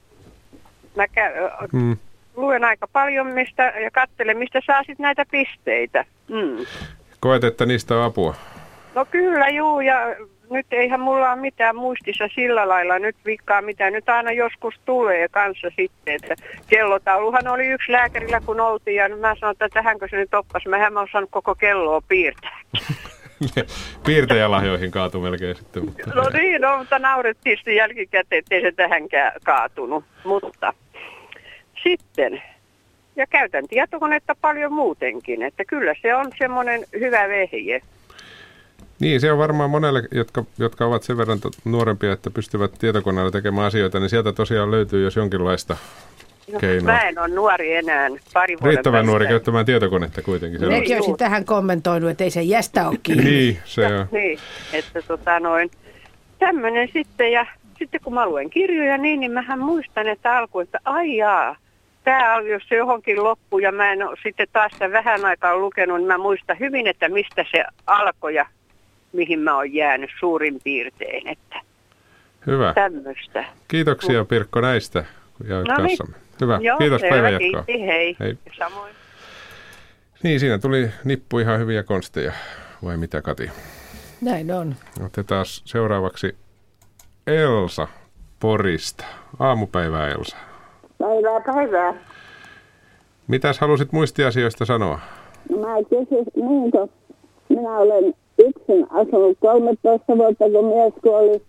Mä 0.96 1.06
kä- 1.06 1.68
mm. 1.74 1.98
luen 2.36 2.64
aika 2.64 2.88
paljon 2.94 3.28
mistä 3.28 3.64
ja 3.64 3.92
katselen, 3.92 4.38
mistä 4.38 4.62
saa 4.66 4.80
sitten 4.80 5.04
näitä 5.04 5.26
pisteitä. 5.32 6.06
Mm. 6.28 6.66
Koet, 7.20 7.44
että 7.44 7.66
niistä 7.66 7.96
on 7.96 8.04
apua? 8.04 8.36
No 8.96 9.06
kyllä, 9.06 9.50
juu, 9.50 9.80
ja 9.80 10.16
nyt 10.50 10.66
eihän 10.72 11.00
mulla 11.00 11.32
ole 11.32 11.42
mitään 11.42 11.76
muistissa 11.76 12.28
sillä 12.36 12.70
lailla 12.70 13.00
nyt 13.00 13.16
vikkaa, 13.26 13.62
mitä 13.62 13.92
nyt 13.92 14.10
aina 14.10 14.32
joskus 14.32 14.76
tulee 14.86 15.28
kanssa 15.28 15.68
sitten. 15.76 16.16
Että 16.16 16.36
kellotauluhan 16.68 17.48
oli 17.48 17.68
yksi 17.68 17.92
lääkärillä 17.92 18.42
kun 18.46 18.60
oltiin 18.60 18.96
ja 18.96 19.10
mä 19.10 19.36
sanoin, 19.40 19.54
että 19.54 19.70
tähänkö 19.74 20.08
se 20.10 20.16
nyt 20.16 20.34
oppas. 20.34 20.66
Mähän 20.68 20.94
mä 20.94 21.02
osannut 21.02 21.32
koko 21.32 21.56
kelloa 21.56 22.02
piirtää. 22.08 22.60
piirtäjälahjoihin 24.06 24.92
kaatu 24.92 25.22
melkein 25.22 25.56
sitten. 25.56 25.86
Mutta... 25.86 26.12
No 26.16 26.24
niin, 26.34 26.62
no, 26.62 26.78
mutta 26.78 27.00
naurettiin 27.00 27.58
sitten 27.58 27.76
jälkikäteen, 27.76 28.40
ettei 28.40 28.62
se 28.62 28.72
tähänkään 28.72 29.32
kaatunut. 29.44 30.06
Mutta 30.24 30.74
sitten, 31.84 32.42
ja 33.16 33.28
käytän 33.28 33.68
tietokonetta 33.68 34.36
paljon 34.42 34.74
muutenkin, 34.74 35.42
että 35.42 35.66
kyllä 35.66 35.96
se 36.02 36.16
on 36.16 36.32
semmoinen 36.38 36.86
hyvä 37.00 37.28
vehje. 37.28 37.82
Niin, 39.00 39.22
se 39.22 39.32
on 39.32 39.38
varmaan 39.38 39.70
monelle, 39.70 40.04
jotka, 40.12 40.44
jotka 40.58 40.86
ovat 40.86 41.04
sen 41.04 41.18
verran 41.18 41.40
nuorempia, 41.66 42.14
että 42.14 42.30
pystyvät 42.30 42.72
tietokoneella 42.80 43.32
tekemään 43.32 43.68
asioita, 43.68 44.00
niin 44.00 44.10
sieltä 44.10 44.34
tosiaan 44.34 44.72
löytyy 44.72 45.04
jos 45.04 45.16
jonkinlaista 45.16 45.78
no, 46.54 46.60
keinoa. 46.60 46.94
Mä 46.94 47.02
en 47.02 47.20
ole 47.20 47.28
nuori 47.28 47.76
enää, 47.76 48.10
pari 48.34 48.58
Riittävän 48.64 48.98
päästä. 48.98 49.12
nuori 49.12 49.28
käyttämään 49.28 49.66
tietokonetta 49.66 50.22
kuitenkin. 50.22 50.62
Minäkin 50.62 50.98
olisin 50.98 51.18
tähän 51.18 51.46
kommentoinut, 51.46 52.10
että 52.10 52.24
ei 52.24 52.32
se 52.32 52.42
jästä 52.42 52.88
ole 52.88 52.98
kiinni. 53.04 53.24
niin, 53.24 53.60
se 53.66 53.86
on. 53.86 54.08
Niin, 54.12 54.40
että 54.74 55.02
tota 55.02 55.40
noin, 55.40 55.72
tämmöinen 56.40 56.90
sitten 56.94 57.32
ja 57.32 57.46
sitten 57.80 58.02
kun 58.04 58.14
mä 58.14 58.26
luen 58.26 58.50
kirjoja 58.50 58.98
niin, 58.98 59.20
niin 59.20 59.32
mähän 59.32 59.60
muistan, 59.60 60.08
että 60.08 60.38
alkuun, 60.38 60.64
että 60.64 60.80
ai 60.86 61.16
jaa, 61.16 61.56
tämä 62.04 62.36
oli 62.36 62.52
jos 62.52 62.64
se 62.70 62.76
johonkin 62.76 63.24
loppu 63.24 63.60
ja 63.60 63.72
mä 63.72 63.92
en 63.92 64.08
ole 64.08 64.18
sitten 64.24 64.48
taas 64.54 64.72
sitä 64.72 64.92
vähän 64.92 65.26
aikaa 65.26 65.58
lukenut, 65.58 65.98
niin 65.98 66.08
mä 66.08 66.18
muistan 66.18 66.60
hyvin, 66.60 66.88
että 66.88 67.10
mistä 67.10 67.46
se 67.52 67.64
alkoi 67.88 68.36
ja 68.36 68.46
mihin 69.14 69.40
mä 69.40 69.56
oon 69.56 69.74
jäänyt 69.74 70.10
suurin 70.20 70.60
piirtein. 70.64 71.28
Että 71.28 71.62
Hyvä. 72.48 72.74
Tämmöistä. 72.74 73.46
Kiitoksia 73.68 74.26
Pirkko 74.26 74.62
näistä 74.62 75.06
ja 75.48 75.56
No 75.56 75.64
no 75.78 75.84
niin. 75.84 75.98
Hyvä. 76.42 76.60
Joo, 76.62 76.78
Kiitos 76.78 77.02
selvä, 77.02 77.14
päivänjatkoa. 77.16 77.64
kiitti, 77.64 77.88
hei. 77.88 78.16
hei. 78.20 78.38
Samoin. 78.58 78.94
Niin, 80.24 80.40
siinä 80.40 80.58
tuli 80.58 80.90
nippu 81.04 81.40
ihan 81.40 81.60
hyviä 81.60 81.84
konsteja. 81.84 82.32
Vai 82.84 82.98
mitä 82.98 83.22
Kati? 83.22 83.52
Näin 84.22 84.52
on. 84.52 84.76
Otetaan 85.06 85.46
seuraavaksi 85.46 86.36
Elsa 87.28 87.88
Porista. 88.40 89.06
Aamupäivää 89.40 90.08
Elsa. 90.08 90.38
Päivää, 90.98 91.42
päivää. 91.46 91.94
Mitäs 93.28 93.60
halusit 93.60 93.92
muistiasioista 93.92 94.66
sanoa? 94.66 95.00
No 95.50 95.58
mä 95.58 95.76
kysyn, 95.90 96.26
niin 96.36 96.72
kun 96.72 96.90
minä 97.50 97.78
olen 97.78 98.14
yksin 98.40 98.88
asunut 98.90 99.38
13 99.40 100.18
vuotta, 100.18 100.46
kun 100.50 100.66
mies 100.66 100.94
kuoli 101.04 101.42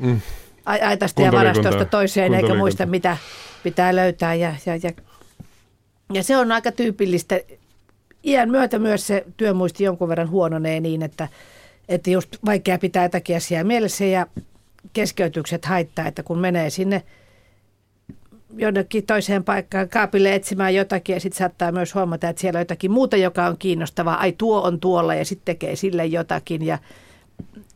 Mm. 0.00 0.20
Aitasta 0.64 1.22
ja 1.22 1.32
varastosta 1.32 1.84
toiseen 1.84 2.34
eikä 2.34 2.54
muista 2.54 2.86
mitä 2.86 3.16
pitää 3.62 3.96
löytää. 3.96 4.34
Ja, 4.34 4.54
ja, 4.66 4.76
ja, 4.82 4.90
ja 6.12 6.22
se 6.22 6.36
on 6.36 6.52
aika 6.52 6.72
tyypillistä. 6.72 7.40
Iän 8.24 8.50
myötä 8.50 8.78
myös 8.78 9.06
se 9.06 9.24
työmuisti 9.36 9.84
jonkun 9.84 10.08
verran 10.08 10.30
huononee 10.30 10.80
niin, 10.80 11.02
että, 11.02 11.28
että 11.88 12.10
just 12.10 12.36
vaikea 12.44 12.78
pitää 12.78 13.02
jotakin 13.02 13.36
asiaa 13.36 13.64
mielessä 13.64 14.04
ja 14.04 14.26
keskeytykset 14.92 15.64
haittaa, 15.64 16.06
että 16.06 16.22
kun 16.22 16.38
menee 16.38 16.70
sinne 16.70 17.02
jonnekin 18.56 19.06
toiseen 19.06 19.44
paikkaan 19.44 19.88
kaapille 19.88 20.34
etsimään 20.34 20.74
jotakin 20.74 21.14
ja 21.14 21.20
sitten 21.20 21.38
saattaa 21.38 21.72
myös 21.72 21.94
huomata, 21.94 22.28
että 22.28 22.40
siellä 22.40 22.58
on 22.58 22.60
jotakin 22.60 22.90
muuta, 22.90 23.16
joka 23.16 23.46
on 23.46 23.58
kiinnostavaa. 23.58 24.16
Ai 24.16 24.32
tuo 24.32 24.62
on 24.62 24.80
tuolla 24.80 25.14
ja 25.14 25.24
sitten 25.24 25.44
tekee 25.44 25.76
sille 25.76 26.06
jotakin 26.06 26.66
ja 26.66 26.78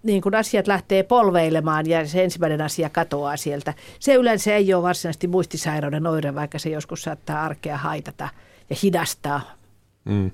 niin 0.02 0.22
kun 0.22 0.34
asiat 0.34 0.66
lähtee 0.66 1.02
polveilemaan 1.02 1.86
ja 1.86 2.06
se 2.06 2.24
ensimmäinen 2.24 2.60
asia 2.60 2.90
katoaa 2.90 3.36
sieltä. 3.36 3.74
Se 4.00 4.14
yleensä 4.14 4.54
ei 4.54 4.74
ole 4.74 4.82
varsinaisesti 4.82 5.26
muistisairauden 5.26 6.06
oire, 6.06 6.34
vaikka 6.34 6.58
se 6.58 6.70
joskus 6.70 7.02
saattaa 7.02 7.44
arkea 7.44 7.76
haitata 7.76 8.28
ja 8.70 8.76
hidastaa. 8.82 9.40
Mm. 10.04 10.30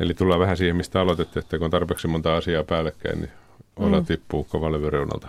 Eli 0.00 0.14
tullaan 0.14 0.40
vähän 0.40 0.56
siihen, 0.56 0.76
mistä 0.76 1.00
aloitettiin, 1.00 1.42
että 1.44 1.58
kun 1.58 1.64
on 1.64 1.70
tarpeeksi 1.70 2.08
monta 2.08 2.36
asiaa 2.36 2.64
päällekkäin, 2.64 3.18
niin 3.20 3.30
ola 3.76 4.00
Mm. 4.00 4.06
tippuu 4.06 4.44
kovalle 4.44 4.90
reunalta. 4.90 5.28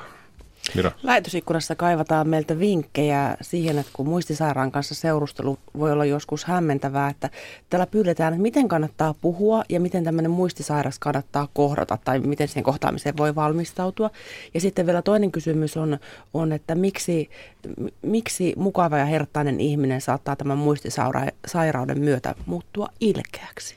Mira? 0.76 0.92
Lähetysikkunassa 1.04 1.76
kaivataan 1.76 2.28
meiltä 2.28 2.60
vinkkejä 2.60 3.38
siihen, 3.42 3.78
että 3.78 3.92
kun 3.96 4.08
muistisairaan 4.08 4.72
kanssa 4.72 4.96
seurustelu 4.96 5.60
voi 5.80 5.92
olla 5.92 6.06
joskus 6.06 6.46
hämmentävää, 6.46 7.10
että 7.10 7.30
täällä 7.70 7.88
pyydetään, 7.88 8.34
että 8.34 8.42
miten 8.42 8.68
kannattaa 8.68 9.14
puhua 9.14 9.64
ja 9.70 9.80
miten 9.80 10.04
tämmöinen 10.04 10.32
muistisairas 10.32 11.00
kannattaa 11.00 11.48
kohdata 11.54 11.98
tai 12.06 12.20
miten 12.20 12.48
sen 12.48 12.64
kohtaamiseen 12.64 13.18
voi 13.18 13.36
valmistautua. 13.36 14.10
Ja 14.54 14.62
sitten 14.62 14.86
vielä 14.86 15.02
toinen 15.02 15.32
kysymys 15.32 15.78
on, 15.78 16.00
on 16.34 16.52
että 16.52 16.76
miksi, 16.76 17.30
miksi 18.02 18.54
mukava 18.58 18.98
ja 18.98 19.06
herttainen 19.06 19.60
ihminen 19.60 20.02
saattaa 20.02 20.36
tämän 20.36 20.58
muistisairauden 20.58 22.00
myötä 22.00 22.36
muuttua 22.46 22.88
ilkeäksi? 23.00 23.76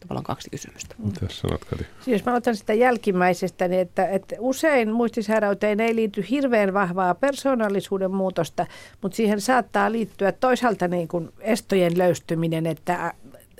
Tavallaan 0.00 0.24
kaksi 0.24 0.50
kysymystä. 0.50 0.94
Mitä 0.98 1.26
sanot, 1.28 1.64
Kati? 1.64 1.86
Siis 2.00 2.06
jos 2.06 2.24
mä 2.24 2.34
otan 2.34 2.56
sitä 2.56 2.74
jälkimmäisestä, 2.74 3.68
niin 3.68 3.80
että, 3.80 4.06
että 4.06 4.36
usein 4.38 4.92
muistisairauteen 4.92 5.80
ei 5.80 5.96
liity 5.96 6.24
hirveän 6.30 6.74
vahvaa 6.74 7.14
persoonallisuuden 7.14 8.10
muutosta, 8.10 8.66
mutta 9.02 9.16
siihen 9.16 9.40
saattaa 9.40 9.92
liittyä 9.92 10.32
toisaalta 10.32 10.88
niin 10.88 11.08
kuin 11.08 11.30
estojen 11.40 11.98
löystyminen, 11.98 12.66
että 12.66 13.14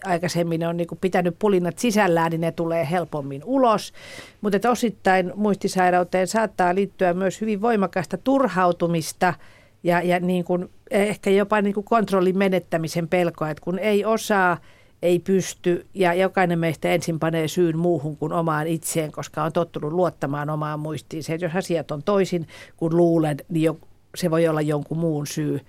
aikaisemmin 0.05 0.67
on 0.67 0.77
niin 0.77 0.87
kuin 0.87 0.99
pitänyt 0.99 1.37
pulinat 1.39 1.79
sisällään, 1.79 2.31
niin 2.31 2.41
ne 2.41 2.53
tulee 2.53 2.91
helpommin 2.91 3.43
ulos. 3.45 3.93
Mutta 4.41 4.57
että 4.57 4.71
osittain 4.71 5.33
muistisairauteen 5.35 6.27
saattaa 6.27 6.75
liittyä 6.75 7.15
myös 7.15 7.41
hyvin 7.41 7.61
voimakasta 7.61 8.19
turhautumista 8.19 9.35
ja, 9.83 10.03
ja 10.03 10.21
niin 10.21 10.45
kuin, 10.45 10.71
ehkä 10.91 11.31
jopa 11.31 11.63
niin 11.63 11.75
kuin 11.75 11.85
kontrollin 11.85 12.39
menettämisen 12.39 13.09
pelkoa, 13.09 13.51
että 13.51 13.65
kun 13.65 13.79
ei 13.79 14.05
osaa, 14.05 14.59
ei 15.03 15.19
pysty 15.19 15.87
ja 15.95 16.15
jokainen 16.15 16.59
meistä 16.59 16.89
ensin 16.89 17.19
panee 17.19 17.49
syyn 17.49 17.79
muuhun 17.79 18.17
kuin 18.17 18.33
omaan 18.33 18.67
itseen, 18.67 19.13
koska 19.13 19.45
on 19.45 19.53
tottunut 19.53 19.93
luottamaan 19.93 20.51
omaan 20.51 20.81
muistiin. 20.81 21.23
Se, 21.23 21.39
jos 21.41 21.57
asiat 21.57 21.91
on 21.91 22.03
toisin 22.03 22.49
kuin 22.77 22.97
luulen, 22.97 23.37
niin 23.49 23.63
jo, 23.63 23.79
se 24.15 24.31
voi 24.31 24.49
olla 24.49 24.61
jonkun 24.61 24.99
muun 24.99 25.27
syy. 25.27 25.61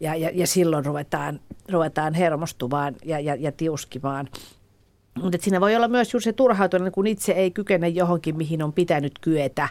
Ja, 0.00 0.14
ja, 0.14 0.30
ja 0.34 0.46
silloin 0.46 0.84
ruvetaan, 0.84 1.40
ruvetaan 1.72 2.14
hermostumaan 2.14 2.96
ja, 3.04 3.20
ja, 3.20 3.34
ja 3.34 3.52
tiuskimaan. 3.52 4.28
Mutta 5.22 5.38
siinä 5.40 5.60
voi 5.60 5.76
olla 5.76 5.88
myös 5.88 6.12
juuri 6.12 6.24
se 6.24 6.32
turhautuminen, 6.32 6.92
kun 6.92 7.06
itse 7.06 7.32
ei 7.32 7.50
kykene 7.50 7.88
johonkin, 7.88 8.36
mihin 8.36 8.62
on 8.62 8.72
pitänyt 8.72 9.18
kyetä 9.20 9.68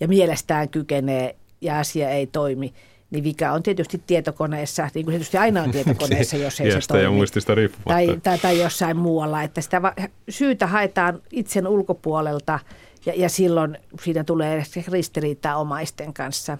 ja 0.00 0.08
mielestään 0.08 0.68
kykenee 0.68 1.36
ja 1.60 1.78
asia 1.78 2.10
ei 2.10 2.26
toimi. 2.26 2.72
Niin 3.12 3.24
vika 3.24 3.52
on 3.52 3.62
tietysti 3.62 4.02
tietokoneessa, 4.06 4.88
niin 4.94 5.04
kuin 5.04 5.12
tietysti 5.12 5.36
aina 5.36 5.62
on 5.62 5.70
tietokoneessa, 5.76 6.36
jos 6.36 6.60
ei 6.60 6.72
se 6.72 6.88
toimi. 6.88 7.04
ja 7.04 7.10
muistista 7.10 7.52
tai, 7.84 8.20
tai, 8.22 8.38
tai 8.38 8.58
jossain 8.58 8.96
muualla. 8.96 9.42
Että 9.42 9.60
sitä 9.60 9.82
va- 9.82 9.94
syytä 10.28 10.66
haetaan 10.66 11.22
itsen 11.30 11.66
ulkopuolelta 11.66 12.58
ja, 13.06 13.12
ja 13.16 13.28
silloin 13.28 13.78
siinä 14.02 14.24
tulee 14.24 14.62
ristiriitaa 14.88 15.56
omaisten 15.56 16.14
kanssa. 16.14 16.58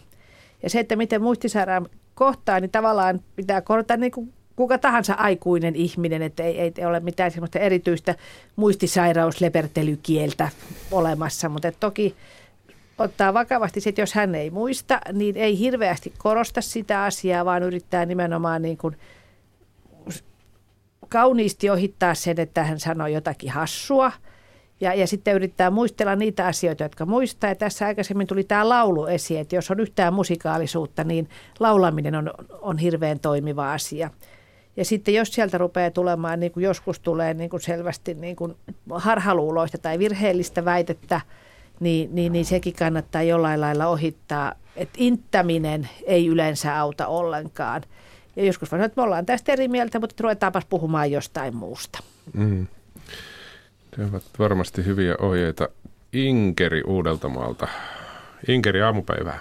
Ja 0.62 0.70
se, 0.70 0.80
että 0.80 0.96
miten 0.96 1.22
muistisairaan 1.22 1.88
kohtaa, 2.14 2.60
niin 2.60 2.70
tavallaan 2.70 3.20
pitää 3.36 3.60
korottaa 3.60 3.96
niin 3.96 4.12
kuin 4.12 4.32
kuka 4.56 4.78
tahansa 4.78 5.14
aikuinen 5.14 5.76
ihminen, 5.76 6.22
että 6.22 6.42
ei, 6.42 6.72
ei 6.78 6.84
ole 6.86 7.00
mitään 7.00 7.30
sellaista 7.30 7.58
erityistä 7.58 8.14
muistisairauslepertelykieltä 8.56 10.48
olemassa, 10.90 11.48
mutta 11.48 11.72
toki 11.72 12.14
ottaa 12.98 13.34
vakavasti 13.34 13.80
se, 13.80 13.88
että 13.88 14.02
jos 14.02 14.14
hän 14.14 14.34
ei 14.34 14.50
muista, 14.50 15.00
niin 15.12 15.36
ei 15.36 15.58
hirveästi 15.58 16.12
korosta 16.18 16.60
sitä 16.60 17.04
asiaa, 17.04 17.44
vaan 17.44 17.62
yrittää 17.62 18.06
nimenomaan 18.06 18.62
niin 18.62 18.78
kuin 18.78 18.96
kauniisti 21.08 21.70
ohittaa 21.70 22.14
sen, 22.14 22.40
että 22.40 22.64
hän 22.64 22.80
sanoo 22.80 23.06
jotakin 23.06 23.50
hassua. 23.50 24.12
Ja, 24.80 24.94
ja 24.94 25.06
sitten 25.06 25.34
yrittää 25.34 25.70
muistella 25.70 26.16
niitä 26.16 26.46
asioita, 26.46 26.82
jotka 26.82 27.06
muistaa. 27.06 27.50
Ja 27.50 27.54
tässä 27.54 27.86
aikaisemmin 27.86 28.26
tuli 28.26 28.44
tämä 28.44 28.68
laulu 28.68 29.06
esiin, 29.06 29.40
että 29.40 29.56
jos 29.56 29.70
on 29.70 29.80
yhtään 29.80 30.14
musikaalisuutta, 30.14 31.04
niin 31.04 31.28
laulaminen 31.60 32.14
on, 32.14 32.30
on 32.60 32.78
hirveän 32.78 33.20
toimiva 33.20 33.72
asia. 33.72 34.10
Ja 34.76 34.84
sitten 34.84 35.14
jos 35.14 35.34
sieltä 35.34 35.58
rupeaa 35.58 35.90
tulemaan, 35.90 36.40
niin 36.40 36.52
kuin 36.52 36.64
joskus 36.64 37.00
tulee 37.00 37.34
niin 37.34 37.50
kuin 37.50 37.60
selvästi 37.60 38.14
niin 38.14 38.36
kuin 38.36 38.54
harhaluuloista 38.90 39.78
tai 39.78 39.98
virheellistä 39.98 40.64
väitettä, 40.64 41.20
niin, 41.80 42.14
niin, 42.14 42.32
niin 42.32 42.44
sekin 42.44 42.72
kannattaa 42.72 43.22
jollain 43.22 43.60
lailla 43.60 43.86
ohittaa. 43.86 44.52
Että 44.76 44.94
inttäminen 44.98 45.88
ei 46.06 46.26
yleensä 46.26 46.80
auta 46.80 47.06
ollenkaan. 47.06 47.82
Ja 48.36 48.44
joskus 48.44 48.72
vaan 48.72 48.84
että 48.84 49.00
me 49.00 49.04
ollaan 49.04 49.26
tästä 49.26 49.52
eri 49.52 49.68
mieltä, 49.68 50.00
mutta 50.00 50.14
ruvetaanpas 50.20 50.64
puhumaan 50.64 51.10
jostain 51.10 51.56
muusta. 51.56 51.98
Mm. 52.32 52.66
Ne 53.96 54.04
ovat 54.04 54.22
varmasti 54.38 54.84
hyviä 54.84 55.16
ohjeita. 55.20 55.68
Inkeri 56.12 56.82
Uudeltamaalta. 56.82 57.68
Inkeri, 58.48 58.82
aamupäivää. 58.82 59.38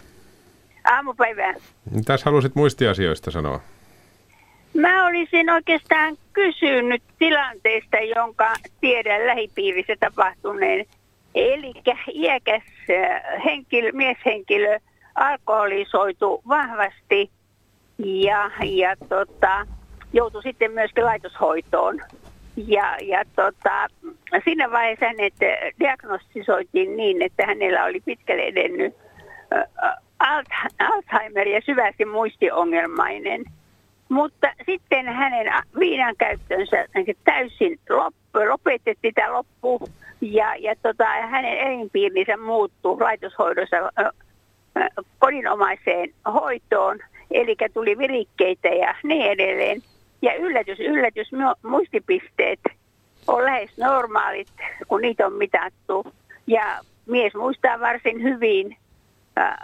Aamupäivää. 0.84 1.54
Mitä 1.92 2.18
halusit 2.26 2.56
muistiasioista 2.56 3.32
sanoa? 3.32 3.62
Mä 4.74 5.08
olisin 5.08 5.50
oikeastaan 5.50 6.18
kysynyt 6.34 7.04
tilanteesta, 7.20 7.98
jonka 8.16 8.54
tiedän 8.82 9.28
lähipiirissä 9.28 9.94
tapahtuneen. 10.00 10.86
Eli 11.36 11.74
iäkäs 12.14 12.64
äh, 12.90 13.44
henkilö, 13.46 13.92
mieshenkilö 13.94 14.80
alkoholisoitu 15.16 16.42
vahvasti 16.48 17.32
ja, 17.98 18.52
ja 18.64 18.96
tota, 19.10 19.68
joutui 20.14 20.44
sitten 20.44 20.72
myöskin 20.72 21.06
laitoshoitoon. 21.06 22.00
Ja, 22.68 22.98
ja 23.02 23.24
tota, 23.36 23.88
siinä 24.44 24.72
vaiheessa 24.72 25.06
hänet 25.06 25.34
diagnostisoitiin 25.80 26.98
niin, 26.98 27.22
että 27.22 27.46
hänellä 27.46 27.84
oli 27.84 28.00
pitkälle 28.06 28.42
edennyt 28.42 28.96
äh, 29.54 29.98
Alzheimer 30.80 31.48
ja 31.48 31.62
syvästi 31.66 32.06
muistiongelmainen– 32.06 33.44
mutta 34.12 34.48
sitten 34.66 35.06
hänen 35.06 35.54
viinan 35.80 36.16
käyttönsä 36.18 36.86
täysin 37.24 37.80
loppu, 37.90 38.40
lopetettiin 38.50 39.14
tämä 39.14 39.34
loppu 39.34 39.90
ja, 40.22 40.56
ja 40.56 40.76
tota, 40.82 41.06
hänen 41.06 41.58
elinpiirinsä 41.58 42.38
muuttui 42.38 43.02
laitoshoidossa 43.02 43.78
kodinomaiseen 45.20 46.14
hoitoon, 46.34 47.00
eli 47.32 47.56
tuli 47.74 47.98
virikkeitä 47.98 48.68
ja 48.68 48.96
niin 49.04 49.32
edelleen. 49.32 49.82
Ja 50.22 50.36
yllätys, 50.36 50.80
yllätys, 50.80 51.32
muistipisteet 51.64 52.60
on 53.28 53.46
lähes 53.46 53.78
normaalit, 53.78 54.48
kun 54.88 55.02
niitä 55.02 55.26
on 55.26 55.34
mitattu. 55.34 56.06
Ja 56.48 56.80
mies 57.06 57.34
muistaa 57.34 57.80
varsin 57.80 58.24
hyvin 58.24 58.78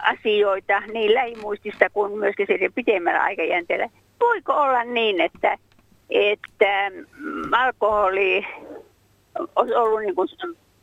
asioita 0.03 0.80
niin 0.80 1.14
lähimuistista 1.14 1.89
kuin 1.89 2.18
myöskin 2.18 2.47
sitten 2.47 2.74
pitemmällä 2.74 3.22
aikajänteellä 3.22 3.89
voiko 4.20 4.53
olla 4.53 4.84
niin, 4.84 5.22
että, 5.22 5.58
että 6.10 6.89
mm, 7.18 7.53
alkoholi 7.53 8.47
olisi 9.55 9.75
ollut 9.75 9.99
niin 9.99 10.15
kuin 10.15 10.29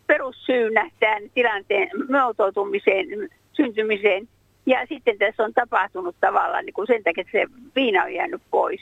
perussyynä 0.07 0.91
tämän 1.01 1.23
tilanteen 1.35 1.91
muotoutumiseen, 2.11 3.07
syntymiseen. 3.53 4.29
Ja 4.67 4.87
sitten 4.89 5.19
tässä 5.19 5.45
on 5.45 5.55
tapahtunut 5.55 6.17
tavallaan 6.21 6.65
niin 6.65 6.75
kuin 6.75 6.87
sen 6.87 7.03
takia, 7.03 7.21
että 7.21 7.39
se 7.39 7.47
viina 7.77 8.05
on 8.05 8.15
jäänyt 8.15 8.43
pois, 8.51 8.81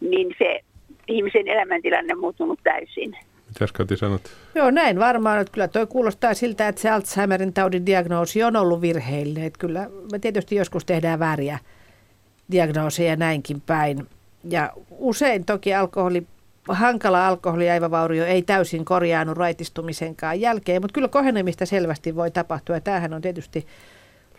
niin 0.00 0.34
se 0.38 0.60
ihmisen 1.08 1.48
elämäntilanne 1.48 2.14
on 2.14 2.20
muuttunut 2.20 2.60
täysin. 2.62 3.16
Mitäs 3.48 3.72
Kati 3.72 3.96
sanot? 3.96 4.22
Joo, 4.54 4.70
näin 4.70 4.98
varmaan. 4.98 5.40
Että 5.40 5.52
kyllä 5.52 5.68
toi 5.68 5.86
kuulostaa 5.86 6.34
siltä, 6.34 6.68
että 6.68 6.80
se 6.80 6.90
Alzheimerin 6.90 7.52
taudin 7.52 7.86
diagnoosi 7.86 8.42
on 8.42 8.56
ollut 8.56 8.80
virheellinen. 8.80 9.44
Että 9.44 9.58
kyllä 9.58 9.90
me 10.12 10.18
tietysti 10.18 10.56
joskus 10.56 10.84
tehdään 10.84 11.18
vääriä 11.18 11.58
diagnooseja 12.50 13.16
näinkin 13.16 13.60
päin. 13.60 14.06
Ja 14.44 14.72
usein 14.90 15.44
toki 15.44 15.74
alkoholi, 15.74 16.26
hankala 16.68 17.26
alkoholiaivavaurio 17.26 18.24
ei 18.24 18.42
täysin 18.42 18.84
korjaannu 18.84 19.34
raitistumisenkaan 19.34 20.40
jälkeen, 20.40 20.82
mutta 20.82 20.94
kyllä 20.94 21.08
kohenemista 21.08 21.66
selvästi 21.66 22.16
voi 22.16 22.30
tapahtua. 22.30 22.76
Ja 22.76 22.80
tämähän 22.80 23.14
on 23.14 23.22
tietysti 23.22 23.66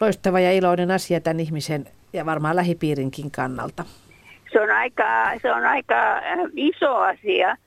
loistava 0.02 0.40
ja 0.40 0.52
iloinen 0.52 0.92
asia 0.92 1.22
tämän 1.22 1.40
ihmisen 1.40 1.86
ja 2.14 2.26
varmaan 2.26 2.56
lähipiirinkin 2.56 3.32
kannalta. 3.32 3.86
Se 4.52 4.62
on 4.62 4.72
aika, 4.72 5.40
se 5.42 5.54
on 5.54 5.66
aika 5.66 6.18
äh, 6.18 6.24
iso 6.56 6.96
asia 6.96 7.58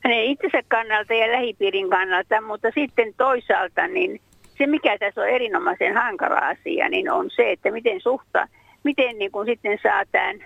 hänen 0.00 0.24
itsensä 0.24 0.62
kannalta 0.68 1.14
ja 1.14 1.32
lähipiirin 1.32 1.90
kannalta, 1.90 2.40
mutta 2.40 2.68
sitten 2.74 3.14
toisaalta 3.16 3.86
niin 3.86 4.20
se, 4.58 4.66
mikä 4.66 4.98
tässä 4.98 5.20
on 5.20 5.28
erinomaisen 5.28 5.94
hankala 5.94 6.38
asia, 6.38 6.88
niin 6.88 7.10
on 7.10 7.30
se, 7.30 7.52
että 7.52 7.70
miten 7.70 8.00
suhta, 8.00 8.48
miten 8.84 9.18
niin 9.18 9.32
kuin 9.32 9.46
sitten 9.46 9.78
saadaan 9.82 10.36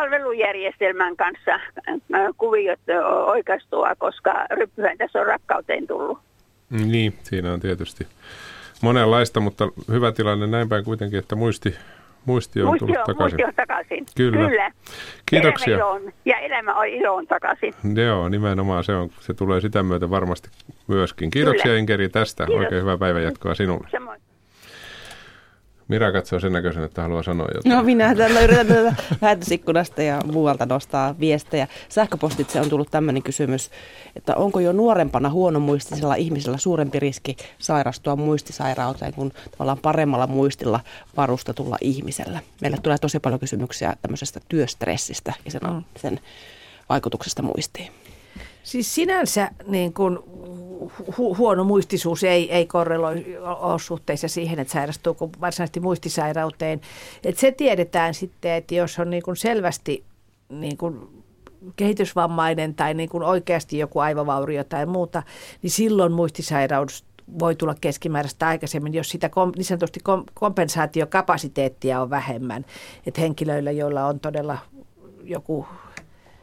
palvelujärjestelmän 0.00 1.16
kanssa 1.16 1.54
äh, 1.54 2.00
kuviot 2.36 2.80
oikeastua, 3.26 3.94
koska 3.98 4.46
ryppyhän 4.50 4.98
tässä 4.98 5.20
on 5.20 5.26
rakkauteen 5.26 5.86
tullut. 5.86 6.18
Niin, 6.70 7.14
siinä 7.22 7.52
on 7.52 7.60
tietysti 7.60 8.06
monenlaista, 8.82 9.40
mutta 9.40 9.68
hyvä 9.90 10.12
tilanne 10.12 10.46
näin 10.46 10.68
päin 10.68 10.84
kuitenkin, 10.84 11.18
että 11.18 11.36
muisti, 11.36 11.74
muisti 12.24 12.62
on 12.62 12.66
muisti 12.66 12.78
tullut 12.78 12.96
on, 12.96 13.04
takaisin. 13.06 13.36
Muisti 13.36 13.44
on 13.44 13.54
takaisin. 13.54 14.06
Kyllä. 14.16 14.48
Kyllä. 14.48 14.70
Kiitoksia. 15.30 15.74
Elämä 15.74 15.86
iloon, 15.86 16.12
ja 16.24 16.38
elämä 16.38 16.74
on 16.74 16.86
iloon 16.86 17.26
takaisin. 17.26 17.74
Joo, 17.94 18.28
nimenomaan 18.28 18.84
se, 18.84 18.94
on, 18.94 19.10
se 19.20 19.34
tulee 19.34 19.60
sitä 19.60 19.82
myötä 19.82 20.10
varmasti 20.10 20.48
myöskin. 20.86 21.30
Kiitoksia 21.30 21.62
Kyllä. 21.62 21.78
Inkeri 21.78 22.08
tästä. 22.08 22.46
Kiitos. 22.46 22.64
Oikein 22.64 22.82
hyvää 22.82 22.98
päivänjatkoa 22.98 23.54
sinulle. 23.54 23.88
Samoin. 23.90 24.25
Mira 25.88 26.12
katsoo 26.12 26.40
sen 26.40 26.52
näköisen, 26.52 26.84
että 26.84 27.02
haluaa 27.02 27.22
sanoa 27.22 27.48
jotain. 27.54 27.76
No 27.76 27.82
minä 27.82 28.14
tällä 28.14 28.40
yritän 28.40 28.66
tätä 28.66 28.94
lähetysikkunasta 29.22 30.02
ja 30.02 30.20
muualta 30.32 30.66
nostaa 30.66 31.14
viestejä. 31.20 31.68
Sähköpostitse 31.88 32.60
on 32.60 32.70
tullut 32.70 32.90
tämmöinen 32.90 33.22
kysymys, 33.22 33.70
että 34.16 34.36
onko 34.36 34.60
jo 34.60 34.72
nuorempana 34.72 35.30
huonomuistisella 35.30 36.14
ihmisellä 36.14 36.58
suurempi 36.58 37.00
riski 37.00 37.36
sairastua 37.58 38.16
muistisairauteen 38.16 39.14
kuin 39.14 39.32
tavallaan 39.50 39.78
paremmalla 39.78 40.26
muistilla 40.26 40.80
varustetulla 41.16 41.76
ihmisellä? 41.80 42.40
Meille 42.60 42.76
tulee 42.82 42.98
tosi 42.98 43.20
paljon 43.20 43.40
kysymyksiä 43.40 43.96
tämmöisestä 44.02 44.40
työstressistä 44.48 45.32
ja 45.44 45.50
sen, 45.50 45.60
mm. 45.70 45.82
sen 45.96 46.20
vaikutuksesta 46.88 47.42
muistiin. 47.42 47.92
Siis 48.62 48.94
sinänsä 48.94 49.50
niin 49.66 49.92
kun, 49.92 50.24
hu- 51.18 51.38
huono 51.38 51.64
muistisuus 51.64 52.24
ei, 52.24 52.52
ei 52.52 52.66
korreloi 52.66 53.38
ole 53.40 53.78
suhteessa 53.78 54.28
siihen, 54.28 54.58
että 54.58 54.72
sairastuuko 54.72 55.30
varsinaisesti 55.40 55.80
muistisairauteen. 55.80 56.80
Et 57.24 57.38
se 57.38 57.52
tiedetään 57.52 58.14
sitten, 58.14 58.52
että 58.52 58.74
jos 58.74 58.98
on 58.98 59.10
niin 59.10 59.22
kun 59.22 59.36
selvästi 59.36 60.04
niin 60.48 60.76
kun 60.76 61.22
kehitysvammainen 61.76 62.74
tai 62.74 62.94
niin 62.94 63.08
kun 63.08 63.22
oikeasti 63.22 63.78
joku 63.78 63.98
aivovaurio 63.98 64.64
tai 64.64 64.86
muuta, 64.86 65.22
niin 65.62 65.70
silloin 65.70 66.12
muistisairaus 66.12 67.04
voi 67.38 67.54
tulla 67.54 67.74
keskimääräistä 67.80 68.48
aikaisemmin, 68.48 68.94
jos 68.94 69.08
sitä 69.10 69.28
kom, 69.28 69.52
niin 69.56 69.64
sanotusti 69.64 70.00
kom, 70.00 70.24
kompensaatiokapasiteettia 70.34 72.02
on 72.02 72.10
vähemmän. 72.10 72.64
Että 73.06 73.20
henkilöillä, 73.20 73.70
joilla 73.70 74.06
on 74.06 74.20
todella 74.20 74.58
joku 75.24 75.66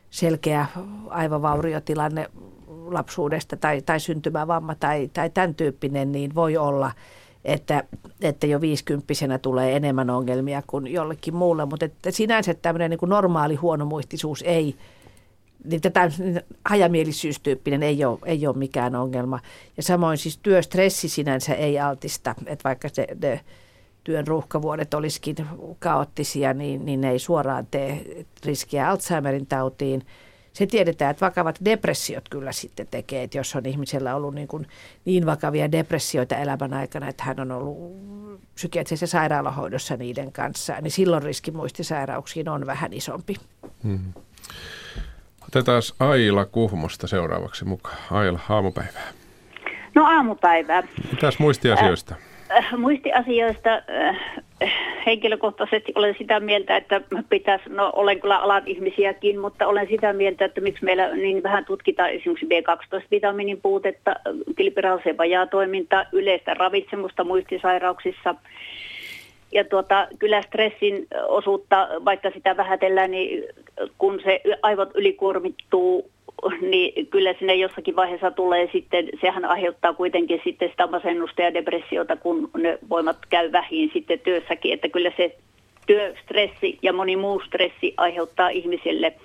selkeä 0.10 0.66
aivovauriotilanne 1.10 2.30
lapsuudesta 2.86 3.58
tai, 3.58 3.82
tai 3.82 4.00
syntymävamma 4.00 4.76
tai, 4.76 5.10
tai 5.14 5.30
tämän 5.30 5.56
tyyppinen, 5.56 6.12
niin 6.12 6.36
voi 6.36 6.58
olla, 6.58 6.92
että, 7.46 7.84
että 8.22 8.48
jo 8.48 8.62
viisikymppisenä 8.62 9.38
tulee 9.38 9.76
enemmän 9.76 10.10
ongelmia 10.10 10.64
kuin 10.68 10.88
jollekin 10.88 11.36
muulle. 11.36 11.66
Mutta 11.66 11.86
että 11.86 12.12
sinänsä 12.12 12.54
tämmöinen 12.54 12.90
niin 12.90 13.00
kuin 13.00 13.10
normaali 13.10 13.56
huonomuistisuus 13.56 14.42
ei 14.48 14.76
niin 15.64 15.82
tätä 15.82 16.12
hajamielisyystyyppinen 16.66 17.84
ei 17.84 18.06
ole, 18.06 18.20
ei 18.26 18.48
ole 18.48 18.58
mikään 18.58 18.96
ongelma. 18.96 19.40
Ja 19.78 19.84
samoin 19.84 20.18
siis 20.18 20.38
työstressi 20.38 21.10
sinänsä 21.10 21.54
ei 21.54 21.80
altista, 21.80 22.36
että 22.46 22.64
vaikka 22.64 22.90
se, 22.90 23.08
ne 23.22 23.40
työn 24.04 24.28
ruuhkavuodet 24.28 24.94
olisikin 24.94 25.36
kaoottisia, 25.80 26.54
niin, 26.54 26.86
niin 26.86 27.02
ne 27.02 27.12
ei 27.12 27.20
suoraan 27.20 27.68
tee 27.72 28.26
riskiä 28.46 28.90
Alzheimerin 28.90 29.48
tautiin. 29.48 30.06
Se 30.54 30.66
tiedetään, 30.66 31.12
että 31.12 31.26
vakavat 31.26 31.60
depressiot 31.66 32.30
kyllä 32.30 32.52
sitten 32.52 32.88
tekee, 32.92 33.24
että 33.24 33.38
jos 33.38 33.56
on 33.56 33.66
ihmisellä 33.66 34.16
ollut 34.16 34.36
niin, 34.36 34.48
kuin 34.48 34.68
niin 35.06 35.26
vakavia 35.26 35.72
depressioita 35.72 36.38
elämän 36.38 36.74
aikana, 36.74 37.08
että 37.08 37.24
hän 37.24 37.40
on 37.40 37.52
ollut 37.52 37.78
psykiatrisessa 38.56 39.08
sairaalahoidossa 39.08 39.98
niiden 39.98 40.32
kanssa, 40.32 40.76
niin 40.82 40.92
silloin 40.92 41.24
riski 41.24 41.52
muistisairauksiin 41.52 42.50
on 42.50 42.66
vähän 42.66 42.94
isompi. 42.94 43.36
Hmm. 43.84 44.14
Otetaan 45.48 45.82
Aila 46.00 46.46
Kuhmosta 46.46 47.08
seuraavaksi 47.08 47.66
mukaan. 47.66 47.98
Aila, 48.12 48.40
aamupäivää. 48.50 49.12
No 49.96 50.06
aamupäivää. 50.06 50.84
Mitäs 51.12 51.40
muistiasioista? 51.40 52.16
Äh, 52.52 52.58
äh, 52.58 52.80
muistiasioista 52.80 53.70
äh, 53.76 54.44
henkilökohtaisesti 55.06 55.92
olen 55.96 56.16
sitä 56.18 56.40
mieltä, 56.40 56.78
että 56.78 57.02
pitäisi, 57.30 57.70
no 57.70 57.92
olen 57.96 58.20
kyllä 58.20 58.38
alan 58.38 58.64
ihmisiäkin, 58.66 59.40
mutta 59.40 59.68
olen 59.68 59.88
sitä 59.88 60.14
mieltä, 60.14 60.46
että 60.46 60.62
miksi 60.62 60.86
meillä 60.86 61.16
niin 61.16 61.44
vähän 61.44 61.66
tutkitaan 61.66 62.10
esimerkiksi 62.10 62.46
B12-vitamiinin 62.46 63.62
puutetta, 63.62 64.16
kilpirauhaseen 64.58 65.18
toiminta, 65.50 66.06
yleistä 66.12 66.54
ravitsemusta 66.54 67.24
muistisairauksissa– 67.24 68.36
ja 69.54 69.64
tuota, 69.64 70.08
kyllä 70.20 70.42
stressin 70.42 71.08
osuutta, 71.28 71.88
vaikka 72.06 72.32
sitä 72.32 72.58
vähätellään, 72.58 73.12
niin 73.12 73.44
kun 73.98 74.20
se 74.24 74.42
aivot 74.62 74.90
ylikuormittuu, 74.96 76.10
niin 76.62 77.08
kyllä 77.08 77.34
sinne 77.40 77.56
jossakin 77.56 77.96
vaiheessa 77.96 78.32
tulee 78.32 78.70
sitten, 78.72 79.10
sehän 79.22 79.46
aiheuttaa 79.46 79.94
kuitenkin 79.94 80.42
sitten 80.44 80.70
sitä 80.70 80.88
masennusta 80.88 81.42
ja 81.42 81.54
depressiota, 81.54 82.16
kun 82.16 82.50
ne 82.58 82.78
voimat 82.90 83.18
käy 83.30 83.52
vähin 83.52 83.90
sitten 83.94 84.20
työssäkin, 84.20 84.74
että 84.74 84.90
kyllä 84.90 85.12
se 85.18 85.36
työstressi 85.88 86.80
ja 86.82 86.94
moni 86.94 87.16
muu 87.16 87.40
stressi 87.40 87.94
aiheuttaa 87.98 88.50
ihmisille– 88.50 89.14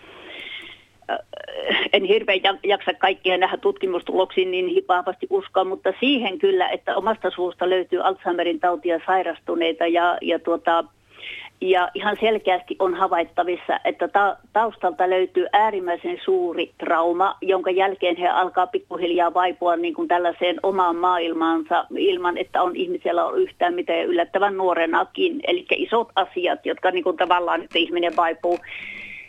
en 1.93 2.05
hirveän 2.05 2.41
jaksa 2.65 2.95
kaikkia 2.95 3.39
nähdä 3.39 3.57
tutkimustuloksiin 3.57 4.51
niin 4.51 4.85
vahvasti 4.89 5.27
uskoa, 5.31 5.65
mutta 5.65 5.93
siihen 6.01 6.39
kyllä, 6.39 6.69
että 6.69 6.97
omasta 6.97 7.31
suusta 7.31 7.71
löytyy 7.71 8.01
Alzheimerin 8.01 8.61
tautia 8.61 9.01
sairastuneita 9.07 9.87
ja, 9.87 10.19
ja, 10.23 10.39
tuota, 10.39 10.85
ja 11.61 11.91
ihan 11.95 12.17
selkeästi 12.21 12.77
on 12.79 12.95
havaittavissa, 12.95 13.81
että 13.85 14.09
ta- 14.09 14.37
taustalta 14.53 15.11
löytyy 15.11 15.47
äärimmäisen 15.53 16.19
suuri 16.25 16.73
trauma, 16.79 17.37
jonka 17.43 17.71
jälkeen 17.71 18.17
he 18.17 18.29
alkaa 18.29 18.67
pikkuhiljaa 18.67 19.35
vaipua 19.35 19.77
niin 19.77 19.95
kuin 19.95 20.09
tällaiseen 20.09 20.57
omaan 20.63 20.97
maailmaansa 20.97 21.87
ilman, 21.99 22.39
että 22.39 22.63
on 22.63 22.77
ihmisellä 22.77 23.25
on 23.25 23.39
yhtään 23.39 23.75
mitään 23.75 24.05
yllättävän 24.05 24.57
nuorenakin. 24.57 25.41
Eli 25.47 25.67
isot 25.77 26.09
asiat, 26.15 26.67
jotka 26.67 26.91
niin 26.91 27.05
kuin 27.05 27.17
tavallaan, 27.17 27.63
että 27.63 27.79
ihminen 27.79 28.17
vaipuu 28.17 28.59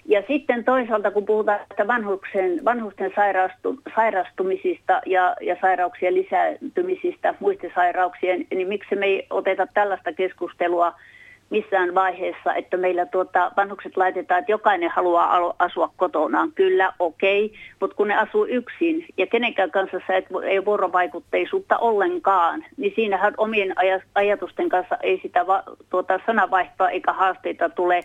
ja 0.10 0.24
sitten 0.28 0.64
toisaalta, 0.64 1.12
kun 1.12 1.26
puhutaan 1.26 1.60
että 1.72 1.88
vanhuksen, 1.88 2.66
vanhusten 2.66 3.12
sairastu, 3.16 3.80
sairastumisista 3.96 5.02
ja, 5.06 5.36
ja 5.42 5.56
sairauksien 5.62 6.14
lisääntymisistä, 6.14 7.34
muistisairauksien, 7.40 8.46
niin 8.52 8.68
miksi 8.68 8.96
me 8.96 9.06
ei 9.06 9.28
oteta 9.30 9.68
tällaista 9.74 10.14
keskustelua 10.14 10.94
missään 11.50 11.96
vaiheessa, 11.96 12.56
että 12.56 12.78
meillä 12.78 13.06
tuota, 13.06 13.52
vanhukset 13.58 13.98
laitetaan, 13.98 14.40
että 14.40 14.52
jokainen 14.52 14.90
haluaa 14.90 15.54
asua 15.60 15.92
kotonaan. 15.98 16.52
Kyllä, 16.52 16.94
okei, 17.00 17.46
okay, 17.46 17.58
mutta 17.80 17.96
kun 17.96 18.08
ne 18.08 18.18
asuu 18.18 18.46
yksin 18.46 19.06
ja 19.18 19.28
kenenkään 19.28 19.72
kanssa 19.72 20.02
sä 20.08 20.18
et, 20.18 20.26
ei 20.44 20.66
vuorovaikutteisuutta 20.66 21.78
ollenkaan, 21.78 22.66
niin 22.78 22.94
siinähän 22.96 23.34
omien 23.38 23.74
ajatusten 24.16 24.70
kanssa 24.70 24.98
ei 25.04 25.20
sitä 25.22 25.46
tuota, 25.90 26.20
sanavaihtoa 26.26 26.90
eikä 26.90 27.14
haasteita 27.14 27.70
tule 27.70 28.04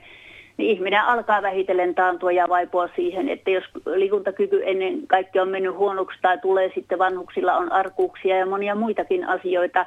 niin 0.57 0.71
ihminen 0.71 1.03
alkaa 1.03 1.43
vähitellen 1.43 1.95
taantua 1.95 2.33
ja 2.33 2.49
vaipua 2.49 2.89
siihen, 2.97 3.29
että 3.29 3.51
jos 3.51 3.65
liikuntakyky 3.87 4.63
ennen 4.65 5.07
kaikkea 5.07 5.43
on 5.43 5.49
mennyt 5.49 5.77
huonoksi 5.77 6.19
tai 6.23 6.39
tulee 6.39 6.71
sitten 6.75 6.99
vanhuksilla 6.99 7.57
on 7.57 7.73
arkuuksia 7.73 8.39
ja 8.39 8.47
monia 8.47 8.75
muitakin 8.75 9.29
asioita, 9.29 9.87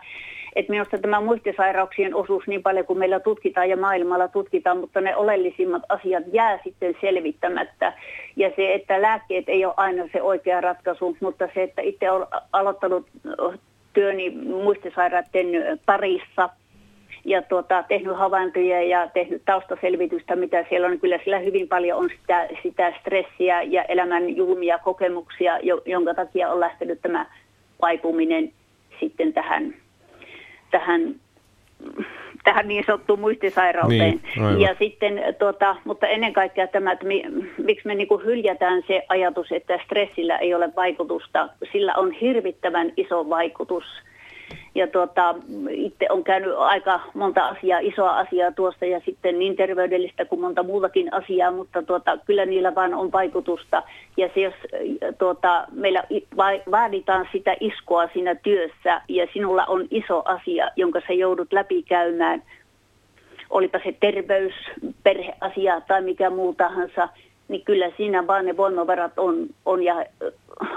että 0.55 0.71
minusta 0.71 0.97
tämä 0.97 1.21
muistisairauksien 1.21 2.15
osuus 2.15 2.47
niin 2.47 2.63
paljon 2.63 2.85
kuin 2.85 2.99
meillä 2.99 3.19
tutkitaan 3.19 3.69
ja 3.69 3.77
maailmalla 3.77 4.27
tutkitaan, 4.27 4.77
mutta 4.77 5.01
ne 5.01 5.15
oleellisimmat 5.15 5.83
asiat 5.89 6.23
jää 6.33 6.59
sitten 6.63 6.95
selvittämättä. 7.01 7.93
Ja 8.35 8.51
se, 8.55 8.73
että 8.73 9.01
lääkkeet 9.01 9.49
ei 9.49 9.65
ole 9.65 9.73
aina 9.77 10.03
se 10.13 10.21
oikea 10.21 10.61
ratkaisu, 10.61 11.17
mutta 11.21 11.49
se, 11.53 11.63
että 11.63 11.81
itse 11.81 12.11
olen 12.11 12.27
aloittanut 12.53 13.07
työni 13.93 14.29
muistisairaiden 14.29 15.79
parissa– 15.85 16.49
ja 17.27 17.41
tuota, 17.41 17.83
tehnyt 17.83 18.17
havaintoja 18.17 18.83
ja 18.83 19.07
tehnyt 19.07 19.41
taustaselvitystä, 19.45 20.35
mitä 20.35 20.65
siellä 20.69 20.85
on. 20.85 20.91
Niin 20.91 21.01
kyllä 21.01 21.19
siellä 21.23 21.39
hyvin 21.39 21.67
paljon 21.67 21.99
on 21.99 22.09
sitä, 22.21 22.47
sitä 22.63 22.93
stressiä 22.99 23.61
ja 23.61 23.83
elämän 23.83 24.35
julmia 24.35 24.77
kokemuksia, 24.77 25.59
jonka 25.85 26.13
takia 26.13 26.51
on 26.51 26.59
lähtenyt 26.59 27.01
tämä 27.01 27.25
vaipuminen 27.81 28.51
sitten 28.99 29.33
tähän, 29.33 29.73
tähän 30.71 31.15
tähän 32.43 32.67
niin 32.67 32.83
sanottuun 32.85 33.19
muistisairauteen. 33.19 34.21
Niin, 34.35 34.61
ja 34.61 34.75
sitten, 34.79 35.21
tuota, 35.39 35.75
mutta 35.85 36.07
ennen 36.07 36.33
kaikkea 36.33 36.67
tämä, 36.67 36.91
että 36.91 37.05
mi, 37.05 37.23
miksi 37.57 37.87
me 37.87 37.95
niin 37.95 38.07
kuin 38.07 38.25
hyljätään 38.25 38.83
se 38.87 39.05
ajatus, 39.09 39.51
että 39.51 39.79
stressillä 39.85 40.37
ei 40.37 40.53
ole 40.53 40.69
vaikutusta. 40.75 41.49
Sillä 41.71 41.93
on 41.95 42.11
hirvittävän 42.11 42.93
iso 42.97 43.29
vaikutus 43.29 43.83
ja 44.77 44.87
tuota, 44.87 45.35
itse 45.69 46.07
on 46.09 46.23
käynyt 46.23 46.53
aika 46.57 46.99
monta 47.13 47.47
asiaa, 47.47 47.79
isoa 47.79 48.17
asiaa 48.17 48.51
tuosta 48.51 48.85
ja 48.85 49.01
sitten 49.05 49.39
niin 49.39 49.55
terveydellistä 49.55 50.25
kuin 50.25 50.41
monta 50.41 50.63
muutakin 50.63 51.13
asiaa, 51.13 51.51
mutta 51.51 51.83
tuota, 51.83 52.17
kyllä 52.25 52.45
niillä 52.45 52.75
vaan 52.75 52.93
on 52.93 53.11
vaikutusta. 53.11 53.83
Ja 54.17 54.29
se 54.33 54.39
jos 54.39 54.53
tuota, 55.17 55.67
meillä 55.71 56.03
vaaditaan 56.71 57.29
sitä 57.31 57.55
iskoa 57.59 58.09
siinä 58.13 58.35
työssä 58.35 59.01
ja 59.07 59.27
sinulla 59.33 59.65
on 59.65 59.87
iso 59.91 60.21
asia, 60.25 60.69
jonka 60.75 61.01
sä 61.07 61.13
joudut 61.13 61.53
läpikäymään, 61.53 62.43
olipa 63.49 63.79
se 63.83 63.95
terveys, 63.99 64.53
perheasia 65.03 65.81
tai 65.81 66.01
mikä 66.01 66.29
muu 66.29 66.53
tahansa, 66.53 67.09
niin 67.47 67.65
kyllä 67.65 67.91
siinä 67.97 68.27
vaan 68.27 68.45
ne 68.45 68.57
voimavarat 68.57 69.11
on, 69.17 69.47
on 69.65 69.83
ja 69.83 70.05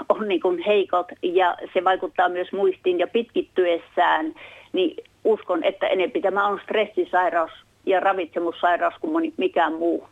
on 0.09 0.27
niin 0.27 0.41
kuin 0.41 0.63
heikot 0.63 1.07
ja 1.21 1.57
se 1.73 1.83
vaikuttaa 1.83 2.29
myös 2.29 2.51
muistiin 2.51 2.99
ja 2.99 3.07
pitkittyessään, 3.07 4.33
niin 4.73 4.97
uskon, 5.23 5.63
että 5.63 5.87
enempi 5.87 6.21
tämä 6.21 6.47
on 6.47 6.59
stressisairaus 6.63 7.51
ja 7.85 7.99
ravitsemussairaus 7.99 8.93
kuin 9.01 9.33
mikään 9.37 9.73
muu. 9.73 10.07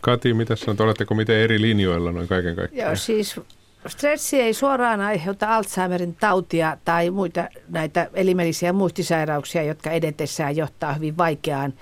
Kati, 0.00 0.34
mitä 0.34 0.56
sanot, 0.56 0.80
oletteko 0.80 1.14
miten 1.14 1.36
eri 1.36 1.60
linjoilla 1.60 2.12
noin 2.12 2.28
kaiken 2.28 2.56
kaikkiaan? 2.56 2.88
Joo, 2.88 2.96
siis 2.96 3.40
stressi 3.86 4.40
ei 4.40 4.54
suoraan 4.54 5.00
aiheuta 5.00 5.56
Alzheimerin 5.56 6.16
tautia 6.20 6.76
tai 6.84 7.10
muita 7.10 7.48
näitä 7.68 8.10
elimellisiä 8.14 8.72
muistisairauksia, 8.72 9.62
jotka 9.62 9.90
edetessään 9.90 10.56
johtaa 10.56 10.92
hyvin 10.92 11.18
vaikeaan 11.18 11.74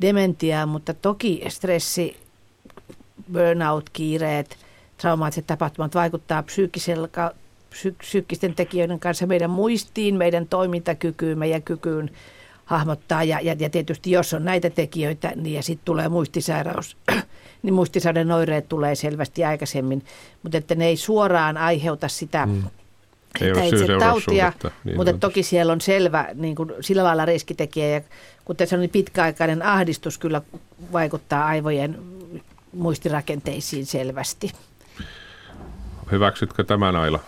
dementiaan, 0.00 0.68
mutta 0.68 0.94
toki 0.94 1.44
stressi, 1.48 2.16
burnout, 3.32 3.90
kiireet– 3.90 4.56
traumaattiset 4.98 5.46
tapahtumat 5.46 5.94
vaikuttaa 5.94 6.42
psyykkisellä, 6.42 7.08
psy, 7.70 7.92
psyykkisten 7.92 8.54
tekijöiden 8.54 9.00
kanssa 9.00 9.26
meidän 9.26 9.50
muistiin, 9.50 10.14
meidän 10.14 10.46
toimintakykyyn, 10.46 11.38
meidän 11.38 11.62
kykyyn 11.62 12.10
hahmottaa. 12.64 13.24
Ja, 13.24 13.40
ja, 13.42 13.56
ja 13.58 13.70
tietysti 13.70 14.10
jos 14.10 14.34
on 14.34 14.44
näitä 14.44 14.70
tekijöitä 14.70 15.32
niin 15.36 15.54
ja 15.54 15.62
sitten 15.62 15.84
tulee 15.84 16.08
muistisairaus, 16.08 16.96
niin 17.62 17.74
muistisairauden 17.74 18.32
oireet 18.32 18.68
tulee 18.68 18.94
selvästi 18.94 19.44
aikaisemmin. 19.44 20.04
Mutta 20.42 20.58
että 20.58 20.74
ne 20.74 20.86
ei 20.86 20.96
suoraan 20.96 21.56
aiheuta 21.56 22.08
sitä 22.08 22.46
mm. 22.46 22.62
Ei 23.40 23.52
ole 23.52 23.68
itse 23.68 23.86
tautia, 23.98 24.52
niin 24.84 24.96
mutta 24.96 25.12
toki 25.12 25.42
siellä 25.42 25.72
on 25.72 25.80
selvä 25.80 26.28
niin 26.34 26.56
kuin 26.56 26.72
sillä 26.80 27.04
lailla 27.04 27.24
riskitekijä. 27.24 27.88
Ja 27.88 28.00
kuten 28.44 28.66
sanoin, 28.66 28.80
niin 28.80 28.90
pitkäaikainen 28.90 29.62
ahdistus 29.62 30.18
kyllä 30.18 30.42
vaikuttaa 30.92 31.46
aivojen 31.46 31.98
muistirakenteisiin 32.74 33.86
selvästi. 33.86 34.50
Hyväksytkö 36.12 36.64
tämän 36.64 36.96
Aila? 36.96 37.18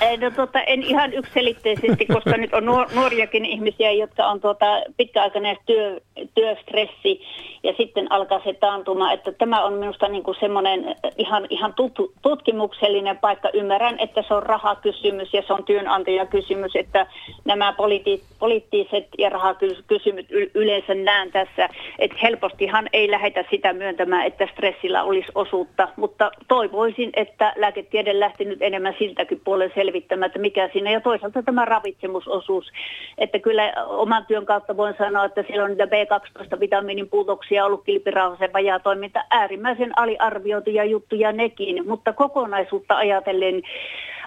Ei, 0.00 0.16
no, 0.16 0.30
tota, 0.30 0.62
en 0.62 0.82
ihan 0.82 1.12
yksilitteisesti, 1.12 2.06
koska 2.06 2.36
nyt 2.36 2.54
on 2.54 2.64
nuoriakin 2.94 3.44
ihmisiä, 3.44 3.92
jotka 3.92 4.26
on 4.26 4.40
tuota, 4.40 4.66
pitkäaikainen 4.96 5.56
työ, 5.66 6.00
työstressi 6.34 7.20
ja 7.62 7.72
sitten 7.76 8.12
alkaa 8.12 8.40
se 8.44 8.52
taantuma. 8.52 9.12
Että 9.12 9.32
tämä 9.32 9.64
on 9.64 9.72
minusta 9.72 10.08
niin 10.08 10.22
kuin 10.22 10.36
semmoinen 10.40 10.96
ihan, 11.18 11.46
ihan 11.50 11.74
tut, 11.74 11.92
tutkimuksellinen 12.22 13.18
paikka. 13.18 13.50
Ymmärrän, 13.52 13.98
että 13.98 14.22
se 14.28 14.34
on 14.34 14.42
rahakysymys 14.42 15.34
ja 15.34 15.42
se 15.46 15.52
on 15.52 15.64
työnantajakysymys, 15.64 16.76
että 16.76 17.06
nämä 17.44 17.72
politi, 17.72 18.22
poliittiset 18.38 19.08
ja 19.18 19.28
rahakysymykset 19.28 20.26
yleensä 20.54 20.94
näen 20.94 21.32
tässä, 21.32 21.68
että 21.98 22.16
helpostihan 22.22 22.88
ei 22.92 23.10
lähetä 23.10 23.44
sitä 23.50 23.72
myöntämään, 23.72 24.26
että 24.26 24.48
stressillä 24.52 25.02
olisi 25.02 25.28
osuutta, 25.34 25.88
mutta 25.96 26.30
toivoisin, 26.48 27.10
että 27.14 27.52
lääketiede 27.56 28.20
lähti 28.24 28.44
nyt 28.44 28.62
enemmän 28.62 28.94
siltäkin 28.98 29.40
puolen 29.44 29.72
selvittämään, 29.74 30.26
että 30.26 30.38
mikä 30.38 30.68
siinä, 30.72 30.90
ja 30.90 31.00
toisaalta 31.00 31.42
tämä 31.42 31.64
ravitsemusosuus, 31.64 32.72
että 33.18 33.38
kyllä 33.38 33.72
oman 33.86 34.26
työn 34.26 34.46
kautta 34.46 34.76
voin 34.76 34.94
sanoa, 34.98 35.24
että 35.24 35.44
siellä 35.46 35.64
on 35.64 35.70
niitä 35.70 35.84
B12-vitamiinin 35.84 37.08
puutoksia 37.10 37.66
ollut 37.66 37.84
kilpirauhasen 37.84 38.52
vajaa 38.52 38.78
toiminta 38.78 39.24
äärimmäisen 39.30 39.98
aliarvioituja 39.98 40.84
juttuja 40.84 41.32
nekin, 41.32 41.88
mutta 41.88 42.12
kokonaisuutta 42.12 42.96
ajatellen 42.96 43.62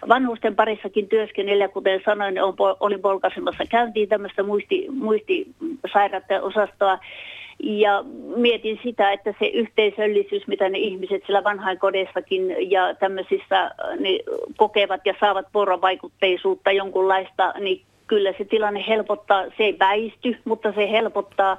vanhusten 0.10 0.56
parissakin 0.56 1.08
työskennellä, 1.10 1.68
kuten 1.68 2.02
sanoin, 2.06 2.36
olin 2.80 3.02
polkaisemassa 3.02 3.64
käyntiin 3.70 4.10
tämmöistä 4.10 4.44
muisti, 4.44 4.88
muistisairaiden 4.92 6.44
osastoa, 6.44 7.00
ja 7.60 8.04
mietin 8.36 8.80
sitä, 8.84 9.12
että 9.12 9.34
se 9.40 9.46
yhteisöllisyys, 9.46 10.48
mitä 10.48 10.70
ne 10.70 10.78
ihmiset 10.78 11.24
siellä 11.26 11.44
vanhainkodessakin 11.44 12.72
ja 12.72 12.94
tämmöisissä 12.94 13.72
niin 14.00 14.20
kokevat 14.58 15.02
ja 15.06 15.14
saavat 15.20 15.46
vuorovaikutteisuutta 15.54 16.72
jonkunlaista, 16.72 17.54
niin 17.60 17.82
kyllä 18.08 18.34
se 18.38 18.46
tilanne 18.46 18.86
helpottaa. 18.88 19.44
Se 19.44 19.64
ei 19.64 19.80
väisty, 19.80 20.38
mutta 20.46 20.74
se 20.74 20.92
helpottaa. 20.92 21.58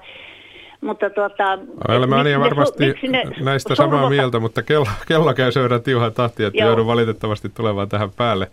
Mutta 0.80 1.10
tuota, 1.10 1.58
Olemme 1.88 2.16
Anja 2.16 2.40
varmasti 2.40 2.84
ne, 3.08 3.24
näistä 3.40 3.74
samaa 3.84 4.08
mieltä, 4.08 4.38
mutta 4.38 4.62
kello, 4.62 4.86
kello 5.06 5.34
käy 5.34 5.52
seuraan 5.52 5.82
tiuhan 5.82 6.12
tahti, 6.12 6.44
että 6.44 6.58
Joo. 6.58 6.68
joudun 6.68 6.86
valitettavasti 6.86 7.48
tulemaan 7.48 7.88
tähän 7.88 8.10
päälle. 8.10 8.50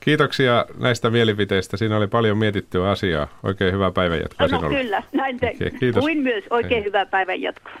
Kiitoksia 0.00 0.66
näistä 0.78 1.10
mielipiteistä. 1.10 1.76
Siinä 1.76 1.96
oli 1.96 2.06
paljon 2.06 2.38
mietittyä 2.38 2.90
asiaa. 2.90 3.28
Oikein 3.42 3.72
hyvää 3.72 3.90
päivänjatkoa 3.90 4.46
no, 4.46 4.58
sinulle. 4.58 4.78
kyllä, 4.78 5.02
näin 5.12 5.40
te. 5.40 5.54
Kiitos. 5.80 6.00
Kuin 6.00 6.18
myös 6.18 6.44
oikein 6.50 6.84
hyvää 6.84 7.06
päivänjatkoa. 7.06 7.72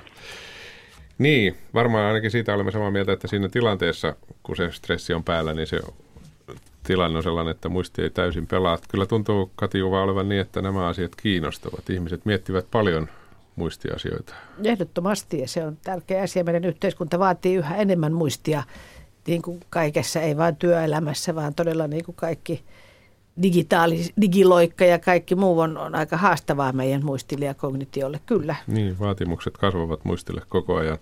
Niin, 1.18 1.56
varmaan 1.74 2.04
ainakin 2.04 2.30
siitä 2.30 2.54
olemme 2.54 2.72
samaa 2.72 2.90
mieltä, 2.90 3.12
että 3.12 3.28
siinä 3.28 3.48
tilanteessa, 3.48 4.16
kun 4.42 4.56
se 4.56 4.70
stressi 4.72 5.14
on 5.14 5.24
päällä, 5.24 5.54
niin 5.54 5.66
se 5.66 5.80
tilanne 6.86 7.16
on 7.16 7.22
sellainen, 7.22 7.50
että 7.50 7.68
muisti 7.68 8.02
ei 8.02 8.10
täysin 8.10 8.46
pelaa. 8.46 8.78
Kyllä 8.90 9.06
tuntuu 9.06 9.50
Katiuva 9.56 10.02
olevan 10.02 10.28
niin, 10.28 10.40
että 10.40 10.62
nämä 10.62 10.86
asiat 10.86 11.12
kiinnostavat. 11.22 11.90
Ihmiset 11.90 12.24
miettivät 12.24 12.66
paljon 12.70 13.08
muistiasioita. 13.56 14.34
Ehdottomasti 14.64 15.40
ja 15.40 15.48
se 15.48 15.64
on 15.64 15.78
tärkeä 15.84 16.22
asia. 16.22 16.44
Meidän 16.44 16.64
yhteiskunta 16.64 17.18
vaatii 17.18 17.54
yhä 17.54 17.76
enemmän 17.76 18.12
muistia 18.12 18.62
niin 19.26 19.42
kuin 19.42 19.60
kaikessa, 19.70 20.20
ei 20.20 20.36
vain 20.36 20.56
työelämässä, 20.56 21.34
vaan 21.34 21.54
todella 21.54 21.86
niin 21.86 22.04
kuin 22.04 22.14
kaikki 22.14 22.64
digitaali, 23.42 24.04
digiloikka 24.20 24.84
ja 24.84 24.98
kaikki 24.98 25.34
muu 25.34 25.60
on, 25.60 25.78
on 25.78 25.94
aika 25.94 26.16
haastavaa 26.16 26.72
meidän 26.72 27.04
muistille 27.04 27.44
ja 27.44 27.54
kognitiolle, 27.54 28.20
kyllä. 28.26 28.56
Niin, 28.66 28.98
vaatimukset 28.98 29.58
kasvavat 29.58 30.04
muistille 30.04 30.42
koko 30.48 30.76
ajan. 30.76 30.98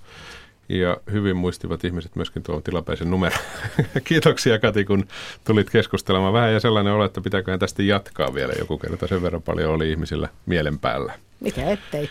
Ja 0.69 0.97
hyvin 1.13 1.37
muistivat 1.37 1.85
ihmiset 1.85 2.17
myöskin 2.17 2.43
tuon 2.43 2.63
tilapäisen 2.63 3.11
numeron. 3.11 3.39
Kiitoksia 4.05 4.59
Kati, 4.59 4.85
kun 4.85 5.07
tulit 5.45 5.71
keskustelemaan 5.71 6.33
vähän 6.33 6.53
ja 6.53 6.61
sellainen 6.61 6.93
olo, 6.93 7.05
että 7.05 7.21
pitääkö 7.21 7.59
tästä 7.59 7.83
jatkaa 7.83 8.35
vielä 8.35 8.53
joku 8.59 8.79
kerta. 8.79 9.07
Sen 9.07 9.23
verran 9.23 9.43
paljon 9.43 9.75
oli 9.75 9.91
ihmisillä 9.91 10.29
mielen 10.47 10.79
päällä. 10.79 11.13
Mikä 11.41 11.71
ettei. 11.71 12.11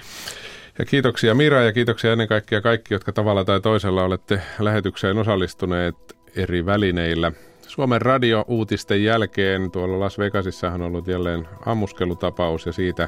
Ja 0.79 0.85
kiitoksia 0.85 1.35
Mira 1.35 1.61
ja 1.61 1.73
kiitoksia 1.73 2.11
ennen 2.11 2.27
kaikkea 2.27 2.61
kaikki, 2.61 2.93
jotka 2.93 3.11
tavalla 3.11 3.45
tai 3.45 3.61
toisella 3.61 4.03
olette 4.03 4.41
lähetykseen 4.59 5.17
osallistuneet 5.17 5.95
eri 6.35 6.65
välineillä. 6.65 7.31
Suomen 7.61 8.01
radio-uutisten 8.01 9.03
jälkeen 9.03 9.71
tuolla 9.71 9.99
Las 9.99 10.19
Vegasissahan 10.19 10.81
on 10.81 10.87
ollut 10.87 11.07
jälleen 11.07 11.47
ammuskelutapaus 11.65 12.65
ja 12.65 12.71
siitä 12.71 13.07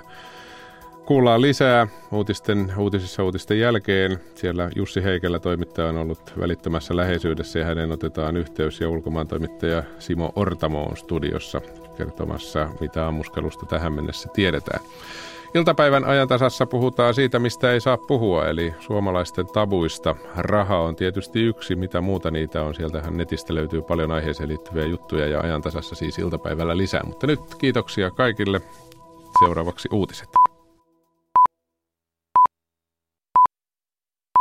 kuullaan 1.05 1.41
lisää 1.41 1.87
uutisten, 2.11 2.73
uutisissa 2.77 3.23
uutisten 3.23 3.59
jälkeen. 3.59 4.19
Siellä 4.35 4.69
Jussi 4.75 5.03
Heikelä 5.03 5.39
toimittaja 5.39 5.89
on 5.89 5.97
ollut 5.97 6.33
välittömässä 6.39 6.95
läheisyydessä 6.95 7.59
ja 7.59 7.65
hänen 7.65 7.91
otetaan 7.91 8.37
yhteys 8.37 8.81
ja 8.81 8.89
ulkomaan 8.89 9.27
toimittaja 9.27 9.83
Simo 9.99 10.31
Ortamo 10.35 10.83
on 10.83 10.97
studiossa 10.97 11.61
kertomassa, 11.97 12.69
mitä 12.79 13.07
ammuskelusta 13.07 13.65
tähän 13.65 13.93
mennessä 13.93 14.29
tiedetään. 14.33 14.79
Iltapäivän 15.53 16.05
ajantasassa 16.05 16.65
puhutaan 16.65 17.13
siitä, 17.13 17.39
mistä 17.39 17.71
ei 17.71 17.81
saa 17.81 17.97
puhua, 17.97 18.47
eli 18.47 18.73
suomalaisten 18.79 19.47
tabuista. 19.47 20.15
Raha 20.35 20.79
on 20.79 20.95
tietysti 20.95 21.41
yksi, 21.41 21.75
mitä 21.75 22.01
muuta 22.01 22.31
niitä 22.31 22.63
on. 22.63 22.75
Sieltähän 22.75 23.17
netistä 23.17 23.55
löytyy 23.55 23.81
paljon 23.81 24.11
aiheeseen 24.11 24.49
liittyviä 24.49 24.85
juttuja 24.85 25.27
ja 25.27 25.39
ajantasassa 25.39 25.95
siis 25.95 26.19
iltapäivällä 26.19 26.77
lisää. 26.77 27.01
Mutta 27.05 27.27
nyt 27.27 27.39
kiitoksia 27.57 28.11
kaikille. 28.11 28.61
Seuraavaksi 29.45 29.89
uutiset. 29.91 30.48